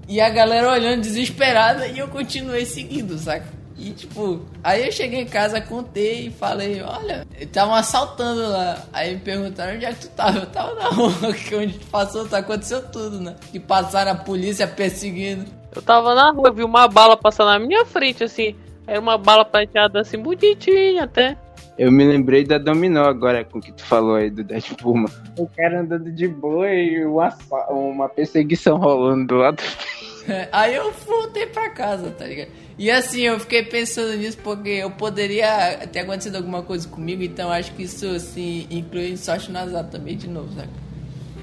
e 0.07 0.19
a 0.19 0.29
galera 0.29 0.71
olhando 0.71 1.01
desesperada, 1.01 1.87
e 1.87 1.99
eu 1.99 2.07
continuei 2.07 2.65
seguindo, 2.65 3.17
saca? 3.17 3.45
E 3.77 3.89
tipo, 3.91 4.41
aí 4.63 4.85
eu 4.85 4.91
cheguei 4.91 5.21
em 5.21 5.25
casa, 5.25 5.59
contei 5.59 6.27
e 6.27 6.29
falei, 6.29 6.83
olha, 6.83 7.25
estavam 7.39 7.73
assaltando 7.73 8.47
lá. 8.47 8.77
Aí 8.93 9.15
me 9.15 9.21
perguntaram 9.21 9.73
onde 9.75 9.85
é 9.85 9.91
que 9.93 10.01
tu 10.01 10.09
tava. 10.09 10.37
Eu 10.39 10.45
tava 10.45 10.75
na 10.75 10.89
rua, 10.89 11.33
que 11.33 11.55
onde 11.55 11.79
passou, 11.85 12.27
tá, 12.27 12.37
aconteceu 12.39 12.83
tudo, 12.91 13.19
né? 13.19 13.35
Que 13.51 13.59
passaram 13.59 14.11
a 14.11 14.15
polícia 14.15 14.67
perseguindo. 14.67 15.45
Eu 15.75 15.81
tava 15.81 16.13
na 16.13 16.31
rua, 16.31 16.51
vi 16.51 16.63
uma 16.63 16.87
bala 16.87 17.15
passar 17.15 17.45
na 17.45 17.59
minha 17.59 17.85
frente, 17.85 18.23
assim. 18.23 18.55
Era 18.85 18.99
uma 18.99 19.17
bala 19.17 19.45
prateada 19.45 20.01
assim, 20.01 20.17
bonitinha 20.17 21.03
até. 21.03 21.37
Eu 21.77 21.91
me 21.91 22.03
lembrei 22.03 22.43
da 22.43 22.57
Dominó 22.57 23.05
agora 23.05 23.43
com 23.43 23.57
o 23.57 23.61
que 23.61 23.71
tu 23.71 23.83
falou 23.83 24.15
aí 24.15 24.29
do 24.29 24.43
Deadpool, 24.43 24.95
mano. 24.95 25.13
O 25.37 25.47
cara 25.47 25.81
andando 25.81 26.11
de 26.11 26.27
boa 26.27 26.69
e 26.69 27.05
uma, 27.05 27.33
uma 27.69 28.09
perseguição 28.09 28.77
rolando 28.77 29.27
do 29.27 29.35
lado. 29.35 29.63
Aí 30.51 30.75
eu 30.75 30.91
voltei 30.91 31.47
pra 31.47 31.71
casa, 31.71 32.11
tá 32.11 32.25
ligado? 32.25 32.49
E 32.77 32.91
assim, 32.91 33.21
eu 33.21 33.39
fiquei 33.39 33.63
pensando 33.63 34.15
nisso 34.15 34.37
porque 34.43 34.69
eu 34.69 34.91
poderia 34.91 35.87
ter 35.91 35.99
acontecido 35.99 36.35
alguma 36.35 36.61
coisa 36.61 36.87
comigo, 36.87 37.23
então 37.23 37.51
acho 37.51 37.71
que 37.73 37.83
isso 37.83 38.07
assim 38.07 38.67
inclui 38.69 39.17
sorte 39.17 39.51
no 39.51 39.57
azar 39.57 39.85
também 39.89 40.15
de 40.15 40.27
novo, 40.27 40.53
saca? 40.53 40.69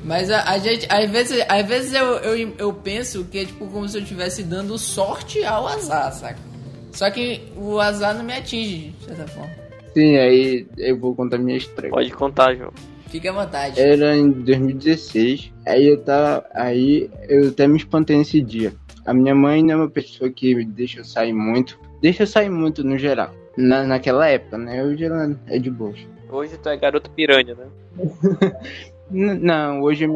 Mas 0.09 0.31
a, 0.31 0.43
a 0.53 0.59
gente, 0.59 0.87
às 0.89 1.11
vezes, 1.11 1.45
às 1.47 1.69
vezes 1.69 1.93
eu, 1.93 2.07
eu, 2.21 2.55
eu 2.57 2.73
penso 2.73 3.27
que 3.27 3.41
é 3.41 3.45
tipo 3.45 3.67
como 3.67 3.87
se 3.87 3.99
eu 3.99 4.03
estivesse 4.03 4.43
dando 4.43 4.79
sorte 4.79 5.45
ao 5.45 5.69
azar, 5.69 6.11
saca? 6.15 6.39
Só 6.93 7.11
que 7.11 7.43
o 7.55 7.79
azar 7.79 8.17
não 8.17 8.25
me 8.25 8.33
atinge, 8.33 8.95
de 8.99 9.05
certa 9.05 9.29
forma. 9.29 9.51
Sim, 9.93 10.17
aí 10.17 10.67
eu 10.79 10.99
vou 10.99 11.15
contar 11.15 11.37
minha 11.37 11.59
história. 11.59 11.91
Pode 11.91 12.11
contar, 12.11 12.55
João. 12.57 12.73
Fica 13.09 13.29
à 13.29 13.33
vontade. 13.35 13.79
Era 13.79 14.17
em 14.17 14.31
2016. 14.31 15.53
Aí 15.67 15.87
eu 15.87 16.03
tava. 16.03 16.47
Aí 16.55 17.11
eu 17.29 17.49
até 17.49 17.69
me 17.69 17.77
espantei 17.77 18.17
nesse 18.17 18.41
dia. 18.41 18.73
A 19.05 19.13
minha 19.13 19.35
mãe 19.35 19.63
não 19.63 19.75
é 19.75 19.77
uma 19.77 19.91
pessoa 19.91 20.31
que 20.31 20.55
me 20.55 20.65
deixa 20.65 21.01
eu 21.01 21.05
sair 21.05 21.35
muito. 21.35 21.79
Deixa 22.01 22.23
eu 22.23 22.27
sair 22.27 22.49
muito 22.49 22.83
no 22.83 22.97
geral. 22.97 23.35
Na, 23.59 23.85
naquela 23.85 24.27
época, 24.27 24.57
né? 24.57 24.83
Hoje 24.83 25.05
ela 25.05 25.39
é 25.49 25.59
de 25.59 25.71
boa. 25.71 25.93
Hoje 26.31 26.59
tu 26.59 26.69
é 26.69 26.77
garoto 26.79 27.11
piranha, 27.11 27.55
né? 27.55 27.67
N- 29.11 29.35
Não, 29.41 29.83
hoje, 29.83 30.07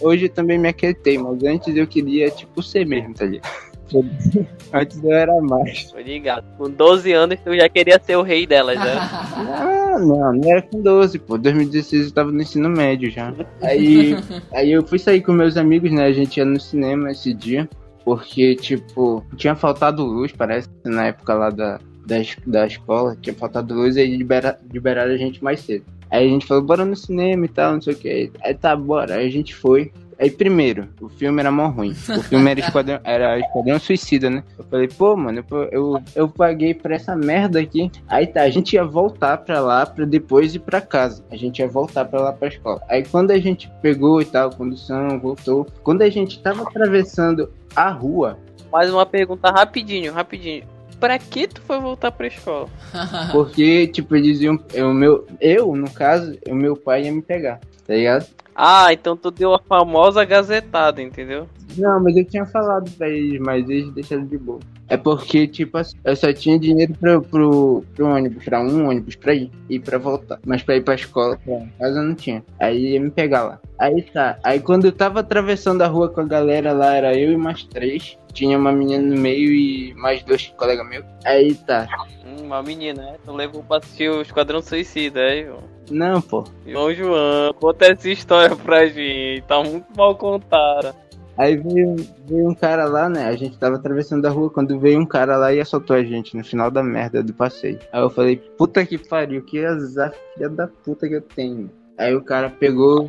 hoje 0.00 0.28
também 0.28 0.58
me 0.58 0.68
aquietei, 0.68 1.18
mas 1.18 1.42
antes 1.44 1.76
eu 1.76 1.86
queria, 1.86 2.30
tipo, 2.30 2.62
ser 2.62 2.86
mesmo, 2.86 3.14
tá 3.14 3.24
ligado? 3.26 3.48
antes 4.72 5.02
eu 5.02 5.12
era 5.12 5.40
mais. 5.40 5.90
Tô 5.90 5.98
ligado. 5.98 6.44
Com 6.56 6.70
12 6.70 7.12
anos 7.12 7.38
tu 7.42 7.54
já 7.56 7.68
queria 7.68 7.98
ser 7.98 8.16
o 8.16 8.22
rei 8.22 8.46
delas, 8.46 8.78
né? 8.78 8.96
Ah, 8.98 9.96
Não, 9.98 10.06
não, 10.06 10.32
não 10.34 10.50
era 10.50 10.62
com 10.62 10.80
12, 10.82 11.18
pô. 11.18 11.38
2016 11.38 12.06
eu 12.06 12.12
tava 12.12 12.30
no 12.30 12.40
ensino 12.42 12.68
médio 12.68 13.10
já. 13.10 13.32
Aí, 13.62 14.14
aí 14.52 14.70
eu 14.72 14.86
fui 14.86 14.98
sair 14.98 15.22
com 15.22 15.32
meus 15.32 15.56
amigos, 15.56 15.90
né? 15.90 16.04
A 16.04 16.12
gente 16.12 16.36
ia 16.36 16.44
no 16.44 16.60
cinema 16.60 17.10
esse 17.10 17.32
dia. 17.32 17.68
Porque, 18.04 18.54
tipo, 18.56 19.22
tinha 19.36 19.54
faltado 19.54 20.02
luz, 20.04 20.32
parece, 20.32 20.68
na 20.84 21.06
época 21.08 21.34
lá 21.34 21.50
da, 21.50 21.78
da, 22.06 22.16
da 22.46 22.66
escola. 22.66 23.16
Tinha 23.20 23.34
faltado 23.34 23.74
luz 23.74 23.96
e 23.96 24.00
aí 24.00 24.16
libera, 24.16 24.58
liberaram 24.72 25.12
a 25.12 25.16
gente 25.16 25.42
mais 25.44 25.60
cedo. 25.60 25.84
Aí 26.10 26.26
a 26.26 26.28
gente 26.28 26.46
falou, 26.46 26.62
bora 26.62 26.84
no 26.84 26.96
cinema 26.96 27.44
e 27.44 27.48
tal, 27.48 27.74
não 27.74 27.80
sei 27.80 27.94
o 27.94 27.96
que. 27.96 28.32
Aí 28.42 28.54
tá, 28.54 28.74
bora. 28.74 29.16
Aí 29.16 29.26
a 29.26 29.30
gente 29.30 29.54
foi. 29.54 29.92
Aí, 30.20 30.30
primeiro, 30.30 30.88
o 31.00 31.08
filme 31.08 31.38
era 31.38 31.50
mó 31.50 31.68
ruim. 31.68 31.92
O 31.92 32.22
filme 32.24 32.50
era 32.50 32.58
Esquadrão, 32.58 32.98
era 33.04 33.38
Esquadrão 33.38 33.78
Suicida, 33.78 34.28
né? 34.28 34.42
Eu 34.58 34.64
falei, 34.64 34.88
pô, 34.88 35.16
mano, 35.16 35.44
eu, 35.48 35.62
eu, 35.70 36.02
eu 36.16 36.28
paguei 36.28 36.74
pra 36.74 36.96
essa 36.96 37.14
merda 37.14 37.60
aqui. 37.60 37.88
Aí 38.08 38.26
tá, 38.26 38.42
a 38.42 38.50
gente 38.50 38.72
ia 38.72 38.84
voltar 38.84 39.38
pra 39.38 39.60
lá 39.60 39.86
pra 39.86 40.04
depois 40.04 40.56
ir 40.56 40.58
pra 40.58 40.80
casa. 40.80 41.24
A 41.30 41.36
gente 41.36 41.60
ia 41.60 41.68
voltar 41.68 42.04
pra 42.04 42.20
lá 42.20 42.32
pra 42.32 42.48
escola. 42.48 42.82
Aí 42.88 43.04
quando 43.04 43.30
a 43.30 43.38
gente 43.38 43.70
pegou 43.80 44.20
e 44.20 44.24
tal, 44.24 44.50
condução, 44.50 45.20
voltou. 45.20 45.68
Quando 45.84 46.02
a 46.02 46.10
gente 46.10 46.42
tava 46.42 46.62
atravessando 46.62 47.52
a 47.76 47.88
rua. 47.88 48.36
Mais 48.72 48.92
uma 48.92 49.06
pergunta 49.06 49.50
rapidinho, 49.50 50.12
rapidinho. 50.12 50.64
Pra 51.00 51.18
que 51.18 51.46
tu 51.46 51.60
foi 51.62 51.78
voltar 51.78 52.10
pra 52.10 52.26
escola? 52.26 52.68
Porque, 53.32 53.86
tipo, 53.86 54.16
eles 54.16 54.40
iam. 54.40 54.58
Eu, 54.74 54.92
meu, 54.92 55.26
eu, 55.40 55.74
no 55.76 55.90
caso, 55.90 56.36
o 56.48 56.54
meu 56.54 56.76
pai 56.76 57.04
ia 57.04 57.12
me 57.12 57.22
pegar, 57.22 57.60
tá 57.86 57.94
ligado? 57.94 58.26
Ah, 58.54 58.92
então 58.92 59.16
tu 59.16 59.30
deu 59.30 59.54
a 59.54 59.60
famosa 59.60 60.24
gazetada, 60.24 61.00
entendeu? 61.00 61.48
Não, 61.76 62.02
mas 62.02 62.16
eu 62.16 62.24
tinha 62.24 62.44
falado 62.44 62.90
pra 62.92 63.08
eles, 63.08 63.40
mas 63.40 63.68
eles 63.68 63.92
deixaram 63.92 64.26
de 64.26 64.36
boa. 64.36 64.58
É 64.88 64.96
porque, 64.96 65.46
tipo, 65.46 65.78
eu 66.04 66.16
só 66.16 66.32
tinha 66.32 66.58
dinheiro 66.58 66.94
pro, 66.94 67.22
pro, 67.22 67.84
pro 67.94 68.06
ônibus, 68.06 68.44
pra 68.44 68.60
um 68.60 68.88
ônibus 68.88 69.16
pra 69.16 69.34
ir 69.34 69.50
e 69.68 69.78
pra 69.78 69.98
voltar. 69.98 70.38
Mas 70.46 70.62
pra 70.62 70.76
ir 70.76 70.82
pra 70.82 70.94
escola, 70.94 71.38
pra 71.44 71.66
casa 71.78 71.98
eu 71.98 72.04
não 72.04 72.14
tinha. 72.14 72.42
Aí 72.58 72.92
ia 72.92 73.00
me 73.00 73.10
pegar 73.10 73.44
lá. 73.44 73.60
Aí 73.78 74.02
tá. 74.02 74.38
Aí 74.42 74.60
quando 74.60 74.86
eu 74.86 74.92
tava 74.92 75.20
atravessando 75.20 75.82
a 75.82 75.86
rua 75.86 76.08
com 76.08 76.20
a 76.20 76.24
galera 76.24 76.72
lá, 76.72 76.94
era 76.94 77.14
eu 77.14 77.32
e 77.32 77.36
mais 77.36 77.64
três. 77.64 78.16
Tinha 78.32 78.56
uma 78.56 78.72
menina 78.72 79.02
no 79.02 79.20
meio 79.20 79.52
e 79.52 79.92
mais 79.94 80.22
dois 80.22 80.46
colegas 80.56 80.88
meus. 80.88 81.04
Aí 81.24 81.54
tá. 81.54 81.86
Hum, 82.24 82.44
uma 82.44 82.62
menina, 82.62 83.02
né? 83.02 83.16
Tu 83.24 83.32
levou 83.32 83.62
pra 83.62 83.78
assistir 83.78 84.10
o 84.10 84.22
Esquadrão 84.22 84.62
Suicida, 84.62 85.20
aí, 85.20 85.44
João. 85.44 85.78
Não, 85.90 86.20
pô. 86.20 86.44
João 86.66 86.94
João, 86.94 87.52
conta 87.54 87.86
essa 87.86 88.08
história 88.08 88.54
pra 88.54 88.86
gente. 88.86 89.42
Tá 89.46 89.62
muito 89.62 89.86
mal 89.96 90.14
contada. 90.16 90.94
Aí 91.38 91.56
veio, 91.56 91.94
veio 92.26 92.50
um 92.50 92.54
cara 92.54 92.86
lá, 92.86 93.08
né? 93.08 93.26
A 93.26 93.36
gente 93.36 93.56
tava 93.56 93.76
atravessando 93.76 94.26
a 94.26 94.30
rua 94.30 94.50
quando 94.50 94.78
veio 94.80 94.98
um 94.98 95.06
cara 95.06 95.36
lá 95.36 95.54
e 95.54 95.60
assaltou 95.60 95.94
a 95.94 96.02
gente 96.02 96.36
no 96.36 96.42
final 96.42 96.68
da 96.68 96.82
merda 96.82 97.22
do 97.22 97.32
passeio. 97.32 97.78
Aí 97.92 98.02
eu 98.02 98.10
falei, 98.10 98.36
puta 98.36 98.84
que 98.84 98.98
pariu, 98.98 99.40
que 99.42 99.64
azar, 99.64 100.12
filha 100.34 100.48
da 100.48 100.66
puta 100.66 101.08
que 101.08 101.14
eu 101.14 101.22
tenho. 101.22 101.70
Aí 101.96 102.12
o 102.12 102.22
cara 102.22 102.50
pegou. 102.50 103.08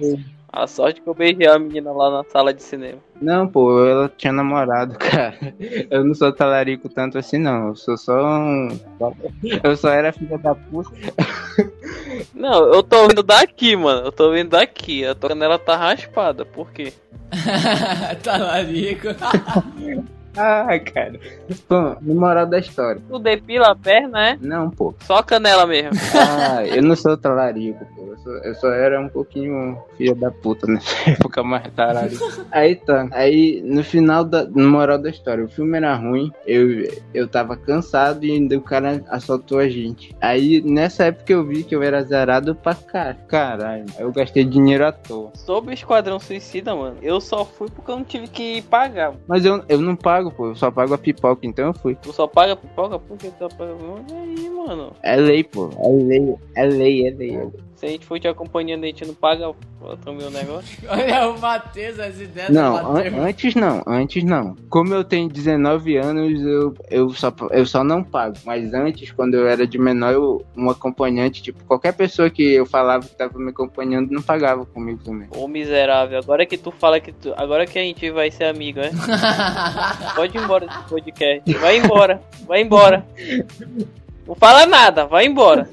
A 0.51 0.65
sorte 0.65 0.99
que 0.99 1.07
eu 1.07 1.13
beijei 1.13 1.47
a 1.47 1.59
menina 1.59 1.91
lá 1.91 2.09
na 2.09 2.23
sala 2.23 2.51
de 2.53 2.63
cinema. 2.63 2.97
Não, 3.21 3.47
pô, 3.47 3.85
ela 3.85 4.11
tinha 4.17 4.33
namorado, 4.33 4.97
cara. 4.99 5.37
Eu 5.91 6.03
não 6.03 6.15
sou 6.15 6.33
talarico 6.33 6.89
tanto 6.89 7.17
assim, 7.17 7.37
não. 7.37 7.69
Eu 7.69 7.75
sou 7.75 7.95
só 7.97 8.39
um. 8.39 8.69
Eu 9.63 9.75
só 9.77 9.89
era 9.89 10.11
filha 10.11 10.37
da 10.37 10.55
puta. 10.55 10.89
Não, 12.33 12.73
eu 12.73 12.81
tô 12.81 13.07
vendo 13.07 13.21
daqui, 13.21 13.75
mano. 13.75 14.07
Eu 14.07 14.11
tô 14.11 14.31
vendo 14.31 14.49
daqui. 14.49 15.05
A 15.05 15.13
tua 15.13 15.29
canela 15.29 15.59
tá 15.59 15.75
raspada. 15.75 16.45
Por 16.45 16.71
quê? 16.71 16.93
Talarico. 18.23 19.07
Ah, 20.37 20.77
cara. 20.79 21.19
Bom, 21.67 21.95
no 22.01 22.15
moral 22.15 22.45
da 22.45 22.59
história. 22.59 23.01
Tu 23.09 23.19
depila 23.19 23.71
a 23.71 23.75
perna, 23.75 24.29
é? 24.29 24.37
Não, 24.39 24.69
pô. 24.69 24.93
Só 25.01 25.21
canela 25.23 25.65
mesmo. 25.65 25.91
Ah, 26.15 26.65
eu 26.65 26.81
não 26.83 26.95
sou 26.95 27.17
talarico, 27.17 27.85
pô. 27.95 28.07
Eu, 28.09 28.17
sou- 28.19 28.37
eu 28.37 28.55
só 28.55 28.69
era 28.71 28.99
um 28.99 29.09
pouquinho 29.09 29.77
filho 29.97 30.15
da 30.15 30.29
puta 30.31 30.67
nessa 30.67 30.95
época 31.09 31.43
mais 31.43 31.63
talarico. 31.75 32.23
Aí 32.51 32.75
tá. 32.75 33.07
Aí, 33.11 33.61
no 33.65 33.83
final 33.83 34.23
da. 34.23 34.43
No 34.45 34.69
moral 34.69 34.97
da 34.97 35.09
história, 35.09 35.43
o 35.43 35.49
filme 35.49 35.77
era 35.77 35.95
ruim. 35.95 36.31
Eu, 36.45 36.87
eu 37.13 37.27
tava 37.27 37.55
cansado 37.57 38.23
e 38.25 38.31
ainda 38.31 38.57
o 38.57 38.61
cara 38.61 39.03
assaltou 39.09 39.59
a 39.59 39.67
gente. 39.67 40.15
Aí, 40.21 40.61
nessa 40.61 41.05
época 41.05 41.31
eu 41.33 41.45
vi 41.45 41.63
que 41.63 41.75
eu 41.75 41.81
era 41.83 42.03
zerado 42.03 42.55
pra. 42.55 42.75
Caralho. 43.27 43.85
Aí 43.97 44.03
eu 44.03 44.11
gastei 44.11 44.43
dinheiro 44.43 44.85
à 44.85 44.91
toa. 44.91 45.31
Sobre 45.35 45.71
o 45.71 45.73
Esquadrão 45.73 46.19
Suicida, 46.19 46.75
mano, 46.75 46.97
eu 47.01 47.19
só 47.21 47.45
fui 47.45 47.67
porque 47.69 47.89
eu 47.91 47.97
não 47.97 48.03
tive 48.03 48.27
que 48.27 48.61
pagar. 48.63 49.13
Mas 49.27 49.45
eu, 49.45 49.63
eu 49.69 49.79
não 49.79 49.95
pago, 49.95 50.18
pô. 50.27 50.47
Eu 50.47 50.55
só 50.55 50.69
pago 50.69 50.93
a 50.93 50.97
pipoca, 50.97 51.45
então 51.45 51.67
eu 51.67 51.73
fui. 51.73 51.95
Tu 51.95 52.11
só 52.11 52.27
paga 52.27 52.55
pipoca? 52.55 52.99
Por 52.99 53.17
que 53.17 53.29
tu 53.31 53.37
só 53.39 53.47
paga 53.49 53.73
pipoca? 53.73 54.03
E 54.09 54.15
aí, 54.15 54.49
mano? 54.49 54.91
É 55.01 55.15
lei, 55.15 55.43
pô. 55.43 55.69
É 55.77 55.89
lei. 55.89 56.35
É 56.55 56.65
lei, 56.65 57.07
é 57.07 57.11
lei. 57.11 57.35
É 57.35 57.39
lei. 57.39 57.68
Se 57.79 57.85
a 57.85 57.89
gente 57.89 58.05
for 58.05 58.19
te 58.19 58.27
acompanhando, 58.27 58.83
a 58.83 58.87
gente 58.87 59.05
não 59.05 59.13
paga 59.13 59.53
também 60.03 60.27
o 60.27 60.29
negócio. 60.29 60.77
Olha 60.89 61.29
o 61.29 61.39
Matheus, 61.39 61.97
as 61.97 62.19
ideias 62.19 62.49
Não, 62.49 62.77
do 62.77 62.91
Matheus. 62.93 63.13
an- 63.15 63.21
antes 63.25 63.55
não, 63.55 63.83
antes 63.87 64.23
não. 64.25 64.55
Como 64.69 64.93
eu 64.93 65.01
tenho 65.01 65.29
19 65.29 65.95
anos, 65.95 66.41
eu, 66.41 66.73
eu, 66.91 67.09
só, 67.11 67.33
eu 67.51 67.65
só 67.65 67.81
não 67.81 68.03
pago. 68.03 68.35
Mas 68.43 68.73
antes, 68.73 69.11
quando 69.13 69.35
eu 69.35 69.47
era 69.47 69.65
de 69.65 69.77
menor, 69.77 70.11
eu, 70.11 70.45
um 70.57 70.69
acompanhante, 70.69 71.41
tipo, 71.41 71.63
qualquer 71.63 71.93
pessoa 71.93 72.29
que 72.29 72.43
eu 72.43 72.65
falava 72.65 73.05
que 73.07 73.15
tava 73.15 73.39
me 73.39 73.51
acompanhando 73.51 74.11
não 74.11 74.21
pagava 74.21 74.65
comigo 74.65 74.99
também. 75.01 75.29
Ô 75.33 75.47
miserável, 75.47 76.19
agora 76.19 76.45
que 76.45 76.57
tu 76.57 76.71
fala 76.71 76.99
que 76.99 77.13
tu. 77.13 77.33
Agora 77.37 77.65
que 77.65 77.79
a 77.79 77.81
gente 77.81 78.11
vai 78.11 78.29
ser 78.29 78.43
amigo, 78.43 78.81
é? 78.81 78.91
Pode 80.15 80.37
ir 80.37 80.41
embora 80.43 80.67
desse 80.67 80.83
podcast. 80.89 81.53
Vai 81.59 81.77
embora, 81.77 82.21
vai 82.45 82.61
embora. 82.61 83.05
Não 84.27 84.35
fala 84.35 84.65
nada, 84.65 85.05
vai 85.05 85.25
embora. 85.25 85.67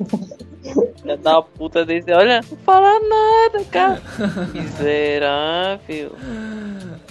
Filha 1.07 1.17
da 1.19 1.41
puta 1.41 1.87
desse. 1.87 2.13
Olha, 2.13 2.41
não 2.51 2.59
fala 2.59 2.99
nada, 2.99 3.65
cara. 3.71 4.03
Miserável. 4.53 6.11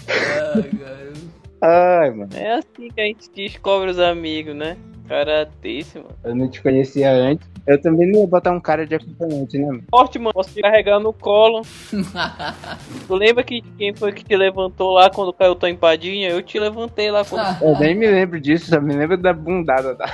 Ai, 0.10 0.70
cara. 0.78 1.14
Ai, 1.62 2.12
mano, 2.12 2.30
É 2.36 2.56
assim 2.56 2.90
que 2.90 3.00
a 3.00 3.06
gente 3.06 3.32
descobre 3.34 3.90
os 3.90 3.98
amigos, 3.98 4.54
né? 4.54 4.76
Cara 5.08 5.50
desse, 5.62 5.98
mano. 5.98 6.10
eu 6.26 6.36
não 6.36 6.50
te 6.50 6.62
conhecia 6.62 7.10
antes. 7.10 7.48
Eu 7.66 7.80
também 7.82 8.12
não 8.12 8.20
ia 8.22 8.28
botar 8.28 8.52
um 8.52 8.60
cara 8.60 8.86
de 8.86 8.96
acompanhante, 8.96 9.58
né, 9.58 9.66
mano? 9.68 9.84
Forte, 9.90 10.20
mano. 10.20 10.34
Posso 10.34 10.54
te 10.54 10.62
carregar 10.62 11.00
no 11.00 11.14
colo. 11.14 11.62
Tu 13.08 13.16
lembra 13.16 13.44
que 13.44 13.62
quem 13.78 13.96
foi 13.96 14.12
que 14.12 14.26
te 14.26 14.36
levantou 14.36 14.92
lá 14.92 15.10
quando 15.10 15.32
caiu 15.32 15.56
tua 15.56 15.70
empadinha? 15.70 16.30
Eu 16.30 16.42
te 16.44 16.60
levantei 16.60 17.10
lá 17.10 17.24
quando. 17.24 17.64
Eu 17.64 17.80
nem 17.80 17.96
me 17.96 18.08
lembro 18.08 18.42
disso, 18.42 18.70
só 18.70 18.82
me 18.82 18.94
lembro 18.94 19.16
da 19.18 19.32
bundada 19.32 19.96
da. 19.96 20.06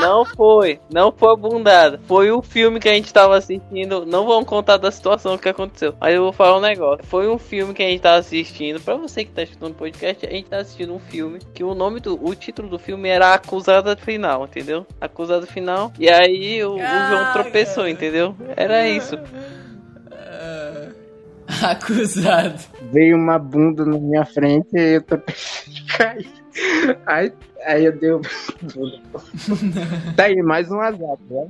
Não 0.00 0.24
foi, 0.24 0.80
não 0.92 1.12
foi 1.12 1.32
a 1.32 1.36
bundada. 1.36 2.00
Foi 2.06 2.30
o 2.30 2.42
filme 2.42 2.78
que 2.80 2.88
a 2.88 2.92
gente 2.92 3.12
tava 3.12 3.36
assistindo. 3.36 4.04
Não 4.06 4.26
vamos 4.26 4.48
contar 4.48 4.76
da 4.76 4.90
situação 4.90 5.38
que 5.38 5.48
aconteceu. 5.48 5.94
Mas 6.00 6.14
eu 6.14 6.24
vou 6.24 6.32
falar 6.32 6.58
um 6.58 6.60
negócio. 6.60 7.04
Foi 7.06 7.28
um 7.28 7.38
filme 7.38 7.72
que 7.74 7.82
a 7.82 7.86
gente 7.86 8.00
tava 8.00 8.18
assistindo. 8.18 8.80
Pra 8.80 8.96
você 8.96 9.24
que 9.24 9.30
tá 9.32 9.42
escutando 9.42 9.72
o 9.72 9.74
podcast, 9.76 10.26
a 10.26 10.30
gente 10.30 10.48
tá 10.48 10.58
assistindo 10.58 10.94
um 10.94 10.98
filme 10.98 11.38
que 11.54 11.64
o 11.64 11.74
nome 11.74 12.00
do. 12.00 12.18
O 12.22 12.34
título 12.34 12.68
do 12.68 12.78
filme 12.78 13.08
era 13.08 13.34
Acusada 13.34 13.96
Final, 13.96 14.44
entendeu? 14.44 14.86
Acusada 15.00 15.46
Final. 15.46 15.92
E 15.98 16.08
aí 16.08 16.62
o, 16.64 16.74
o 16.74 16.78
João 16.78 17.32
tropeçou, 17.32 17.84
Caraca. 17.84 17.90
entendeu? 17.90 18.36
Era 18.56 18.88
isso. 18.88 19.18
Ah, 20.12 20.88
Acusado. 21.70 22.60
Veio 22.92 23.16
uma 23.16 23.38
bunda 23.38 23.84
na 23.84 23.98
minha 23.98 24.24
frente 24.24 24.68
e 24.74 24.96
eu 24.96 25.02
tô 25.02 25.18
pensando 25.18 25.76
em 25.76 25.86
cair. 25.86 26.45
Aí, 27.06 27.32
aí 27.64 27.84
eu 27.84 27.92
dei 27.92 28.12
o. 28.12 28.20
tá 30.16 30.24
aí, 30.24 30.42
mais 30.42 30.70
um 30.70 30.80
azar, 30.80 31.16
né? 31.28 31.48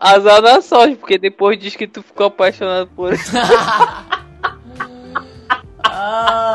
Azar 0.00 0.42
da 0.42 0.60
sorte, 0.60 0.96
porque 0.96 1.16
depois 1.16 1.58
diz 1.58 1.76
que 1.76 1.86
tu 1.86 2.02
ficou 2.02 2.26
apaixonado 2.26 2.90
por 2.94 3.12
ele. 3.12 3.22
Ah, 6.00 6.47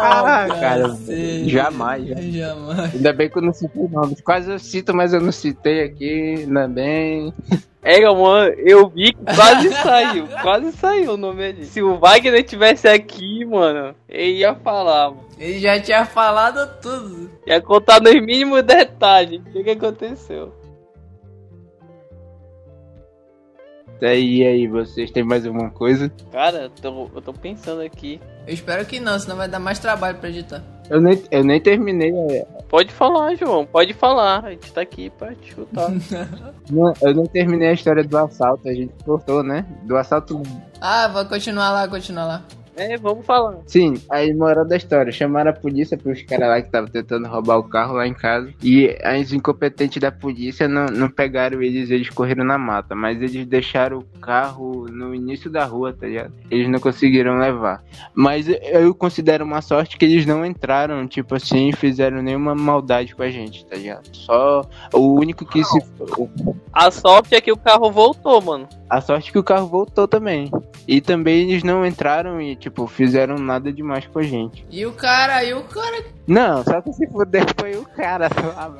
Ah, 0.52 0.60
cara, 0.60 0.90
cacete. 0.90 1.50
jamais, 1.50 2.08
já. 2.08 2.16
Jamais. 2.16 2.96
Ainda 2.96 3.14
bem 3.14 3.30
que 3.30 3.38
eu 3.38 3.42
não 3.42 3.54
citei 3.54 3.88
nomes. 3.88 4.22
Quase 4.22 4.52
eu 4.52 4.60
cito, 4.60 4.94
mas 4.94 5.14
eu 5.14 5.22
não 5.22 5.32
citei 5.32 5.84
aqui, 5.84 6.36
ainda 6.40 6.68
bem. 6.68 7.34
É, 7.82 8.00
mano, 8.02 8.54
eu 8.58 8.88
vi 8.88 9.14
que 9.14 9.24
quase 9.36 9.70
saiu, 9.84 10.28
quase 10.42 10.72
saiu 10.72 11.14
o 11.14 11.18
nome 11.18 11.44
ali. 11.46 11.66
Se 11.66 11.82
o 11.82 12.00
Wagner 12.00 12.44
tivesse 12.44 12.88
aqui, 12.88 13.44
mano, 13.44 13.94
ele 14.08 14.40
ia 14.40 14.56
falar, 14.56 15.10
mano. 15.10 15.28
Ele 15.38 15.60
já 15.60 15.80
tinha 15.80 16.06
falado 16.06 16.80
tudo. 16.82 17.30
Ia 17.46 17.60
contar 17.60 18.02
nos 18.02 18.14
mínimos 18.14 18.64
detalhes 18.64 19.42
o 19.42 19.52
que, 19.52 19.64
que 19.64 19.70
aconteceu. 19.72 20.54
E 24.02 24.46
aí, 24.46 24.68
vocês 24.68 25.12
têm 25.12 25.24
mais 25.24 25.46
alguma 25.46 25.70
coisa? 25.70 26.12
Cara, 26.30 26.64
eu 26.64 26.70
tô, 26.70 27.10
eu 27.16 27.22
tô 27.22 27.32
pensando 27.32 27.82
aqui. 27.82 28.20
Eu 28.46 28.54
espero 28.54 28.86
que 28.86 29.00
não, 29.00 29.18
senão 29.18 29.38
vai 29.38 29.48
dar 29.48 29.60
mais 29.60 29.80
trabalho 29.80 30.18
pra 30.18 30.30
editar. 30.30 30.62
Eu 30.90 31.00
nem, 31.00 31.24
eu 31.32 31.44
nem 31.44 31.62
terminei. 31.62 32.12
é, 32.12 32.46
Pode 32.68 32.92
falar, 32.92 33.36
João, 33.36 33.66
pode 33.66 33.94
falar. 33.94 34.44
A 34.46 34.50
gente 34.52 34.72
tá 34.74 34.82
aqui 34.82 35.10
pra 35.12 35.34
te 35.34 35.54
chutar. 35.54 35.90
não, 36.70 36.94
eu 37.02 37.14
não 37.14 37.26
terminei 37.26 37.70
a 37.70 37.74
história 37.74 38.04
do 38.04 38.18
assalto. 38.18 38.68
A 38.68 38.74
gente 38.74 38.92
cortou, 39.06 39.44
né? 39.44 39.66
Do 39.84 39.96
assalto. 39.96 40.42
Ah, 40.82 41.08
vou 41.08 41.26
continuar 41.26 41.72
lá, 41.72 41.88
continuar 41.88 42.26
lá. 42.26 42.44
É, 42.76 42.98
vamos 42.98 43.26
falar. 43.26 43.58
Sim, 43.68 43.96
aí 44.10 44.34
moral 44.34 44.66
da 44.66 44.76
história, 44.76 45.12
chamaram 45.12 45.52
a 45.52 45.54
polícia 45.54 45.98
pros 45.98 46.22
caras 46.24 46.50
lá 46.50 46.62
que 46.62 46.68
estavam 46.68 46.90
tentando 46.90 47.28
roubar 47.28 47.58
o 47.58 47.64
carro 47.64 47.94
lá 47.94 48.08
em 48.08 48.14
casa. 48.14 48.54
E 48.62 48.96
os 49.22 49.34
incompetentes 49.34 50.02
da 50.02 50.12
polícia 50.12 50.68
não, 50.68 50.86
não 50.86 51.10
pegaram 51.10 51.62
eles, 51.62 51.90
eles 51.90 52.10
correram 52.10 52.44
na 52.44 52.58
mata. 52.58 52.96
Mas 52.96 53.22
eles 53.22 53.46
deixaram 53.46 54.00
o 54.00 54.20
carro 54.20 54.88
no 54.90 55.14
início 55.14 55.50
da 55.50 55.66
rua, 55.66 55.94
tá 55.94 56.08
ligado? 56.08 56.34
Eles 56.50 56.68
não 56.68 56.80
conseguiram 56.80 57.38
levar. 57.38 57.84
Mas 58.14 58.48
eu 58.48 58.94
considero 58.96 59.46
uma 59.46 59.62
sorte 59.62 59.98
que 59.98 60.06
eles 60.06 60.26
não 60.26 60.46
entraram, 60.46 61.08
tipo 61.08 61.36
assim, 61.36 61.72
fizeram 61.72 62.22
nenhuma 62.22 62.56
maldade 62.56 63.16
com 63.16 63.22
a 63.24 63.30
gente, 63.30 63.66
tá 63.66 63.76
ligado? 63.76 64.10
Só 64.14 64.62
o 64.94 65.14
único 65.14 65.46
que 65.46 65.64
se. 65.64 65.80
A 66.72 66.90
sorte 66.90 67.36
é 67.36 67.42
que 67.42 67.52
o 67.52 67.58
carro 67.58 67.92
voltou, 67.92 68.42
mano. 68.42 68.68
A 68.90 69.02
sorte 69.02 69.30
é 69.30 69.32
que 69.32 69.40
o 69.40 69.44
carro 69.44 69.68
voltou 69.68 70.08
também. 70.08 70.52
E 70.88 71.02
também 71.02 71.50
eles 71.50 71.64
não 71.64 71.86
entraram 71.86 72.42
e, 72.42 72.56
tipo, 72.64 72.88
fizeram 72.88 73.36
nada 73.36 73.72
demais 73.72 74.08
com 74.08 74.20
a 74.20 74.24
gente. 74.24 74.66
E 74.72 74.86
o 74.86 74.94
cara, 74.94 75.44
e 75.44 75.54
o 75.54 75.64
cara. 75.64 76.06
Não, 76.26 76.64
só 76.64 76.82
que 76.82 76.94
se 76.94 77.06
fuder 77.08 77.46
foi 77.60 77.76
o 77.76 77.84
cara 77.84 78.30
lá, 78.42 78.74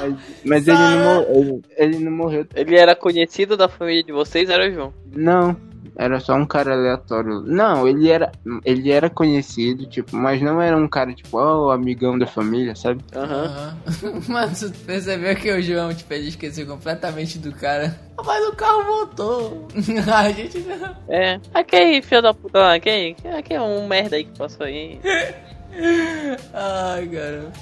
Mas, 0.00 0.14
mas 0.44 0.68
ele, 0.68 0.78
não 0.78 1.22
ele, 1.22 1.62
ele 1.76 1.98
não 1.98 2.12
morreu. 2.12 2.46
Ele 2.54 2.76
era 2.76 2.94
conhecido 2.94 3.56
da 3.56 3.68
família 3.68 4.04
de 4.04 4.12
vocês, 4.12 4.50
era 4.50 4.68
o 4.68 4.72
João. 4.72 4.92
Não, 5.10 5.56
era 5.96 6.20
só 6.20 6.34
um 6.34 6.46
cara 6.46 6.72
aleatório. 6.74 7.40
Não, 7.42 7.86
ele 7.86 8.10
era, 8.10 8.32
ele 8.64 8.90
era 8.90 9.10
conhecido, 9.10 9.86
tipo, 9.86 10.16
mas 10.16 10.40
não 10.40 10.60
era 10.60 10.76
um 10.76 10.88
cara, 10.88 11.12
tipo, 11.12 11.38
ó, 11.38 11.66
o 11.66 11.70
amigão 11.70 12.18
da 12.18 12.26
família, 12.26 12.74
sabe? 12.74 13.04
Aham. 13.14 13.44
Aham. 13.44 13.76
Mas 14.28 14.60
tu 14.60 14.70
percebeu 14.84 15.34
que 15.36 15.50
o 15.50 15.62
João, 15.62 15.94
tipo, 15.94 16.12
ele 16.14 16.28
esqueceu 16.28 16.66
completamente 16.66 17.38
do 17.38 17.52
cara. 17.52 17.98
Mas 18.24 18.46
o 18.46 18.52
carro 18.52 18.84
voltou. 18.84 19.68
A 20.12 20.30
gente 20.30 20.58
não. 20.60 20.94
É. 21.08 21.40
Aquele 21.52 22.02
filho 22.02 22.22
da 22.22 22.34
puta 22.34 22.72
aquele, 22.72 23.16
aquele 23.36 23.58
é 23.58 23.62
um 23.62 23.86
merda 23.86 24.16
aí 24.16 24.24
que 24.24 24.38
passou 24.38 24.66
aí. 24.66 25.00
Ai, 26.52 27.06
cara. 27.08 27.52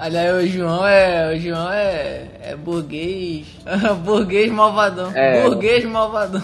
Aliás, 0.00 0.44
o 0.44 0.46
João 0.48 0.86
é. 0.86 1.34
O 1.34 1.38
João 1.38 1.70
é. 1.70 2.26
É 2.40 2.56
burguês. 2.56 3.46
burguês 4.02 4.50
malvadão. 4.50 5.12
É. 5.14 5.42
Burguês 5.42 5.84
malvadão. 5.84 6.40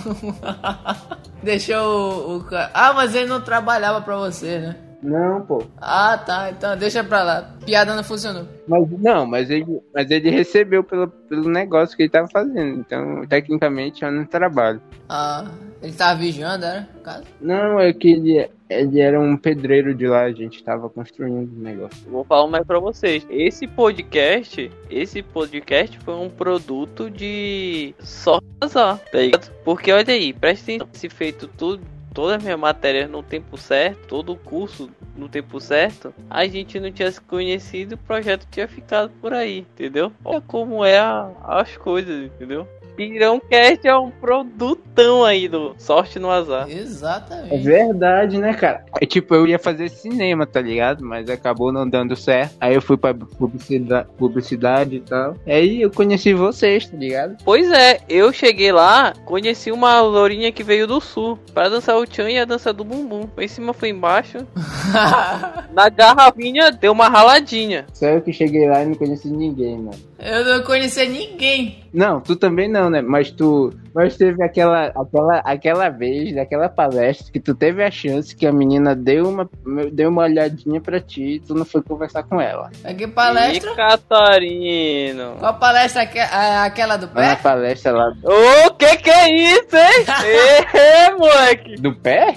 Deixou 1.42 1.78
o, 1.78 2.36
o 2.36 2.44
cara. 2.44 2.70
Ah, 2.74 2.92
mas 2.92 3.14
ele 3.14 3.26
não 3.26 3.40
trabalhava 3.40 4.02
pra 4.02 4.16
você, 4.18 4.58
né? 4.58 4.76
Não, 5.06 5.40
pô. 5.40 5.62
Ah, 5.80 6.18
tá. 6.18 6.50
Então 6.50 6.76
deixa 6.76 7.04
pra 7.04 7.22
lá. 7.22 7.54
Piada 7.64 7.94
não 7.94 8.02
funcionou. 8.02 8.44
Mas 8.66 8.90
não, 8.98 9.24
mas 9.24 9.48
ele, 9.48 9.80
mas 9.94 10.10
ele 10.10 10.30
recebeu 10.30 10.82
pelo, 10.82 11.06
pelo 11.06 11.48
negócio 11.48 11.96
que 11.96 12.02
ele 12.02 12.10
tava 12.10 12.28
fazendo. 12.28 12.80
Então, 12.80 13.24
tecnicamente, 13.26 14.04
eu 14.04 14.10
não 14.10 14.26
trabalho. 14.26 14.82
Ah, 15.08 15.48
ele 15.80 15.92
tava 15.92 16.18
vigiando, 16.18 16.64
era? 16.64 16.88
No 16.92 17.00
caso? 17.02 17.24
Não, 17.40 17.78
é 17.78 17.92
que 17.92 18.08
ele, 18.08 18.50
ele 18.68 19.00
era 19.00 19.20
um 19.20 19.36
pedreiro 19.36 19.94
de 19.94 20.08
lá, 20.08 20.22
a 20.22 20.32
gente 20.32 20.64
tava 20.64 20.90
construindo 20.90 21.56
um 21.56 21.62
negócio. 21.62 22.10
Vou 22.10 22.24
falar 22.24 22.48
mais 22.48 22.66
pra 22.66 22.80
vocês. 22.80 23.24
Esse 23.30 23.68
podcast, 23.68 24.68
esse 24.90 25.22
podcast 25.22 25.96
foi 26.00 26.14
um 26.14 26.28
produto 26.28 27.08
de 27.08 27.94
só 28.00 28.40
azar, 28.60 28.98
tá 29.12 29.18
ligado? 29.18 29.52
Porque 29.64 29.92
olha 29.92 30.12
aí, 30.12 30.32
presta 30.32 30.64
atenção, 30.64 30.88
se 30.92 31.08
feito 31.08 31.46
tudo, 31.46 31.80
todas 32.16 32.36
as 32.38 32.42
minhas 32.42 32.58
matérias 32.58 33.10
no 33.10 33.22
tempo 33.22 33.58
certo, 33.58 34.08
todo 34.08 34.32
o 34.32 34.36
curso 34.36 34.88
no 35.14 35.28
tempo 35.28 35.60
certo, 35.60 36.14
a 36.30 36.46
gente 36.46 36.80
não 36.80 36.90
tinha 36.90 37.12
se 37.12 37.20
conhecido, 37.20 37.94
o 37.94 37.98
projeto 37.98 38.46
tinha 38.50 38.66
ficado 38.66 39.10
por 39.20 39.34
aí, 39.34 39.58
entendeu? 39.58 40.10
Olha 40.24 40.40
como 40.40 40.82
é 40.82 40.98
a- 40.98 41.28
as 41.44 41.76
coisas, 41.76 42.24
entendeu? 42.24 42.66
Pirãocast 42.96 43.86
é 43.86 43.94
um 43.94 44.10
produtão 44.10 45.22
aí 45.22 45.48
do 45.48 45.74
Sorte 45.78 46.18
no 46.18 46.30
Azar. 46.30 46.66
É 46.66 46.72
Exatamente. 46.72 47.62
verdade, 47.62 48.38
né, 48.38 48.54
cara? 48.54 48.86
É, 48.98 49.04
tipo, 49.04 49.34
eu 49.34 49.46
ia 49.46 49.58
fazer 49.58 49.90
cinema, 49.90 50.46
tá 50.46 50.62
ligado? 50.62 51.04
Mas 51.04 51.28
acabou 51.28 51.70
não 51.70 51.86
dando 51.86 52.16
certo. 52.16 52.56
Aí 52.58 52.74
eu 52.74 52.80
fui 52.80 52.96
pra 52.96 53.12
publicidade, 53.12 54.08
publicidade 54.16 54.96
e 54.96 55.00
tal. 55.00 55.36
Aí 55.46 55.82
eu 55.82 55.90
conheci 55.90 56.32
vocês, 56.32 56.88
tá 56.88 56.96
ligado? 56.96 57.36
Pois 57.44 57.70
é, 57.70 58.00
eu 58.08 58.32
cheguei 58.32 58.72
lá, 58.72 59.12
conheci 59.26 59.70
uma 59.70 60.00
lourinha 60.00 60.50
que 60.50 60.64
veio 60.64 60.86
do 60.86 60.98
sul 60.98 61.38
pra 61.52 61.68
dançar 61.68 61.98
o 61.98 62.05
tchan 62.06 62.30
e 62.30 62.38
a 62.38 62.44
dança 62.44 62.72
do 62.72 62.84
bumbum. 62.84 63.28
Foi 63.34 63.44
em 63.44 63.48
cima, 63.48 63.74
foi 63.74 63.90
embaixo. 63.90 64.38
Na 65.72 65.88
garrafinha 65.88 66.70
deu 66.70 66.92
uma 66.92 67.08
raladinha. 67.08 67.86
Eu 68.00 68.22
que 68.22 68.32
cheguei 68.32 68.68
lá 68.68 68.82
e 68.82 68.86
não 68.86 68.94
conheci 68.94 69.28
ninguém, 69.28 69.76
mano. 69.78 69.98
Eu 70.18 70.44
não 70.44 70.62
conhecia 70.62 71.04
ninguém. 71.06 71.84
Não, 71.92 72.20
tu 72.20 72.36
também 72.36 72.68
não, 72.68 72.88
né? 72.88 73.02
Mas 73.02 73.30
tu. 73.30 73.72
Mas 73.94 74.16
teve 74.16 74.42
aquela, 74.42 74.86
aquela, 74.94 75.38
aquela 75.38 75.88
vez, 75.88 76.34
daquela 76.34 76.68
palestra, 76.68 77.30
que 77.32 77.40
tu 77.40 77.54
teve 77.54 77.82
a 77.82 77.90
chance 77.90 78.34
que 78.36 78.46
a 78.46 78.52
menina 78.52 78.94
deu 78.94 79.26
uma, 79.28 79.48
deu 79.92 80.10
uma 80.10 80.22
olhadinha 80.22 80.80
pra 80.80 81.00
ti 81.00 81.22
e 81.36 81.40
tu 81.40 81.54
não 81.54 81.64
foi 81.64 81.82
conversar 81.82 82.22
com 82.24 82.38
ela. 82.40 82.70
É 82.84 82.92
que 82.92 83.06
palestra? 83.06 83.70
E 83.72 83.74
Catarino. 83.76 85.36
Qual 85.38 85.54
palestra? 85.54 86.02
Aque- 86.02 86.18
a- 86.18 86.64
Aquela 86.64 86.96
do 86.96 87.06
na 87.06 87.12
pé? 87.12 87.36
palestra 87.36 87.92
lá. 87.92 88.12
Ô, 88.22 88.70
que 88.74 88.96
que 88.98 89.10
é 89.10 89.30
isso, 89.30 89.76
hein? 89.76 90.04
Ê, 90.74 91.10
moleque. 91.12 91.76
Do 91.76 91.94
pé? 91.94 92.36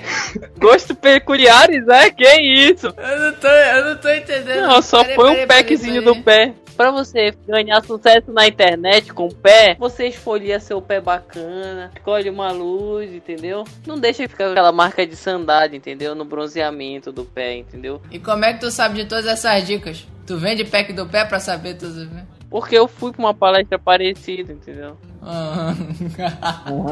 Gostos 0.58 0.96
peculiares, 0.98 1.88
é? 1.88 2.10
Que 2.10 2.42
isso? 2.42 2.88
Eu 2.98 3.20
não 3.20 3.34
tô, 3.34 3.48
eu 3.48 3.86
não 3.86 3.98
tô 3.98 4.10
entendendo. 4.10 4.62
Não, 4.68 4.82
só 4.82 5.02
Peraí, 5.02 5.16
foi 5.16 5.26
peraí, 5.30 5.44
um 5.44 5.48
peraí, 5.48 5.64
packzinho 5.64 6.04
peraí. 6.04 6.18
do 6.18 6.24
pé. 6.24 6.54
Pra 6.78 6.92
você 6.92 7.34
ganhar 7.46 7.69
sucesso 7.84 8.32
na 8.32 8.48
internet 8.48 9.14
com 9.14 9.28
o 9.28 9.34
pé, 9.34 9.76
você 9.80 10.08
esfolia 10.08 10.60
seu 10.60 10.82
pé 10.82 11.00
bacana, 11.00 11.92
escolhe 11.96 12.30
uma 12.30 12.52
luz, 12.52 13.14
entendeu? 13.14 13.64
Não 13.86 14.00
deixa 14.00 14.28
ficar 14.28 14.52
aquela 14.52 14.72
marca 14.72 15.06
de 15.06 15.16
sandália, 15.16 15.78
entendeu? 15.78 16.16
No 16.16 16.26
bronzeamento 16.26 17.12
do 17.12 17.24
pé, 17.26 17.58
entendeu? 17.58 18.02
E 18.12 18.20
como 18.20 18.46
é 18.46 18.54
que 18.54 18.60
tu 18.60 18.72
sabe 18.72 19.04
de 19.04 19.06
todas 19.06 19.26
essas 19.26 19.66
dicas? 19.66 20.06
Tu 20.26 20.38
vende 20.38 20.64
pack 20.66 20.94
do 20.94 21.08
pé 21.08 21.26
pra 21.26 21.40
saber 21.40 21.76
tudo? 21.76 22.06
né? 22.06 22.26
Porque 22.50 22.76
eu 22.76 22.88
fui 22.88 23.12
pra 23.12 23.20
uma 23.20 23.34
palestra 23.34 23.78
parecida, 23.78 24.52
entendeu? 24.52 24.98
Aham. 25.22 25.78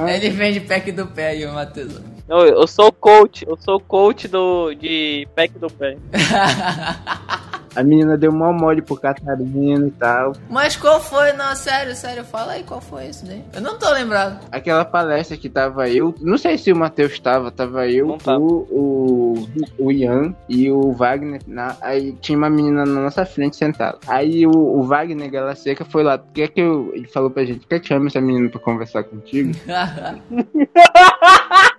Ele 0.08 0.30
vende 0.30 0.60
pack 0.60 0.92
do 0.92 1.08
pé 1.08 1.30
aí, 1.30 1.46
o 1.46 1.54
Matheus. 1.54 2.00
Eu, 2.30 2.40
eu 2.40 2.68
sou 2.68 2.92
coach, 2.92 3.46
eu 3.48 3.58
sou 3.58 3.80
coach 3.80 4.28
do, 4.28 4.74
de 4.74 5.28
pack 5.36 5.58
do 5.58 5.70
pé. 5.70 5.98
A 7.78 7.84
menina 7.84 8.18
deu 8.18 8.32
mó 8.32 8.52
mole 8.52 8.82
pro 8.82 8.98
Catarina 8.98 9.88
e 9.88 9.92
tal. 9.92 10.34
Mas 10.50 10.76
qual 10.76 11.00
foi? 11.00 11.32
Não, 11.34 11.56
sério, 11.56 11.96
sério, 11.96 12.26
fala 12.26 12.54
aí 12.54 12.64
qual 12.64 12.82
foi 12.82 13.06
isso 13.06 13.24
daí. 13.24 13.44
Eu 13.54 13.62
não 13.62 13.78
tô 13.78 13.88
lembrado. 13.92 14.44
Aquela 14.52 14.84
palestra 14.84 15.38
que 15.38 15.48
tava 15.48 15.88
eu, 15.88 16.16
não 16.20 16.40
sei 16.40 16.58
se 16.58 16.72
o 16.72 16.76
Matheus 16.76 17.20
tava, 17.20 17.52
tava 17.52 17.88
eu, 17.88 18.08
Não 18.08 18.18
tava. 18.18 18.40
tu, 18.40 18.68
o, 18.72 19.48
o 19.78 19.92
Ian 19.92 20.34
e 20.50 20.72
o 20.72 20.92
Wagner. 20.92 21.42
Na, 21.46 21.78
aí 21.82 22.14
tinha 22.14 22.36
uma 22.36 22.50
menina 22.50 22.84
na 22.84 23.02
nossa 23.02 23.24
frente 23.28 23.56
sentada. 23.56 24.00
Aí 24.08 24.48
o, 24.48 24.52
o 24.52 24.82
Wagner 24.82 25.30
Gala 25.30 25.54
Seca 25.54 25.86
foi 25.86 26.02
lá. 26.04 26.20
Quer 26.34 26.48
que 26.48 26.62
eu, 26.62 26.92
ele 26.96 27.08
falou 27.08 27.30
pra 27.30 27.46
gente, 27.46 27.68
quer 27.68 27.80
que 27.80 27.88
chame 27.88 28.08
essa 28.08 28.20
menina 28.20 28.50
pra 28.50 28.60
conversar 28.60 29.04
contigo? 29.04 29.52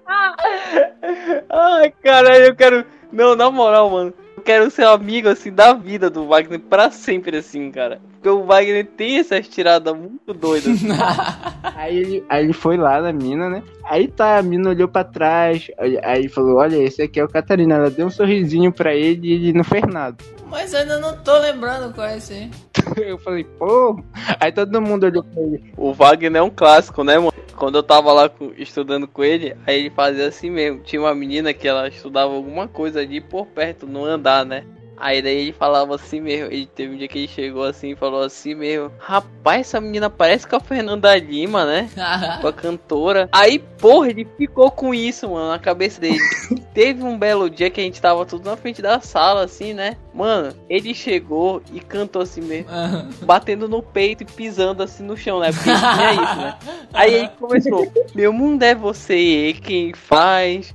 Ai, 1.51 1.93
cara, 2.03 2.39
eu 2.47 2.55
quero. 2.55 2.85
Não, 3.13 3.35
na 3.35 3.51
moral, 3.51 3.91
mano. 3.91 4.13
Eu 4.39 4.41
quero 4.41 4.71
ser 4.71 4.87
amigo, 4.87 5.29
assim, 5.29 5.53
da 5.53 5.75
vida 5.75 6.09
do 6.09 6.29
Wagner 6.29 6.61
pra 6.61 6.93
sempre, 6.93 7.39
assim, 7.39 7.73
cara. 7.73 8.01
Porque 8.13 8.29
o 8.29 8.45
Wagner 8.45 8.87
tem 8.87 9.19
essas 9.19 9.49
tiradas 9.49 9.97
muito 9.97 10.33
doidas. 10.33 10.79
Aí 11.75 11.97
ele, 11.97 12.25
aí 12.29 12.45
ele 12.45 12.53
foi 12.53 12.77
lá 12.77 13.01
na 13.01 13.13
mina, 13.13 13.49
né? 13.49 13.63
Aí 13.85 14.07
tá, 14.07 14.39
a 14.39 14.43
mina 14.43 14.71
olhou 14.71 14.89
pra 14.89 15.03
trás, 15.03 15.71
aí, 15.79 15.99
aí 16.03 16.29
falou, 16.29 16.59
olha, 16.59 16.77
esse 16.77 17.03
aqui 17.03 17.19
é 17.19 17.25
o 17.25 17.29
Catarina. 17.29 17.75
Ela 17.75 17.91
deu 17.91 18.07
um 18.07 18.11
sorrisinho 18.11 18.73
pra 18.73 18.95
ele 18.95 19.29
e 19.29 19.33
ele 19.33 19.53
não 19.53 19.65
fez 19.65 19.85
nada. 19.85 20.17
Mas 20.49 20.75
ainda 20.75 20.99
não 20.99 21.17
tô 21.17 21.39
lembrando 21.39 21.93
qual 21.95 22.07
é 22.07 22.17
esse 22.17 22.33
aí. 22.33 22.51
Eu 22.97 23.19
falei, 23.19 23.45
pô. 23.45 24.03
Aí 24.41 24.51
todo 24.51 24.81
mundo 24.81 25.05
olhou 25.05 25.23
pra 25.23 25.43
ele. 25.43 25.73
o 25.77 25.93
Wagner 25.93 26.37
é 26.37 26.43
um 26.43 26.51
clássico, 26.51 27.05
né, 27.05 27.19
mano? 27.19 27.33
Quando 27.55 27.77
eu 27.77 27.83
tava 27.83 28.13
lá 28.13 28.31
estudando 28.57 29.09
com 29.09 29.25
ele, 29.25 29.57
aí 29.67 29.81
ele 29.81 29.91
fazia 29.91 30.29
assim 30.29 30.49
mesmo. 30.49 30.81
Tinha 30.85 31.03
uma 31.03 31.15
menina 31.15 31.53
que 31.53 31.67
ela 31.67 31.89
estudava 31.89 32.33
alguma 32.33 32.69
coisa 32.69 33.01
ali 33.01 33.21
por 33.21 33.47
perto, 33.47 33.85
no 33.85 34.05
andar, 34.05 34.47
né? 34.47 34.65
Aí 35.01 35.23
daí 35.23 35.37
ele 35.37 35.53
falava 35.53 35.95
assim 35.95 36.21
mesmo. 36.21 36.47
Ele 36.47 36.67
teve 36.67 36.95
um 36.95 36.99
dia 36.99 37.09
que 37.09 37.19
ele 37.19 37.29
chegou 37.29 37.65
assim 37.65 37.93
e 37.93 37.97
falou 37.97 38.23
assim 38.23 38.55
mesmo: 38.55 38.93
Rapaz, 38.99 39.61
essa 39.61 39.81
menina 39.81 40.11
parece 40.11 40.47
com 40.47 40.57
a 40.57 40.61
Fernanda 40.61 41.17
Lima, 41.17 41.65
né? 41.65 41.89
com 42.41 42.49
a 42.49 42.53
cantora. 42.53 43.29
Aí, 43.33 43.59
porra, 43.59 44.11
ele 44.11 44.27
ficou 44.37 44.71
com 44.71 44.95
isso, 44.95 45.29
mano, 45.31 45.49
na 45.49 45.59
cabeça 45.59 46.01
dele. 46.01 46.19
Teve 46.75 47.03
um 47.03 47.19
belo 47.19 47.51
dia 47.51 47.71
que 47.71 47.81
a 47.81 47.85
gente 47.85 48.01
tava 48.01 48.25
tudo 48.25 48.49
na 48.49 48.57
frente 48.57 48.81
da 48.83 49.01
sala, 49.01 49.45
assim, 49.45 49.73
né? 49.73 49.97
Mano, 50.15 50.55
ele 50.69 50.95
chegou 50.95 51.63
e 51.73 51.81
cantou 51.81 52.23
assim 52.23 52.41
mesmo, 52.41 52.69
batendo 53.23 53.69
no 53.69 53.83
peito 53.83 54.23
e 54.23 54.27
pisando 54.27 54.83
assim 54.83 55.05
no 55.05 55.17
chão, 55.17 55.41
né? 55.41 55.53
Porque 55.53 55.71
ele 55.71 55.79
tinha 55.79 56.13
isso, 56.13 56.37
né? 56.37 56.59
Aí 56.93 57.15
ele 57.15 57.29
começou: 57.39 57.93
Meu 58.15 58.33
mundo 58.33 58.63
é 58.63 58.75
você 58.75 59.55
quem 59.63 59.93
faz 59.93 60.75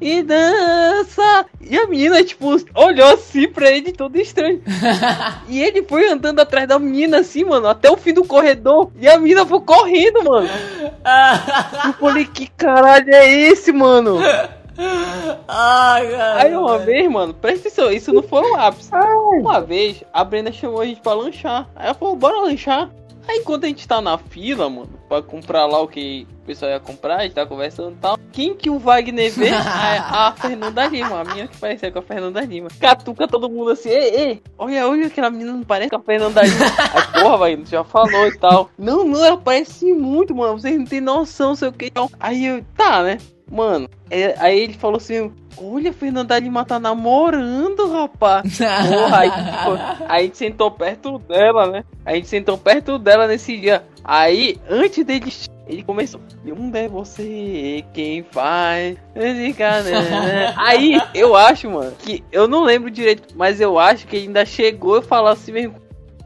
e 0.00 0.22
dança. 0.22 1.46
E 1.60 1.78
a 1.78 1.86
menina, 1.86 2.22
tipo, 2.24 2.51
olhou 2.74 3.08
assim 3.08 3.48
pra 3.48 3.70
ele 3.70 3.92
todo 3.92 4.16
estranho. 4.16 4.62
E 5.48 5.60
ele 5.60 5.82
foi 5.82 6.08
andando 6.08 6.40
atrás 6.40 6.66
da 6.66 6.78
menina, 6.78 7.18
assim, 7.18 7.44
mano, 7.44 7.66
até 7.68 7.90
o 7.90 7.96
fim 7.96 8.14
do 8.14 8.24
corredor. 8.24 8.90
E 8.98 9.08
a 9.08 9.18
menina 9.18 9.44
foi 9.44 9.60
correndo, 9.60 10.24
mano. 10.24 10.48
Eu 11.84 11.92
falei, 11.94 12.24
que 12.24 12.46
caralho 12.46 13.12
é 13.12 13.30
esse, 13.30 13.72
mano? 13.72 14.18
Ai, 15.46 16.08
cara. 16.10 16.42
Aí 16.42 16.56
uma 16.56 16.78
vez, 16.78 17.10
mano, 17.10 17.34
presta 17.34 17.68
atenção, 17.68 17.92
isso 17.92 18.12
não 18.12 18.22
foi 18.22 18.42
o 18.42 18.56
ápice. 18.56 18.90
Uma 19.40 19.60
vez, 19.60 20.02
a 20.12 20.24
Brenda 20.24 20.52
chamou 20.52 20.80
a 20.80 20.86
gente 20.86 21.00
pra 21.00 21.12
lanchar. 21.14 21.68
Aí 21.76 21.86
ela 21.86 21.94
falou, 21.94 22.16
bora 22.16 22.40
lanchar. 22.40 22.90
Aí 23.26 23.38
enquanto 23.38 23.64
a 23.64 23.68
gente 23.68 23.86
tá 23.86 24.00
na 24.00 24.18
fila, 24.18 24.68
mano, 24.68 24.90
pra 25.08 25.22
comprar 25.22 25.66
lá 25.66 25.80
o 25.80 25.88
que 25.88 26.26
o 26.42 26.46
pessoal 26.46 26.72
ia 26.72 26.80
comprar, 26.80 27.18
a 27.18 27.22
gente 27.22 27.34
tá 27.34 27.46
conversando 27.46 27.92
e 27.92 28.00
tal. 28.00 28.18
Quem 28.32 28.54
que 28.54 28.68
o 28.68 28.78
Wagner 28.78 29.30
vê? 29.32 29.50
a, 29.50 30.28
a 30.28 30.32
Fernanda 30.32 30.86
Lima, 30.86 31.20
a 31.20 31.24
minha 31.24 31.46
que 31.46 31.56
parecia 31.56 31.90
com 31.90 32.00
a 32.00 32.02
Fernanda 32.02 32.40
Lima. 32.40 32.68
Catuca 32.80 33.28
todo 33.28 33.48
mundo 33.48 33.70
assim, 33.70 33.90
ei, 33.90 34.14
ei, 34.14 34.42
olha, 34.58 34.88
olha 34.88 35.06
aquela 35.06 35.30
menina 35.30 35.52
não 35.52 35.62
parece 35.62 35.90
com 35.90 35.96
a 35.96 36.00
Fernanda 36.00 36.42
Lima. 36.42 36.66
Aí, 36.94 37.22
porra, 37.22 37.36
Wagner, 37.36 37.66
já 37.66 37.84
falou 37.84 38.26
e 38.26 38.38
tal. 38.38 38.70
Não, 38.78 39.04
não, 39.04 39.24
ela 39.24 39.36
parece 39.36 39.92
muito, 39.92 40.34
mano, 40.34 40.58
vocês 40.58 40.76
não 40.76 40.86
tem 40.86 41.00
noção, 41.00 41.54
sei 41.54 41.68
o 41.68 41.72
que. 41.72 41.92
Aí 42.18 42.46
eu, 42.46 42.64
tá, 42.76 43.02
né? 43.02 43.18
Mano, 43.52 43.86
é, 44.08 44.34
aí 44.38 44.60
ele 44.60 44.72
falou 44.72 44.96
assim: 44.96 45.30
Olha, 45.56 45.92
Fernanda 45.92 46.38
Lima 46.38 46.64
tá 46.64 46.78
namorando, 46.78 47.90
rapaz. 47.92 48.58
Porra, 48.58 49.18
aí, 49.18 49.30
tipo, 49.30 50.04
a 50.08 50.20
gente 50.22 50.36
sentou 50.38 50.70
perto 50.70 51.18
dela, 51.18 51.66
né? 51.70 51.84
A 52.04 52.14
gente 52.14 52.28
sentou 52.28 52.56
perto 52.58 52.98
dela 52.98 53.26
nesse 53.26 53.56
dia. 53.56 53.84
Aí, 54.04 54.58
antes 54.68 55.04
dele, 55.04 55.32
ele 55.68 55.82
começou: 55.82 56.20
Não 56.44 56.70
é 56.74 56.88
você 56.88 57.84
quem 57.92 58.24
faz. 58.30 58.96
né? 59.14 60.54
Aí, 60.56 61.00
eu 61.14 61.36
acho, 61.36 61.70
mano, 61.70 61.92
que 61.98 62.24
eu 62.32 62.48
não 62.48 62.64
lembro 62.64 62.90
direito, 62.90 63.34
mas 63.36 63.60
eu 63.60 63.78
acho 63.78 64.06
que 64.06 64.16
ele 64.16 64.26
ainda 64.26 64.44
chegou 64.44 64.98
e 64.98 65.02
falou 65.02 65.30
assim 65.30 65.52
mesmo: 65.52 65.74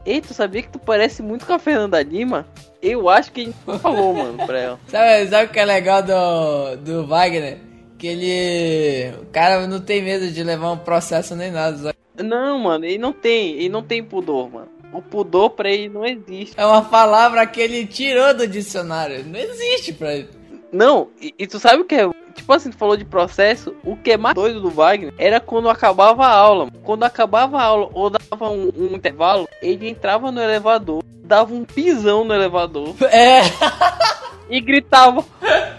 Ei, 0.05 0.21
tu 0.21 0.33
sabia 0.33 0.61
que 0.63 0.69
tu 0.69 0.79
parece 0.79 1.21
muito 1.21 1.45
com 1.45 1.53
a 1.53 1.59
Fernanda 1.59 2.01
Lima? 2.01 2.47
Eu 2.81 3.09
acho 3.09 3.31
que 3.31 3.41
ele 3.41 3.55
falou, 3.81 4.13
mano, 4.13 4.45
pra 4.45 4.57
ela. 4.59 4.79
Sabe, 4.87 5.27
sabe 5.27 5.45
o 5.45 5.49
que 5.49 5.59
é 5.59 5.65
legal 5.65 6.01
do, 6.03 6.77
do 6.77 7.07
Wagner? 7.07 7.57
Que 7.97 8.07
ele. 8.07 9.15
O 9.21 9.25
cara 9.27 9.65
não 9.67 9.79
tem 9.79 10.01
medo 10.01 10.27
de 10.29 10.43
levar 10.43 10.71
um 10.71 10.77
processo 10.77 11.35
nem 11.35 11.51
nada. 11.51 11.77
sabe? 11.77 11.97
Não, 12.23 12.59
mano, 12.59 12.85
ele 12.85 12.97
não 12.97 13.13
tem, 13.13 13.53
ele 13.53 13.69
não 13.69 13.83
tem 13.83 14.03
pudor, 14.03 14.49
mano. 14.51 14.67
O 14.93 15.01
pudor 15.01 15.51
pra 15.51 15.69
ele 15.69 15.89
não 15.89 16.05
existe. 16.05 16.53
É 16.57 16.65
uma 16.65 16.81
palavra 16.83 17.45
que 17.45 17.59
ele 17.59 17.85
tirou 17.85 18.33
do 18.33 18.47
dicionário. 18.47 19.23
Não 19.25 19.39
existe 19.39 19.93
pra 19.93 20.13
ele. 20.15 20.29
Não, 20.71 21.09
e, 21.21 21.33
e 21.37 21.47
tu 21.47 21.59
sabe 21.59 21.81
o 21.81 21.85
que 21.85 21.95
é? 21.95 22.09
Tipo 22.33 22.53
assim, 22.53 22.69
tu 22.69 22.77
falou 22.77 22.95
de 22.95 23.03
processo, 23.05 23.75
o 23.83 23.95
que 23.95 24.11
é 24.11 24.17
mais 24.17 24.35
doido 24.35 24.61
do 24.61 24.69
Wagner 24.69 25.13
era 25.17 25.39
quando 25.39 25.69
acabava 25.69 26.25
a 26.25 26.31
aula. 26.31 26.69
Quando 26.83 27.03
acabava 27.03 27.57
a 27.57 27.63
aula 27.63 27.89
ou 27.93 28.09
dava 28.09 28.49
um, 28.49 28.71
um 28.77 28.95
intervalo, 28.95 29.47
ele 29.61 29.89
entrava 29.89 30.31
no 30.31 30.41
elevador, 30.41 31.03
dava 31.23 31.53
um 31.53 31.65
pisão 31.65 32.23
no 32.23 32.33
elevador 32.33 32.95
É. 33.11 33.41
e 34.49 34.61
gritava: 34.61 35.25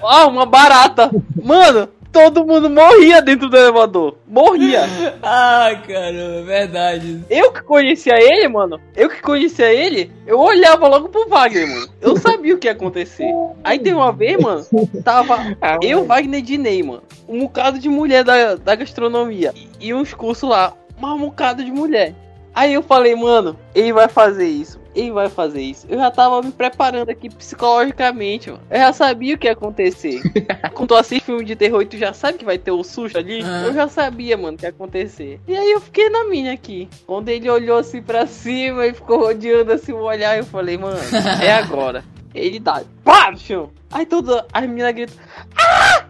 Ah, 0.03 0.27
uma 0.27 0.45
barata! 0.45 1.11
Mano, 1.43 1.89
todo 2.13 2.45
mundo 2.45 2.69
morria 2.69 3.21
dentro 3.23 3.49
do 3.49 3.57
elevador. 3.57 4.17
Morria. 4.27 4.85
Ai, 5.23 5.83
caramba, 5.87 6.41
é 6.41 6.43
verdade. 6.43 7.25
Eu 7.31 7.53
que 7.53 7.63
conhecia 7.63 8.15
ele, 8.21 8.49
mano, 8.49 8.81
eu 8.97 9.09
que 9.09 9.21
conhecia 9.23 9.73
ele, 9.73 10.11
eu 10.27 10.39
olhava 10.39 10.89
logo 10.89 11.09
pro 11.09 11.29
Wagner, 11.29 11.69
mano. 11.69 11.89
Eu 12.01 12.17
sabia 12.17 12.55
o 12.55 12.59
que 12.59 12.67
ia 12.67 12.73
acontecer. 12.73 13.31
Aí 13.63 13.79
tem 13.79 13.93
uma 13.93 14.13
vez, 14.13 14.41
mano, 14.41 14.67
tava 15.05 15.57
eu, 15.83 16.05
Wagner 16.05 16.41
e 16.41 16.43
Dinei, 16.43 16.83
mano. 16.83 17.03
Um 17.29 17.41
bocado 17.41 17.79
de 17.79 17.89
mulher 17.89 18.25
da, 18.25 18.55
da 18.55 18.75
gastronomia. 18.75 19.53
E, 19.55 19.89
e 19.89 19.95
uns 19.95 20.15
cursos 20.15 20.49
lá, 20.49 20.75
mas 21.01 21.13
um 21.13 21.21
bocado 21.21 21.65
de 21.65 21.71
mulher. 21.71 22.15
Aí 22.55 22.75
eu 22.75 22.83
falei, 22.83 23.15
mano, 23.15 23.59
ele 23.75 23.93
vai 23.93 24.09
fazer 24.09 24.49
isso. 24.49 24.79
Ele 24.95 25.13
vai 25.13 25.29
fazer 25.29 25.61
isso. 25.61 25.87
Eu 25.89 25.99
já 25.99 26.11
tava 26.11 26.43
me 26.43 26.51
preparando 26.51 27.09
aqui 27.09 27.29
psicologicamente, 27.29 28.51
mano. 28.51 28.63
Eu 28.69 28.79
já 28.79 28.93
sabia 28.93 29.35
o 29.35 29.39
que 29.39 29.47
ia 29.47 29.53
acontecer. 29.53 30.21
Quando 30.75 30.89
tu 30.89 30.95
assiste 30.97 31.25
filme 31.25 31.45
de 31.45 31.55
terror 31.55 31.83
e 31.83 31.87
tu 31.87 31.97
já 31.97 32.13
sabe 32.13 32.39
que 32.39 32.45
vai 32.45 32.59
ter 32.59 32.73
o 32.73 32.83
susto 32.83 33.17
ali, 33.17 33.43
Aham. 33.43 33.67
eu 33.67 33.75
já 33.75 33.87
sabia, 33.87 34.37
mano, 34.37 34.57
o 34.57 34.59
que 34.59 34.65
ia 34.67 34.71
acontecer. 34.71 35.41
E 35.47 35.57
aí 35.57 35.71
eu 35.71 35.81
fiquei 35.81 36.09
na 36.11 36.25
minha 36.25 36.53
aqui. 36.53 36.89
Quando 37.07 37.29
ele 37.29 37.49
olhou 37.49 37.79
assim 37.79 38.03
pra 38.03 38.27
cima 38.27 38.87
e 38.87 38.93
ficou 38.95 39.19
rodeando 39.19 39.73
assim 39.73 39.93
o 39.93 40.03
olhar, 40.03 40.37
eu 40.37 40.45
falei, 40.45 40.77
mano, 40.77 40.99
é 41.41 41.53
agora. 41.55 42.03
Ele 42.35 42.59
dá, 42.59 42.83
pá, 43.05 43.31
no 43.31 43.39
chão. 43.39 43.71
Aí 43.91 44.05
toda 44.05 44.47
gritam, 44.95 45.17
ah, 45.31 45.47
ah, 45.57 45.99
ah. 46.01 46.08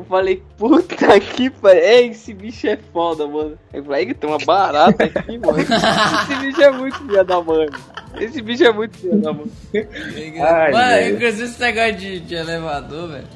Eu 0.00 0.04
falei, 0.06 0.42
puta 0.56 1.20
que 1.20 1.50
pariu. 1.50 1.82
É, 1.82 2.00
esse 2.06 2.32
bicho 2.32 2.66
é 2.66 2.78
foda, 2.90 3.26
mano. 3.26 3.58
Eu 3.70 3.84
falei, 3.84 4.08
"Ih, 4.08 4.14
tem 4.14 4.30
uma 4.30 4.38
barata 4.38 5.04
aqui, 5.04 5.36
mano. 5.36 5.58
Esse 5.60 6.36
bicho 6.40 6.62
é 6.62 6.70
muito 6.70 6.98
filha 6.98 7.22
da 7.22 7.42
mãe. 7.42 7.68
Esse 8.18 8.40
bicho 8.40 8.64
é 8.64 8.72
muito 8.72 8.96
filha 8.96 9.16
da 9.18 9.32
mãe. 9.34 9.46
Ai, 10.40 10.72
Mano, 10.72 11.16
inclusive 11.16 11.44
esse 11.44 11.60
negócio 11.60 11.96
de, 11.96 12.20
de 12.20 12.34
elevador, 12.34 13.08
velho. 13.08 13.26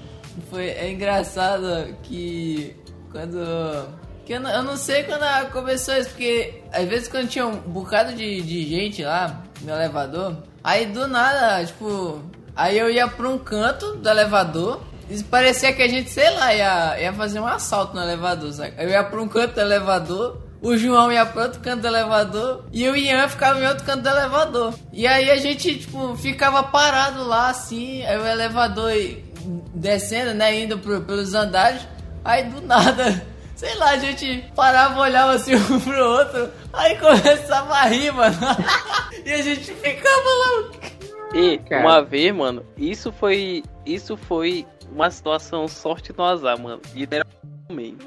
Foi, 0.51 0.69
é 0.69 0.91
engraçado 0.91 1.95
que 2.03 2.75
quando. 3.13 3.87
Que 4.25 4.33
eu, 4.33 4.41
não, 4.41 4.51
eu 4.51 4.63
não 4.63 4.77
sei 4.79 5.03
quando 5.03 5.51
começou 5.53 5.95
isso, 5.97 6.09
porque 6.09 6.63
às 6.73 6.89
vezes 6.89 7.09
quando 7.09 7.29
tinha 7.29 7.47
um 7.47 7.57
bocado 7.57 8.15
de, 8.15 8.41
de 8.41 8.65
gente 8.67 9.05
lá 9.05 9.43
no 9.61 9.71
elevador, 9.71 10.35
aí 10.63 10.87
do 10.87 11.07
nada, 11.07 11.63
tipo. 11.67 12.23
Aí 12.57 12.79
eu 12.79 12.89
ia 12.89 13.07
pra 13.07 13.29
um 13.29 13.37
canto 13.37 13.97
do 13.97 14.09
elevador. 14.09 14.81
Parecia 15.31 15.73
que 15.73 15.83
a 15.83 15.89
gente, 15.89 16.11
sei 16.11 16.31
lá, 16.31 16.55
ia, 16.55 17.01
ia 17.01 17.13
fazer 17.13 17.41
um 17.41 17.47
assalto 17.47 17.95
no 17.95 18.03
elevador, 18.03 18.53
sabe? 18.53 18.75
Eu 18.79 18.89
ia 18.89 19.05
pra 19.05 19.21
um 19.21 19.29
canto 19.29 19.55
do 19.55 19.61
elevador, 19.61 20.43
o 20.63 20.77
João 20.77 21.13
ia 21.13 21.27
pra 21.27 21.43
outro 21.45 21.61
canto 21.61 21.83
do 21.83 21.87
elevador 21.89 22.65
e 22.73 22.89
o 22.89 22.97
Ian 22.97 23.29
ficava 23.29 23.61
em 23.61 23.67
outro 23.67 23.85
canto 23.85 24.03
do 24.03 24.09
elevador. 24.09 24.75
E 24.93 25.07
aí 25.07 25.31
a 25.31 25.37
gente, 25.37 25.77
tipo, 25.79 26.17
ficava 26.17 26.63
parado 26.63 27.23
lá 27.25 27.49
assim, 27.51 28.03
aí 28.05 28.19
o 28.19 28.27
elevador 28.27 28.91
descendo, 29.75 30.33
né, 30.35 30.59
indo 30.61 30.79
pro- 30.79 31.03
pelos 31.03 31.35
andares. 31.35 31.83
Aí 32.25 32.45
do 32.45 32.63
nada, 32.63 33.23
sei 33.55 33.75
lá, 33.75 33.91
a 33.91 33.99
gente 33.99 34.43
parava, 34.57 35.01
olhava 35.01 35.33
assim 35.33 35.55
um 35.71 35.81
pro 35.81 36.03
outro, 36.03 36.49
aí 36.73 36.97
começava 36.99 37.75
a 37.75 37.83
rir, 37.85 38.11
mano. 38.13 38.37
e 39.25 39.33
a 39.33 39.43
gente 39.43 39.71
ficava 39.73 40.31
lá. 40.31 40.71
E 41.35 41.59
Cara. 41.59 41.83
uma 41.83 42.03
vez, 42.03 42.35
mano, 42.35 42.65
isso 42.79 43.13
foi. 43.13 43.63
Isso 43.85 44.17
foi 44.17 44.65
uma 44.95 45.11
situação 45.11 45.67
sorte 45.69 46.13
no 46.17 46.25
azar, 46.25 46.59
mano. 46.61 46.81
Literalmente. 46.95 47.35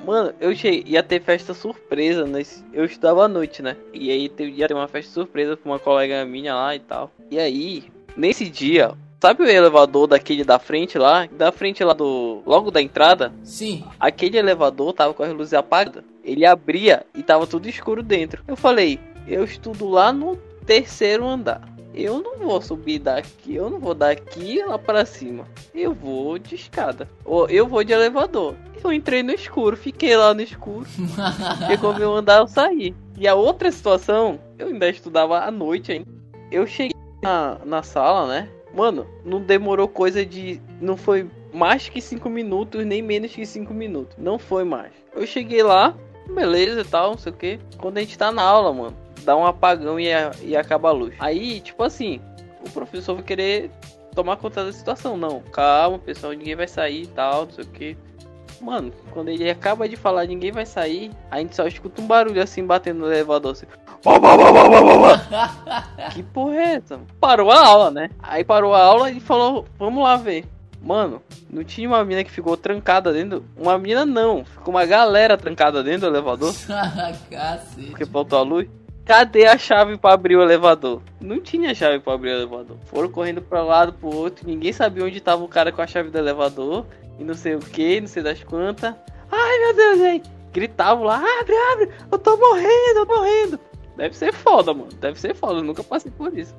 Mano, 0.05 0.33
eu 0.39 0.55
cheguei, 0.55 0.83
ia 0.85 1.03
ter 1.03 1.21
festa 1.21 1.53
surpresa 1.53 2.25
nesse. 2.25 2.63
Eu 2.71 2.85
estudava 2.85 3.25
à 3.25 3.27
noite, 3.27 3.61
né? 3.61 3.75
E 3.93 4.09
aí 4.11 4.29
teve- 4.29 4.51
ia 4.51 4.67
ter 4.67 4.73
uma 4.73 4.87
festa 4.87 5.11
surpresa 5.11 5.57
com 5.57 5.69
uma 5.69 5.79
colega 5.79 6.23
minha 6.25 6.55
lá 6.55 6.75
e 6.75 6.79
tal. 6.79 7.11
E 7.29 7.37
aí, 7.39 7.85
nesse 8.15 8.47
dia, 8.49 8.93
sabe 9.19 9.43
o 9.43 9.47
elevador 9.47 10.07
daquele 10.07 10.43
da 10.43 10.59
frente 10.59 10.97
lá? 10.97 11.27
Da 11.31 11.51
frente 11.51 11.83
lá 11.83 11.93
do. 11.93 12.41
Logo 12.45 12.71
da 12.71 12.81
entrada? 12.81 13.33
Sim. 13.43 13.83
Aquele 13.99 14.37
elevador 14.37 14.93
tava 14.93 15.13
com 15.13 15.23
as 15.23 15.33
luzes 15.33 15.53
apagadas. 15.53 16.03
Ele 16.23 16.45
abria 16.45 17.05
e 17.15 17.23
tava 17.23 17.45
tudo 17.47 17.67
escuro 17.67 18.03
dentro. 18.03 18.43
Eu 18.47 18.55
falei, 18.55 18.99
eu 19.27 19.43
estudo 19.43 19.89
lá 19.89 20.13
no 20.13 20.37
terceiro 20.65 21.25
andar. 21.25 21.61
Eu 21.97 22.21
não 22.21 22.37
vou 22.37 22.61
subir 22.61 22.99
daqui, 22.99 23.55
eu 23.55 23.71
não 23.71 23.79
vou 23.79 23.95
daqui 23.95 24.63
lá 24.63 24.77
pra 24.77 25.03
cima. 25.03 25.47
Eu 25.73 25.95
vou 25.95 26.37
de 26.37 26.53
escada. 26.53 27.09
Ou 27.25 27.49
eu 27.49 27.65
vou 27.65 27.83
de 27.83 27.91
elevador. 27.91 28.53
Eu 28.83 28.93
entrei 28.93 29.23
no 29.23 29.31
escuro, 29.31 29.75
fiquei 29.75 30.15
lá 30.15 30.31
no 30.31 30.41
escuro. 30.41 30.85
e 31.73 31.77
quando 31.79 32.03
eu 32.03 32.13
andar, 32.13 32.37
eu 32.37 32.47
saí. 32.47 32.95
E 33.17 33.27
a 33.27 33.33
outra 33.33 33.71
situação, 33.71 34.39
eu 34.59 34.67
ainda 34.67 34.87
estudava 34.87 35.39
à 35.39 35.49
noite 35.49 35.91
ainda. 35.91 36.07
Eu 36.51 36.67
cheguei 36.67 36.95
na, 37.23 37.57
na 37.65 37.81
sala, 37.81 38.27
né? 38.27 38.49
Mano, 38.75 39.07
não 39.25 39.41
demorou 39.41 39.87
coisa 39.87 40.23
de. 40.23 40.61
Não 40.79 40.95
foi 40.95 41.27
mais 41.51 41.89
que 41.89 41.99
5 41.99 42.29
minutos, 42.29 42.85
nem 42.85 43.01
menos 43.01 43.33
que 43.33 43.43
5 43.43 43.73
minutos. 43.73 44.15
Não 44.19 44.37
foi 44.37 44.63
mais. 44.63 44.91
Eu 45.15 45.25
cheguei 45.25 45.63
lá, 45.63 45.95
beleza 46.29 46.81
e 46.81 46.85
tal, 46.85 47.11
não 47.11 47.17
sei 47.17 47.31
o 47.31 47.35
que. 47.35 47.59
Quando 47.79 47.97
a 47.97 48.01
gente 48.01 48.15
tá 48.15 48.31
na 48.31 48.43
aula, 48.43 48.71
mano, 48.71 48.95
dá 49.27 49.35
um 49.35 49.45
apagão 49.45 49.99
e, 49.99 50.11
a- 50.11 50.31
e 50.41 50.55
acaba 50.55 50.87
a 50.87 50.93
luz. 50.93 51.13
Aí, 51.19 51.59
tipo 51.59 51.83
assim, 51.83 52.21
o 52.65 52.69
professor 52.69 53.13
vai 53.15 53.23
querer 53.23 53.69
tomar 54.15 54.37
conta 54.37 54.63
da 54.63 54.71
situação. 54.71 55.17
Não, 55.17 55.41
calma, 55.51 55.99
pessoal, 55.99 56.31
ninguém 56.31 56.55
vai 56.55 56.67
sair 56.67 57.03
e 57.03 57.07
tal, 57.07 57.43
não 57.45 57.51
sei 57.51 57.63
o 57.65 57.67
que. 57.67 57.97
Mano, 58.61 58.91
quando 59.11 59.27
ele 59.29 59.47
acaba 59.49 59.87
de 59.87 59.95
falar 59.97 60.25
ninguém 60.25 60.51
vai 60.51 60.65
sair, 60.65 61.11
a 61.29 61.37
gente 61.39 61.55
só 61.55 61.67
escuta 61.67 62.01
um 62.01 62.07
barulho 62.07 62.41
assim 62.41 62.65
batendo 62.65 63.01
no 63.01 63.05
elevador 63.07 63.51
assim. 63.51 63.67
Que 66.13 66.23
porra 66.23 66.55
é 66.55 66.73
essa? 66.75 66.99
Parou 67.19 67.51
a 67.51 67.67
aula, 67.67 67.91
né? 67.91 68.09
Aí 68.23 68.43
parou 68.43 68.73
a 68.73 68.81
aula 68.81 69.11
e 69.11 69.19
falou, 69.19 69.65
vamos 69.77 70.01
lá 70.03 70.15
ver. 70.15 70.45
Mano, 70.81 71.21
não 71.49 71.63
tinha 71.63 71.87
uma 71.87 72.03
mina 72.05 72.23
que 72.23 72.31
ficou 72.31 72.55
trancada 72.55 73.11
dentro. 73.11 73.43
Uma 73.57 73.77
mina 73.77 74.05
não, 74.05 74.45
ficou 74.45 74.73
uma 74.73 74.85
galera 74.85 75.37
trancada 75.37 75.83
dentro 75.83 76.01
do 76.09 76.15
elevador 76.15 76.53
Cacete. 77.29 77.87
porque 77.89 78.05
faltou 78.05 78.39
a 78.39 78.41
luz. 78.43 78.67
Cadê 79.07 79.45
a 79.45 79.57
chave 79.57 79.97
pra 79.97 80.15
abrir 80.15 80.35
o 80.35 80.41
elevador? 80.41 81.01
Não 81.21 81.39
tinha 81.39 81.73
chave 81.73 81.97
pra 81.97 82.11
abrir 82.11 82.31
o 82.31 82.39
elevador. 82.39 82.75
Foram 82.87 83.09
correndo 83.09 83.41
pra 83.41 83.63
um 83.63 83.67
lado 83.67 83.93
pro 83.93 84.13
outro, 84.13 84.45
ninguém 84.45 84.73
sabia 84.73 85.05
onde 85.05 85.21
tava 85.21 85.41
o 85.45 85.47
cara 85.47 85.71
com 85.71 85.81
a 85.81 85.87
chave 85.87 86.09
do 86.09 86.17
elevador 86.17 86.85
e 87.17 87.23
não 87.23 87.33
sei 87.33 87.55
o 87.55 87.59
que, 87.59 88.01
não 88.01 88.07
sei 88.09 88.21
das 88.21 88.43
quantas. 88.43 88.93
Ai 89.31 89.59
meu 89.59 89.73
Deus, 89.73 89.99
gente! 89.99 90.29
Gritavam 90.51 91.05
lá, 91.05 91.23
abre, 91.39 91.55
abre, 91.55 91.89
eu 92.11 92.19
tô 92.19 92.35
morrendo, 92.35 92.97
eu 92.97 93.05
tô 93.05 93.15
morrendo. 93.15 93.59
Deve 93.95 94.13
ser 94.13 94.33
foda, 94.33 94.73
mano. 94.73 94.89
Deve 94.99 95.17
ser 95.17 95.33
foda, 95.33 95.59
eu 95.59 95.63
nunca 95.63 95.85
passei 95.85 96.11
por 96.11 96.37
isso. 96.37 96.53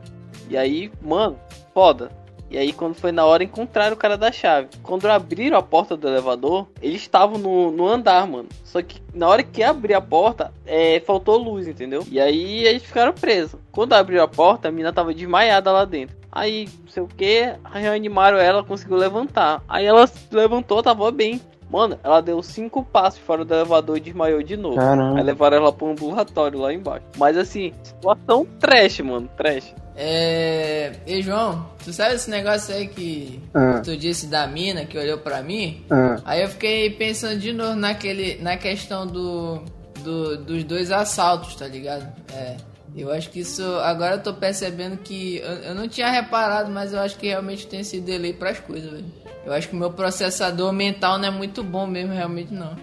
E 0.49 0.57
aí, 0.57 0.91
mano, 1.03 1.39
foda. 1.75 2.11
E 2.51 2.57
aí, 2.57 2.73
quando 2.73 2.95
foi 2.95 3.13
na 3.13 3.25
hora, 3.25 3.45
encontraram 3.45 3.95
o 3.95 3.99
cara 3.99 4.17
da 4.17 4.33
chave. 4.33 4.69
Quando 4.83 5.07
abriram 5.07 5.59
a 5.59 5.63
porta 5.63 5.97
do 5.97 6.09
elevador, 6.09 6.67
eles 6.81 7.03
estavam 7.03 7.39
no, 7.39 7.71
no 7.71 7.87
andar, 7.87 8.27
mano. 8.27 8.49
Só 8.65 8.81
que 8.81 9.03
na 9.13 9.29
hora 9.29 9.43
que 9.43 9.63
abrir 9.63 9.95
a 9.95 10.01
porta, 10.01 10.53
é, 10.67 11.01
faltou 11.01 11.37
luz, 11.37 11.69
entendeu? 11.69 12.07
E 12.11 12.19
aí 12.19 12.67
eles 12.67 12.83
ficaram 12.83 13.13
presos. 13.13 13.61
Quando 13.71 13.93
abriu 13.93 14.23
a 14.23 14.29
porta, 14.29 14.69
a 14.69 14.73
mina 14.73 14.93
tava 14.93 15.13
desmaiada 15.13 15.71
lá 15.71 15.85
dentro. 15.85 16.17
Aí, 16.31 16.69
não 16.83 16.89
sei 16.89 17.03
o 17.03 17.09
que, 17.09 17.55
reanimaram 17.73 18.39
ela, 18.39 18.63
conseguiu 18.63 18.97
levantar. 18.97 19.63
Aí 19.69 19.85
ela 19.85 20.09
levantou, 20.31 20.83
tava 20.83 21.11
bem. 21.11 21.41
Mano, 21.71 21.99
ela 22.03 22.21
deu 22.23 22.43
cinco 22.43 22.83
passos 22.83 23.21
fora 23.21 23.45
do 23.45 23.53
elevador 23.55 23.97
e 23.97 24.01
desmaiou 24.01 24.43
de 24.43 24.57
novo. 24.57 24.77
Caramba. 24.77 25.19
Aí 25.19 25.25
levaram 25.25 25.59
ela 25.59 25.73
pro 25.73 25.89
ambulatório 25.91 26.59
lá 26.59 26.73
embaixo. 26.73 27.05
Mas 27.19 27.37
assim, 27.37 27.73
situação 27.83 28.47
trash, 28.59 29.01
mano, 29.01 29.29
trash. 29.37 29.75
É. 29.95 30.93
E 31.07 31.21
João, 31.23 31.67
tu 31.85 31.93
sabe 31.93 32.15
esse 32.15 32.31
negócio 32.31 32.75
aí 32.75 32.87
que 32.89 33.43
Ah. 33.53 33.81
tu 33.85 33.97
disse 33.97 34.29
da 34.29 34.47
mina 34.47 34.85
que 34.87 34.97
olhou 34.97 35.19
pra 35.19 35.43
mim? 35.43 35.85
Ah, 35.91 36.17
Aí 36.25 36.43
eu 36.43 36.49
fiquei 36.49 36.91
pensando 36.91 37.39
de 37.39 37.53
novo 37.53 37.75
naquele, 37.75 38.41
na 38.41 38.57
questão 38.57 39.07
do, 39.07 39.61
do- 40.03 40.37
dos 40.39 40.65
dois 40.65 40.91
assaltos, 40.91 41.55
tá 41.57 41.67
ligado? 41.67 42.07
É. 42.33 42.57
Eu 42.97 43.13
acho 43.13 43.31
que 43.31 43.41
isso. 43.41 43.63
Agora 43.81 44.17
eu 44.17 44.23
tô 44.23 44.35
percebendo 44.35 44.97
que. 44.99 45.39
Eu, 45.39 45.53
eu 45.53 45.75
não 45.75 45.89
tinha 45.89 46.11
reparado, 46.11 46.71
mas 46.71 46.93
eu 46.93 47.01
acho 47.01 47.19
que 47.19 47.29
realmente 47.29 47.67
tem 47.67 47.81
esse 47.81 48.01
delay 48.01 48.33
pras 48.33 48.61
coisas, 48.61 48.91
velho. 48.91 49.07
Eu 49.45 49.53
acho 49.53 49.69
que 49.69 49.75
o 49.75 49.79
meu 49.79 49.91
processador 49.91 50.73
mental 50.73 51.19
não 51.19 51.29
é 51.29 51.31
muito 51.31 51.63
bom 51.63 51.87
mesmo, 51.87 52.13
realmente 52.13 52.53
não. 52.53 52.77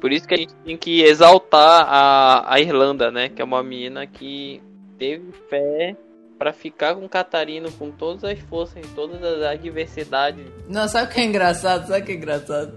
Por 0.00 0.12
isso 0.12 0.26
que 0.26 0.34
a 0.34 0.36
gente 0.36 0.54
tem 0.64 0.76
que 0.76 1.02
exaltar 1.02 1.86
a, 1.88 2.54
a 2.54 2.60
Irlanda, 2.60 3.10
né? 3.10 3.28
Que 3.28 3.40
é 3.40 3.44
uma 3.44 3.62
menina 3.62 4.06
que 4.06 4.60
teve 4.98 5.32
fé 5.48 5.96
pra 6.38 6.52
ficar 6.52 6.96
com 6.96 7.04
o 7.04 7.08
Catarino 7.08 7.70
com 7.72 7.90
todas 7.90 8.24
as 8.24 8.38
forças, 8.40 8.76
em 8.76 8.94
todas 8.94 9.22
as 9.22 9.42
adversidades. 9.42 10.44
Não, 10.68 10.88
sabe 10.88 11.10
o 11.10 11.14
que 11.14 11.20
é 11.20 11.24
engraçado? 11.24 11.86
Sabe 11.86 12.02
o 12.02 12.04
que 12.04 12.12
é 12.12 12.14
engraçado? 12.16 12.72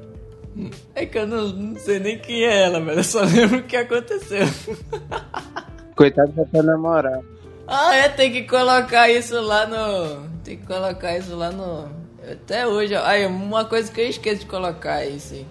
É 0.94 1.06
que 1.06 1.18
eu 1.18 1.28
não, 1.28 1.50
não 1.50 1.80
sei 1.80 2.00
nem 2.00 2.18
quem 2.20 2.46
é 2.46 2.64
ela, 2.64 2.80
velho. 2.80 3.00
Eu 3.00 3.04
só 3.04 3.22
lembro 3.26 3.60
o 3.60 3.64
que 3.64 3.76
aconteceu. 3.76 4.46
coitado 5.96 6.32
da 6.34 6.46
tua 6.46 6.64
namorada. 6.64 7.24
Ah, 7.68 7.96
é, 7.96 8.10
tem 8.10 8.32
que 8.32 8.44
colocar 8.44 9.10
isso 9.10 9.40
lá 9.42 9.66
no. 9.66 10.30
Tem 10.44 10.58
que 10.58 10.68
colocar 10.68 11.18
isso 11.18 11.36
lá 11.36 11.52
no. 11.52 11.90
Até 12.32 12.68
hoje, 12.68 12.94
ó. 12.96 13.04
Aí, 13.04 13.26
uma 13.26 13.66
coisa 13.66 13.92
que 13.92 14.02
eu 14.02 14.08
esqueço 14.08 14.42
de 14.42 14.46
colocar 14.46 15.02
é 15.02 15.10
isso 15.10 15.34
aí. 15.34 15.48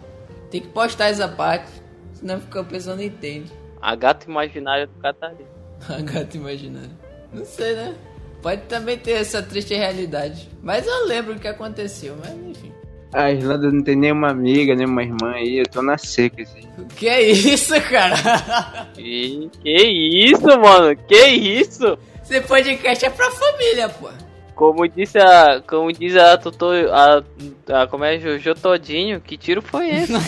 Tem 0.50 0.60
que 0.60 0.68
postar 0.68 1.08
essa 1.08 1.26
parte. 1.26 1.70
Senão 2.12 2.40
fica 2.40 2.60
a 2.60 2.64
pessoa 2.64 2.94
não 2.94 3.02
entende. 3.02 3.52
A 3.80 3.94
gata 3.96 4.30
imaginária 4.30 4.86
do 4.86 4.94
Catarino. 4.94 5.48
A 5.88 6.00
gata 6.00 6.36
imaginária. 6.36 6.90
Não 7.32 7.44
sei, 7.44 7.74
né? 7.74 7.94
Pode 8.40 8.62
também 8.62 8.96
ter 8.96 9.12
essa 9.12 9.42
triste 9.42 9.74
realidade. 9.74 10.48
Mas 10.62 10.86
eu 10.86 11.06
lembro 11.06 11.34
o 11.34 11.38
que 11.38 11.48
aconteceu, 11.48 12.16
mas 12.20 12.32
enfim. 12.32 12.73
A 13.14 13.30
Irlanda 13.30 13.70
não 13.70 13.80
tem 13.82 13.94
nenhuma 13.94 14.28
amiga, 14.30 14.74
nenhuma 14.74 15.02
irmã 15.02 15.34
aí, 15.34 15.58
eu 15.58 15.66
tô 15.68 15.80
na 15.80 15.96
seca, 15.96 16.42
assim. 16.42 16.62
Que 16.96 17.08
é 17.08 17.22
isso, 17.30 17.80
cara? 17.82 18.88
E 18.98 19.48
que 19.62 19.82
isso, 20.30 20.46
mano? 20.60 20.96
Que 20.96 21.26
isso? 21.26 21.96
Esse 22.22 22.40
podcast 22.40 23.06
é 23.06 23.10
pra 23.10 23.30
família, 23.30 23.88
pô. 23.88 24.08
Como 24.54 24.86
disse 24.86 25.18
a. 25.18 25.60
Como 25.66 25.92
diz 25.92 26.16
a 26.16 26.38
tutor. 26.38 26.88
A, 26.90 27.22
a, 27.68 27.86
como 27.86 28.04
é 28.04 28.18
Jojo 28.18 28.54
Todinho, 28.54 29.20
que 29.20 29.36
tiro 29.36 29.60
foi 29.60 29.88
esse? 29.90 30.12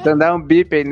Então 0.00 0.18
dá 0.18 0.34
um 0.34 0.40
bip 0.40 0.74
aí. 0.74 0.84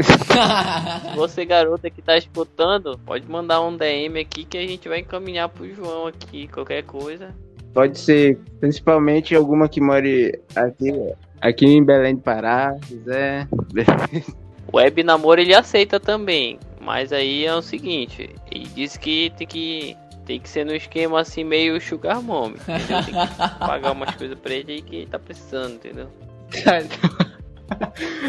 Você, 1.17 1.45
garota 1.45 1.91
que 1.91 2.01
tá 2.01 2.17
escutando, 2.17 2.99
pode 3.05 3.29
mandar 3.29 3.61
um 3.61 3.77
DM 3.77 4.21
aqui 4.21 4.45
que 4.45 4.57
a 4.57 4.67
gente 4.67 4.89
vai 4.89 5.01
encaminhar 5.01 5.49
pro 5.49 5.69
João 5.75 6.07
aqui, 6.07 6.47
qualquer 6.47 6.85
coisa. 6.85 7.35
Pode 7.75 7.99
ser, 7.99 8.39
principalmente 8.61 9.35
alguma 9.35 9.69
que 9.69 9.81
more 9.81 10.39
aqui, 10.55 10.93
aqui 11.41 11.67
em 11.67 11.85
Belém 11.85 12.15
do 12.15 12.21
Pará, 12.21 12.77
quiser. 12.87 13.49
Web 14.73 15.03
namoro 15.03 15.41
ele 15.41 15.55
aceita 15.55 15.99
também, 15.99 16.59
mas 16.81 17.13
aí 17.13 17.45
é 17.45 17.55
o 17.55 17.63
seguinte, 17.63 18.31
ele 18.51 18.69
disse 18.69 18.99
que 18.99 19.33
tem 19.37 19.47
que 19.47 19.97
tem 20.31 20.39
que 20.39 20.49
ser 20.49 20.65
no 20.65 20.73
esquema 20.73 21.21
assim 21.21 21.43
meio 21.43 21.81
sugar 21.81 22.23
mommy, 22.23 22.55
entendeu? 22.57 23.03
Tem 23.05 23.15
que 23.15 23.59
pagar 23.59 23.91
umas 23.91 24.15
coisas 24.15 24.39
pra 24.39 24.55
ele 24.55 24.75
aí 24.75 24.83
que 24.83 24.97
ele 24.97 25.07
tá 25.07 25.19
precisando, 25.19 25.75
entendeu? 25.75 26.07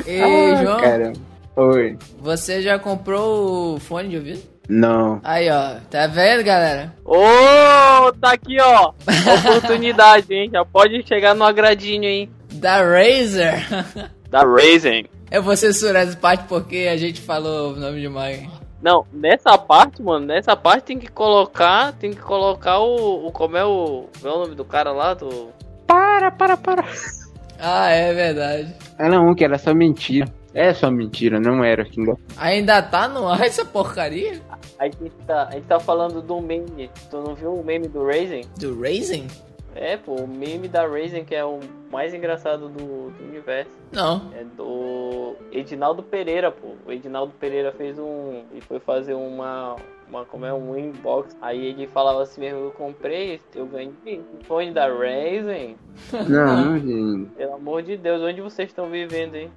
Ei, 0.07 0.21
Ah, 0.21 0.63
João, 0.63 0.79
Caramba. 0.81 1.19
Oi. 1.55 1.97
você 2.19 2.61
já 2.63 2.79
comprou 2.79 3.75
o 3.75 3.79
fone 3.79 4.09
de 4.09 4.15
ouvido? 4.17 4.41
Não. 4.67 5.19
Aí, 5.23 5.47
ó. 5.51 5.75
Tá 5.91 6.07
vendo, 6.07 6.43
galera? 6.43 6.91
Ô, 7.05 8.11
tá 8.19 8.31
aqui 8.33 8.57
ó, 8.59 8.93
oportunidade, 9.39 10.33
hein? 10.33 10.49
Já 10.51 10.65
pode 10.65 11.05
chegar 11.07 11.35
no 11.35 11.43
agradinho, 11.43 12.05
hein? 12.05 12.31
Da 12.53 12.77
Razer. 12.81 13.63
Da 14.29 14.43
Razen. 14.43 15.05
Eu 15.29 15.43
vou 15.43 15.55
censurar 15.55 16.03
essa 16.03 16.17
parte 16.17 16.45
porque 16.47 16.89
a 16.91 16.97
gente 16.97 17.21
falou 17.21 17.73
o 17.73 17.75
nome 17.79 18.01
de. 18.01 18.07
Não, 18.81 19.05
nessa 19.13 19.57
parte, 19.57 20.01
mano, 20.01 20.25
nessa 20.25 20.55
parte 20.55 20.85
tem 20.85 20.99
que 20.99 21.07
colocar, 21.07 21.93
tem 21.93 22.11
que 22.11 22.21
colocar 22.21 22.79
o, 22.79 23.27
o 23.27 23.31
como 23.31 23.55
é 23.55 23.63
o, 23.63 24.07
como 24.19 24.33
é 24.33 24.35
o 24.35 24.39
nome 24.39 24.55
do 24.55 24.65
cara 24.65 24.91
lá 24.91 25.13
do 25.13 25.49
Para, 25.85 26.31
para, 26.31 26.57
para. 26.57 26.83
Ah, 27.59 27.89
é 27.89 28.11
verdade. 28.11 28.73
Era 28.97 29.21
um 29.21 29.35
que 29.35 29.45
era 29.45 29.57
só 29.57 29.73
mentira. 29.73 30.27
É 30.53 30.73
só 30.73 30.91
mentira, 30.91 31.39
não 31.39 31.63
era 31.63 31.85
que 31.85 31.99
ainda. 31.99 32.15
Ainda 32.37 32.81
tá 32.81 33.07
no 33.07 33.27
ar 33.29 33.41
essa 33.41 33.63
porcaria? 33.63 34.41
A 34.77 34.85
gente 34.85 35.11
tá, 35.25 35.47
a 35.47 35.51
gente 35.51 35.65
tá 35.65 35.79
falando 35.79 36.21
do 36.21 36.41
meme. 36.41 36.89
Tu 37.09 37.17
não 37.17 37.35
viu 37.35 37.53
o 37.53 37.63
meme 37.63 37.87
do 37.87 38.05
Razen? 38.05 38.43
Do 38.59 38.81
Razen? 38.81 39.27
É, 39.75 39.97
pô, 39.97 40.15
o 40.15 40.27
meme 40.27 40.67
da 40.67 40.85
Razen 40.85 41.23
que 41.23 41.35
é 41.35 41.43
o 41.45 41.59
mais 41.91 42.13
engraçado 42.13 42.69
do, 42.69 43.11
do 43.11 43.23
universo. 43.23 43.71
Não. 43.91 44.31
É 44.33 44.43
do 44.43 45.35
Edinaldo 45.51 46.03
Pereira, 46.03 46.51
pô. 46.51 46.75
O 46.85 46.91
Edinaldo 46.91 47.33
Pereira 47.39 47.71
fez 47.71 47.97
um. 47.99 48.43
Ele 48.51 48.61
foi 48.61 48.79
fazer 48.79 49.13
uma. 49.13 49.75
uma 50.09 50.25
como 50.25 50.45
é 50.45 50.53
um 50.53 50.77
inbox. 50.77 51.35
Aí 51.41 51.67
ele 51.67 51.87
falava 51.87 52.21
assim 52.21 52.41
mesmo, 52.41 52.59
eu 52.59 52.71
comprei, 52.71 53.39
eu 53.55 53.65
ganhei 53.65 53.91
um 54.19 54.43
fone 54.43 54.71
da 54.71 54.87
Razen. 54.87 55.77
Não, 56.27 56.65
não 56.65 56.79
vi. 56.79 57.25
Pelo 57.37 57.55
amor 57.55 57.81
de 57.81 57.97
Deus, 57.97 58.21
onde 58.21 58.41
vocês 58.41 58.69
estão 58.69 58.89
vivendo, 58.89 59.35
hein? 59.35 59.51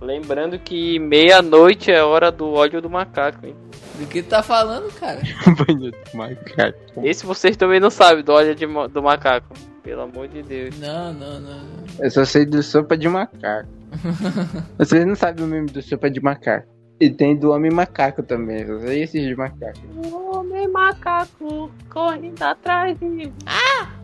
Lembrando 0.00 0.58
que 0.58 0.98
meia-noite 0.98 1.90
é 1.90 2.02
hora 2.02 2.30
do 2.30 2.52
ódio 2.52 2.80
do 2.80 2.88
macaco, 2.88 3.46
hein? 3.46 3.56
Do 3.98 4.06
que 4.06 4.22
tu 4.22 4.28
tá 4.28 4.42
falando, 4.42 4.92
cara? 4.94 5.20
Banho 5.66 5.90
do 5.90 6.16
macaco. 6.16 6.78
Esse 7.02 7.26
vocês 7.26 7.56
também 7.56 7.80
não 7.80 7.90
sabem 7.90 8.22
do 8.22 8.32
ódio 8.32 8.54
de 8.54 8.66
do 8.66 9.02
macaco. 9.02 9.54
Pelo 9.82 10.02
amor 10.02 10.28
de 10.28 10.42
Deus. 10.42 10.78
Não, 10.78 11.12
não, 11.12 11.40
não. 11.40 11.66
Eu 11.98 12.10
só 12.10 12.24
sei 12.24 12.46
do 12.46 12.62
sopa 12.62 12.96
de 12.96 13.08
macaco. 13.08 13.68
Vocês 14.78 15.04
não 15.06 15.14
sabem 15.14 15.44
o 15.44 15.48
meme 15.48 15.70
do 15.70 15.80
sopa 15.80 16.10
de 16.10 16.20
macaco. 16.20 16.68
E 17.00 17.08
tem 17.08 17.36
do 17.36 17.52
homem 17.52 17.70
macaco 17.70 18.24
também, 18.24 18.62
eu 18.62 18.80
só 18.80 18.86
sei 18.86 19.02
esses 19.04 19.22
de 19.22 19.34
macaco. 19.36 19.78
O 19.96 20.36
homem 20.36 20.66
macaco 20.66 21.70
correndo 21.88 22.42
atrás 22.42 22.98
de 22.98 23.04
mim. 23.04 23.32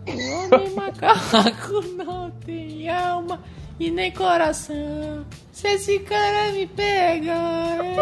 O 0.06 0.54
homem 0.54 0.70
macaco 0.74 1.82
não 1.98 2.30
tem 2.30 2.88
alma 2.88 3.40
e 3.80 3.90
nem 3.90 4.12
coração. 4.12 5.26
Se 5.54 5.68
esse 5.68 6.00
cara 6.00 6.50
me 6.50 6.66
pega, 6.66 7.32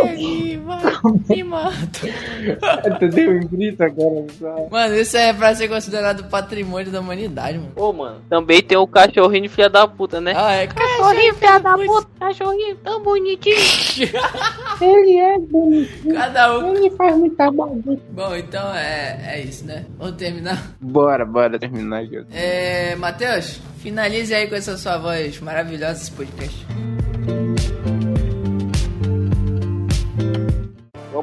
ele 0.08 0.56
vai 0.56 0.80
me 1.28 1.44
matar. 1.44 2.98
Tu 2.98 3.08
deu 3.08 3.30
um 3.30 3.40
grito 3.46 3.82
agora, 3.82 4.26
só. 4.38 4.68
Mano, 4.70 4.94
isso 4.96 5.18
é 5.18 5.34
pra 5.34 5.54
ser 5.54 5.68
considerado 5.68 6.24
patrimônio 6.30 6.90
da 6.90 7.00
humanidade, 7.00 7.58
mano. 7.58 7.72
Ô, 7.76 7.92
mano. 7.92 8.22
Também 8.30 8.62
tem 8.62 8.78
o 8.78 8.86
cachorrinho 8.86 9.50
filha 9.50 9.68
da 9.68 9.86
puta, 9.86 10.18
né? 10.18 10.32
Ah, 10.34 10.52
é 10.54 10.66
Cachorrinho 10.66 11.34
filha 11.34 11.58
da 11.58 11.76
puta. 11.76 12.08
Cachorrinho 12.18 12.76
tão 12.76 13.02
bonitinho. 13.02 13.54
Ele 14.80 15.18
é 15.18 15.38
bonito, 15.38 16.08
Cada 16.14 16.58
um. 16.58 16.74
ele 16.74 16.90
faz 16.96 17.16
muita 17.16 17.50
bagunça. 17.50 18.00
Bom, 18.12 18.34
então 18.34 18.74
é, 18.74 19.20
é 19.26 19.40
isso, 19.42 19.66
né? 19.66 19.84
Vamos 19.98 20.16
terminar. 20.16 20.72
Bora, 20.80 21.26
bora 21.26 21.58
terminar 21.58 22.02
aqui. 22.02 22.24
É, 22.32 22.96
Matheus, 22.96 23.60
finalize 23.78 24.34
aí 24.34 24.48
com 24.48 24.54
essa 24.54 24.76
sua 24.78 24.96
voz 24.96 25.38
maravilhosa 25.40 26.00
esse 26.00 26.10
podcast. 26.12 26.66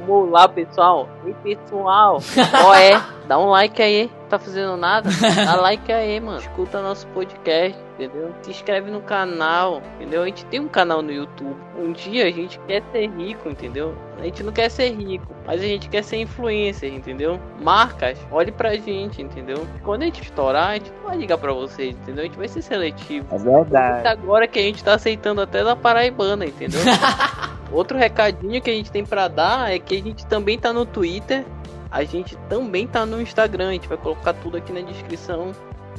Vamos 0.10 0.32
lá, 0.32 0.50
pessoal. 0.50 1.08
Oi, 1.24 1.36
pessoal. 1.44 2.20
Ó, 2.66 2.74
é. 2.74 3.00
Dá 3.28 3.38
um 3.38 3.46
like 3.46 3.80
aí. 3.80 4.10
Tá 4.28 4.40
fazendo 4.40 4.76
nada? 4.76 5.08
Dá 5.46 5.56
like 5.58 5.92
aí, 5.92 6.20
mano. 6.20 6.40
Escuta 6.40 6.82
nosso 6.82 7.06
podcast, 7.10 7.80
entendeu? 7.94 8.32
Se 8.42 8.50
inscreve 8.50 8.90
no 8.90 9.02
canal, 9.02 9.84
entendeu? 9.96 10.24
A 10.24 10.26
gente 10.26 10.46
tem 10.46 10.60
um 10.60 10.68
canal 10.68 11.04
no 11.04 11.12
YouTube. 11.12 11.56
Um 11.78 11.92
dia 11.92 12.26
a 12.26 12.32
gente 12.32 12.60
quer 12.62 12.82
ser 12.92 13.08
rico, 13.08 13.48
entendeu? 13.48 13.94
A 14.20 14.24
gente 14.24 14.42
não 14.42 14.52
quer 14.52 14.70
ser 14.70 14.90
rico, 14.90 15.28
mas 15.46 15.62
a 15.62 15.66
gente 15.66 15.88
quer 15.88 16.04
ser 16.04 16.18
influencer, 16.18 16.92
entendeu? 16.92 17.40
Marcas, 17.62 18.18
olhe 18.32 18.52
pra 18.52 18.76
gente, 18.76 19.22
entendeu? 19.22 19.66
Quando 19.84 20.02
a 20.02 20.06
gente 20.06 20.24
estourar, 20.24 20.72
a 20.72 20.74
gente 20.74 20.92
não 20.92 21.10
vai 21.10 21.18
ligar 21.18 21.38
pra 21.38 21.54
vocês, 21.54 21.96
entendeu? 21.96 22.24
A 22.24 22.28
gente 22.28 22.38
vai 22.38 22.48
ser 22.48 22.64
seletivo. 22.64 23.28
É 23.32 23.38
verdade. 23.38 24.08
Agora 24.08 24.48
que 24.48 24.58
a 24.58 24.64
gente 24.64 24.84
tá 24.84 24.96
aceitando 24.96 25.42
até 25.42 25.64
da 25.64 25.76
Paraibana, 25.76 26.46
entendeu? 26.46 26.82
Outro 27.72 27.98
recadinho 27.98 28.62
que 28.62 28.70
a 28.70 28.74
gente 28.74 28.92
tem 28.92 29.06
pra 29.06 29.28
dar 29.28 29.72
é 29.72 29.80
que 29.80 29.96
a 29.96 30.02
gente 30.02 30.26
também 30.26 30.58
tá 30.58 30.74
no 30.74 30.86
Twitter, 30.86 31.46
a 31.92 32.04
gente 32.04 32.36
também 32.50 32.88
tá 32.88 33.06
no 33.06 33.22
Instagram, 33.22 33.70
a 33.70 33.74
gente 33.74 33.88
vai 33.88 33.98
colocar 33.98 34.34
tudo 34.34 34.58
aqui 34.58 34.72
na 34.72 34.82
descrição. 34.82 35.52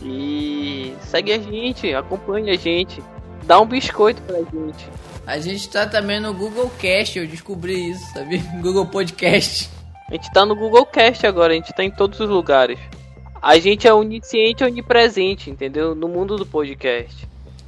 E 0.03 0.95
segue 1.03 1.33
a 1.33 1.39
gente, 1.39 1.93
acompanha 1.95 2.55
a 2.55 2.57
gente, 2.57 3.03
dá 3.45 3.61
um 3.61 3.66
biscoito 3.66 4.23
pra 4.23 4.39
gente. 4.39 4.89
A 5.27 5.39
gente 5.39 5.68
tá 5.68 5.87
também 5.87 6.18
no 6.18 6.33
Google 6.33 6.71
Cast, 6.79 7.18
eu 7.18 7.27
descobri 7.27 7.91
isso, 7.91 8.12
sabe? 8.12 8.39
Google 8.62 8.87
Podcast. 8.87 9.71
A 10.09 10.14
gente 10.14 10.33
tá 10.33 10.45
no 10.45 10.57
Google 10.57 10.87
Cast 10.87 11.25
agora, 11.27 11.53
a 11.53 11.57
gente 11.57 11.73
tá 11.73 11.85
em 11.85 11.91
todos 11.91 12.18
os 12.18 12.29
lugares. 12.29 12.79
A 13.43 13.59
gente 13.59 13.87
é 13.87 13.95
onisciente 13.95 14.62
e 14.62 14.66
onipresente, 14.66 15.51
entendeu? 15.51 15.95
No 15.95 16.09
mundo 16.09 16.37
do 16.37 16.45
podcast. 16.45 17.27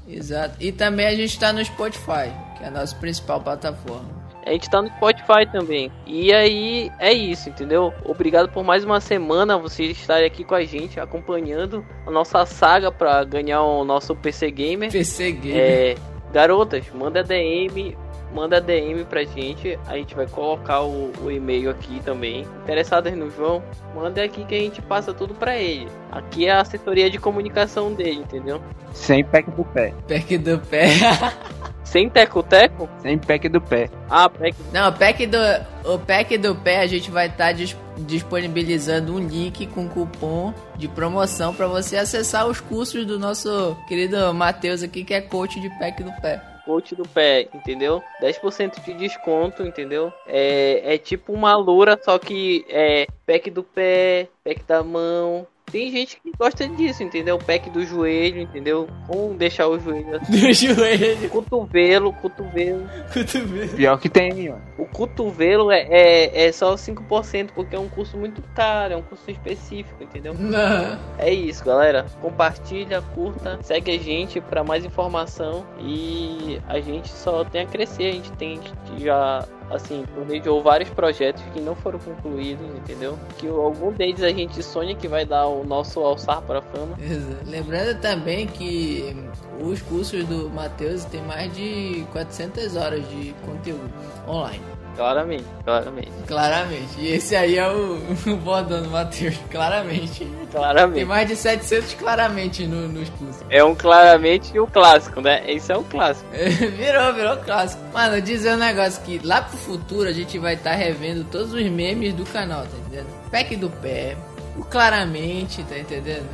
Exato. 0.09 0.57
E 0.61 0.71
também 0.73 1.07
a 1.07 1.15
gente 1.15 1.39
tá 1.39 1.53
no 1.53 1.65
Spotify, 1.65 2.31
que 2.63 2.67
é 2.67 2.69
a 2.69 2.71
nossa 2.71 2.95
principal 2.97 3.41
plataforma. 3.41 4.23
A 4.47 4.51
gente 4.51 4.71
tá 4.71 4.83
no 4.83 4.89
Spotify 4.89 5.47
também. 5.51 5.91
E 6.07 6.33
aí 6.33 6.91
é 6.99 7.13
isso, 7.13 7.49
entendeu? 7.49 7.93
Obrigado 8.05 8.49
por 8.49 8.65
mais 8.65 8.85
uma 8.85 9.01
semana 9.01 9.59
vocês 9.59 9.97
estarem 9.97 10.27
aqui 10.27 10.43
com 10.45 10.55
a 10.55 10.65
gente, 10.65 10.99
acompanhando 10.99 11.85
a 12.07 12.11
nossa 12.11 12.45
saga 12.45 12.91
para 12.91 13.23
ganhar 13.25 13.63
o 13.63 13.85
nosso 13.85 14.17
PC 14.17 14.51
Gamer. 14.51 14.91
PC 14.91 15.33
Gamer. 15.33 15.61
É, 15.61 15.95
garotas, 16.33 16.85
manda 16.93 17.23
DM, 17.23 17.97
manda 18.35 18.61
DM 18.61 19.05
pra 19.05 19.23
gente. 19.23 19.79
A 19.87 19.97
gente 19.97 20.15
vai 20.17 20.27
colocar 20.27 20.83
o, 20.83 21.13
o 21.23 21.31
e-mail 21.31 21.71
aqui 21.71 22.01
também. 22.05 22.45
Interessadas 22.65 23.17
no 23.17 23.31
João, 23.31 23.63
manda 23.95 24.25
aqui 24.25 24.45
que 24.45 24.57
a 24.57 24.61
gente 24.61 24.83
passa 24.83 25.15
tudo 25.15 25.35
pra 25.35 25.57
ele. 25.57 25.89
Aqui 26.11 26.47
é 26.47 26.51
a 26.51 26.63
assessoria 26.63 27.09
de 27.09 27.19
comunicação 27.19 27.95
dele, 27.95 28.19
entendeu? 28.19 28.61
Sem 28.93 29.25
pack 29.25 29.49
do 29.53 29.65
pé. 29.65 29.95
Pack 30.09 30.37
do 30.39 30.59
pé. 30.59 30.89
Sem 31.85 32.09
teco-teco? 32.09 32.89
Sem 33.01 33.19
pack 33.19 33.49
do 33.49 33.61
pé. 33.61 33.91
Ah, 34.09 34.29
pack. 34.29 34.57
Não, 34.73 34.89
o 34.89 34.93
pack 34.93 35.27
do, 35.27 35.39
o 35.85 35.99
pack 35.99 36.39
do 36.39 36.55
pé 36.55 36.81
a 36.81 36.87
gente 36.87 37.11
vai 37.11 37.27
estar 37.27 37.47
tá 37.47 37.53
dis, 37.53 37.77
disponibilizando 37.99 39.15
um 39.15 39.19
link 39.19 39.67
com 39.67 39.89
cupom 39.89 40.55
de 40.77 40.89
promoção 40.89 41.55
para 41.55 41.67
você 41.67 41.97
acessar 41.97 42.47
os 42.47 42.61
cursos 42.61 43.05
do 43.05 43.19
nosso 43.19 43.77
querido 43.89 44.33
Matheus 44.33 44.83
aqui, 44.83 45.05
que 45.05 45.15
é 45.15 45.21
coach 45.21 45.61
de 45.61 45.69
pack 45.79 46.03
do 46.03 46.13
pé 46.21 46.53
coach 46.65 46.95
do 46.95 47.07
pé, 47.07 47.49
entendeu? 47.53 48.03
10% 48.23 48.83
de 48.85 48.95
desconto, 48.95 49.63
entendeu? 49.63 50.13
É, 50.27 50.95
é 50.95 50.99
tipo 50.99 51.33
uma 51.33 51.57
loura, 51.57 51.99
só 52.03 52.19
que 52.19 52.65
é 52.69 53.07
pack 53.27 53.51
do 53.51 53.63
pé, 53.63 54.29
pack 54.45 54.63
da 54.65 54.83
mão, 54.83 55.47
tem 55.73 55.91
gente 55.91 56.21
que 56.21 56.31
gosta 56.39 56.69
disso, 56.69 57.03
entendeu? 57.03 57.37
O 57.37 57.45
pack 57.45 57.71
do 57.71 57.83
joelho, 57.85 58.43
entendeu? 58.43 58.87
Como 59.07 59.35
deixar 59.35 59.67
o 59.69 59.81
joelho 59.81 60.17
assim. 60.21 60.33
Do 60.33 60.53
joelho. 60.75 61.31
Cotovelo, 61.31 62.13
cotovelo. 62.13 62.87
Cotovelo. 63.13 63.69
Pior 63.75 63.99
que 63.99 64.09
tem, 64.11 64.51
ó. 64.51 64.57
O 64.77 64.85
cotovelo 64.85 65.71
é, 65.71 65.87
é, 65.91 66.47
é 66.47 66.53
só 66.53 66.75
5%, 66.75 67.51
porque 67.55 67.75
é 67.75 67.79
um 67.79 67.89
curso 67.89 68.19
muito 68.19 68.43
caro, 68.55 68.93
é 68.93 68.97
um 68.97 69.03
curso 69.03 69.31
específico, 69.31 70.03
entendeu? 70.03 70.35
Não. 70.35 70.99
É 71.19 71.33
isso, 71.33 71.65
galera. 71.65 72.05
Compartilha, 72.21 73.01
curta, 73.15 73.59
segue 73.63 73.93
a 73.93 73.99
gente 73.99 74.41
para 74.43 74.63
mais 74.63 74.85
informação. 74.85 75.65
E 75.81 76.61
a 76.69 76.81
gente 76.81 77.09
só 77.09 77.45
tem 77.45 77.63
a 77.63 77.67
crescer, 77.67 78.09
a 78.09 78.13
gente 78.13 78.33
tem 78.33 78.61
já 78.99 79.49
assim, 79.73 80.05
planejou 80.15 80.63
vários 80.63 80.91
projetos 80.91 81.43
que 81.53 81.61
não 81.61 81.75
foram 81.75 81.99
concluídos, 81.99 82.67
entendeu? 82.77 83.19
Que 83.39 83.49
algum 83.49 83.93
deles 83.93 84.23
a 84.23 84.31
gente 84.31 84.63
sonha 84.63 84.95
que 84.95 85.09
vai 85.09 85.25
dar 85.25 85.47
o 85.47 85.65
nosso 85.65 86.01
alçar 86.01 86.43
para 86.43 86.59
a 86.59 86.63
fama. 86.63 86.97
Exato. 87.01 87.45
Lembrando 87.47 88.01
também 88.01 88.47
que 88.47 89.17
os 89.61 89.81
cursos 89.83 90.25
do 90.27 90.51
Matheus 90.51 91.05
tem 91.05 91.23
mais 91.23 91.53
de 91.55 92.07
400 92.13 92.77
horas 92.77 93.09
de 93.09 93.35
conteúdo 93.47 93.93
online. 94.29 94.63
Claramente, 94.97 95.45
claramente. 95.65 96.11
Claramente. 96.27 97.01
E 97.01 97.13
esse 97.13 97.35
aí 97.35 97.57
é 97.57 97.69
o, 97.69 97.99
o 98.27 98.37
bordão 98.37 98.83
do 98.83 98.91
Matheus. 98.91 99.37
Claramente. 99.51 100.27
Claramente. 100.51 100.97
Tem 100.97 101.05
mais 101.05 101.29
de 101.29 101.37
700 101.37 101.95
claramente 101.95 102.67
no, 102.67 102.89
nos 102.89 103.09
cursos. 103.11 103.45
É 103.49 103.65
um 103.65 103.75
claramente 103.75 104.55
e 104.55 104.61
um 104.61 104.67
clássico, 104.67 105.21
né? 105.21 105.43
Esse 105.51 105.73
é 105.73 105.79
um 105.79 105.85
clássico. 105.85 106.29
virou, 106.77 107.13
virou 107.15 107.37
clássico. 107.39 107.83
Mano, 107.93 108.21
dizer 108.21 108.55
um 108.55 108.59
negócio 108.59 109.03
que 109.03 109.21
lá 109.25 109.43
pro 109.43 109.57
futuro 109.57 110.09
a 110.09 110.13
gente 110.13 110.39
vai 110.39 110.55
estar 110.55 110.71
tá 110.71 110.77
revendo 110.77 111.25
todos 111.25 111.53
os 111.55 111.65
memes 111.65 112.13
do 112.15 112.25
canal, 112.27 112.63
tá 112.63 112.77
entendendo? 112.87 113.07
Pack 113.31 113.57
do 113.57 113.71
pé, 113.71 114.17
o 114.57 114.65
claramente, 114.65 115.63
tá 115.65 115.79
entendendo? 115.79 116.29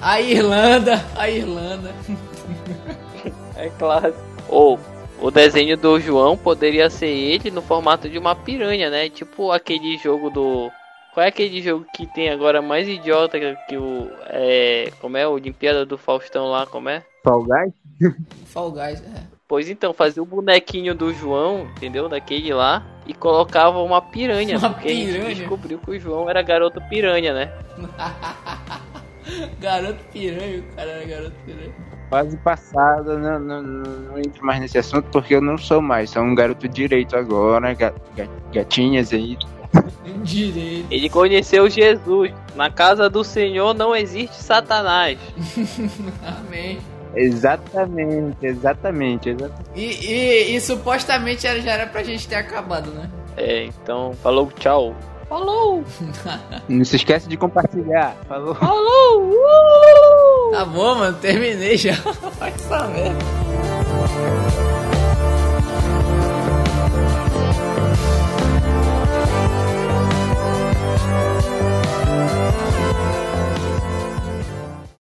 A 0.00 0.20
Irlanda, 0.20 1.04
a 1.14 1.28
Irlanda. 1.28 1.94
é 3.54 3.68
clássico. 3.78 4.18
Ou 4.48 4.78
o 5.22 5.30
desenho 5.30 5.76
do 5.76 6.00
João 6.00 6.36
poderia 6.36 6.90
ser 6.90 7.06
ele 7.06 7.50
no 7.50 7.62
formato 7.62 8.08
de 8.08 8.18
uma 8.18 8.34
piranha, 8.34 8.90
né? 8.90 9.08
Tipo 9.08 9.52
aquele 9.52 9.96
jogo 9.96 10.28
do. 10.28 10.70
Qual 11.14 11.24
é 11.24 11.28
aquele 11.28 11.62
jogo 11.62 11.86
que 11.94 12.06
tem 12.06 12.28
agora 12.28 12.60
mais 12.60 12.88
idiota 12.88 13.38
que 13.68 13.76
o. 13.76 14.10
É, 14.26 14.90
como 15.00 15.16
é? 15.16 15.26
O 15.26 15.32
Olimpíada 15.32 15.86
do 15.86 15.96
Faustão 15.96 16.50
lá, 16.50 16.66
como 16.66 16.88
é? 16.88 17.04
Fall 17.22 17.44
Guys? 17.44 17.72
Fall 18.46 18.72
Guys, 18.72 19.00
é. 19.00 19.22
Pois 19.46 19.70
então, 19.70 19.92
fazia 19.92 20.22
o 20.22 20.26
bonequinho 20.26 20.94
do 20.94 21.12
João, 21.12 21.68
entendeu? 21.76 22.08
Daquele 22.08 22.52
lá. 22.52 22.84
E 23.06 23.14
colocava 23.14 23.80
uma 23.80 24.00
piranha. 24.00 24.58
Uma 24.58 24.70
porque 24.70 24.88
piranha? 24.88 25.24
a 25.24 25.28
gente 25.28 25.38
descobriu 25.38 25.78
que 25.78 25.90
o 25.90 26.00
João 26.00 26.28
era 26.28 26.42
garoto 26.42 26.80
piranha, 26.88 27.32
né? 27.32 27.52
garoto 29.60 30.02
piranha, 30.12 30.60
o 30.60 30.74
cara 30.74 30.90
era 30.90 31.04
garoto 31.04 31.36
piranha 31.44 31.91
fase 32.12 32.36
passada, 32.36 33.16
não, 33.16 33.38
não, 33.38 33.62
não, 33.62 34.18
entro 34.18 34.44
mais 34.44 34.60
nesse 34.60 34.76
assunto 34.76 35.08
porque 35.10 35.34
eu 35.34 35.40
não 35.40 35.56
sou 35.56 35.80
mais, 35.80 36.10
sou 36.10 36.22
um 36.22 36.34
garoto 36.34 36.68
direito 36.68 37.16
agora, 37.16 37.74
gatinhas 38.52 39.14
aí. 39.14 39.38
Direito. 40.22 40.86
Ele 40.90 41.08
conheceu 41.08 41.70
Jesus. 41.70 42.30
Na 42.54 42.70
casa 42.70 43.08
do 43.08 43.24
Senhor 43.24 43.72
não 43.72 43.96
existe 43.96 44.36
Satanás. 44.36 45.18
Amém. 46.22 46.78
Exatamente, 47.14 48.36
exatamente, 48.42 49.30
exatamente. 49.30 49.70
E, 49.74 50.06
e, 50.06 50.56
e 50.56 50.60
supostamente 50.60 51.46
era, 51.46 51.62
já 51.62 51.72
era 51.72 51.86
pra 51.86 52.02
gente 52.02 52.28
ter 52.28 52.34
acabado, 52.34 52.90
né? 52.90 53.10
É, 53.38 53.64
então 53.64 54.12
falou 54.22 54.52
tchau. 54.58 54.94
Falou! 55.32 55.82
Não 56.68 56.84
se 56.84 56.96
esquece 56.96 57.26
de 57.26 57.38
compartilhar. 57.38 58.14
Falou! 58.28 58.54
Falou! 58.54 59.30
Uh! 59.30 60.50
Tá 60.50 60.66
bom, 60.66 60.94
mano, 60.96 61.16
terminei 61.16 61.78
já. 61.78 61.94
Vai 62.38 62.52
merda. 62.88 64.81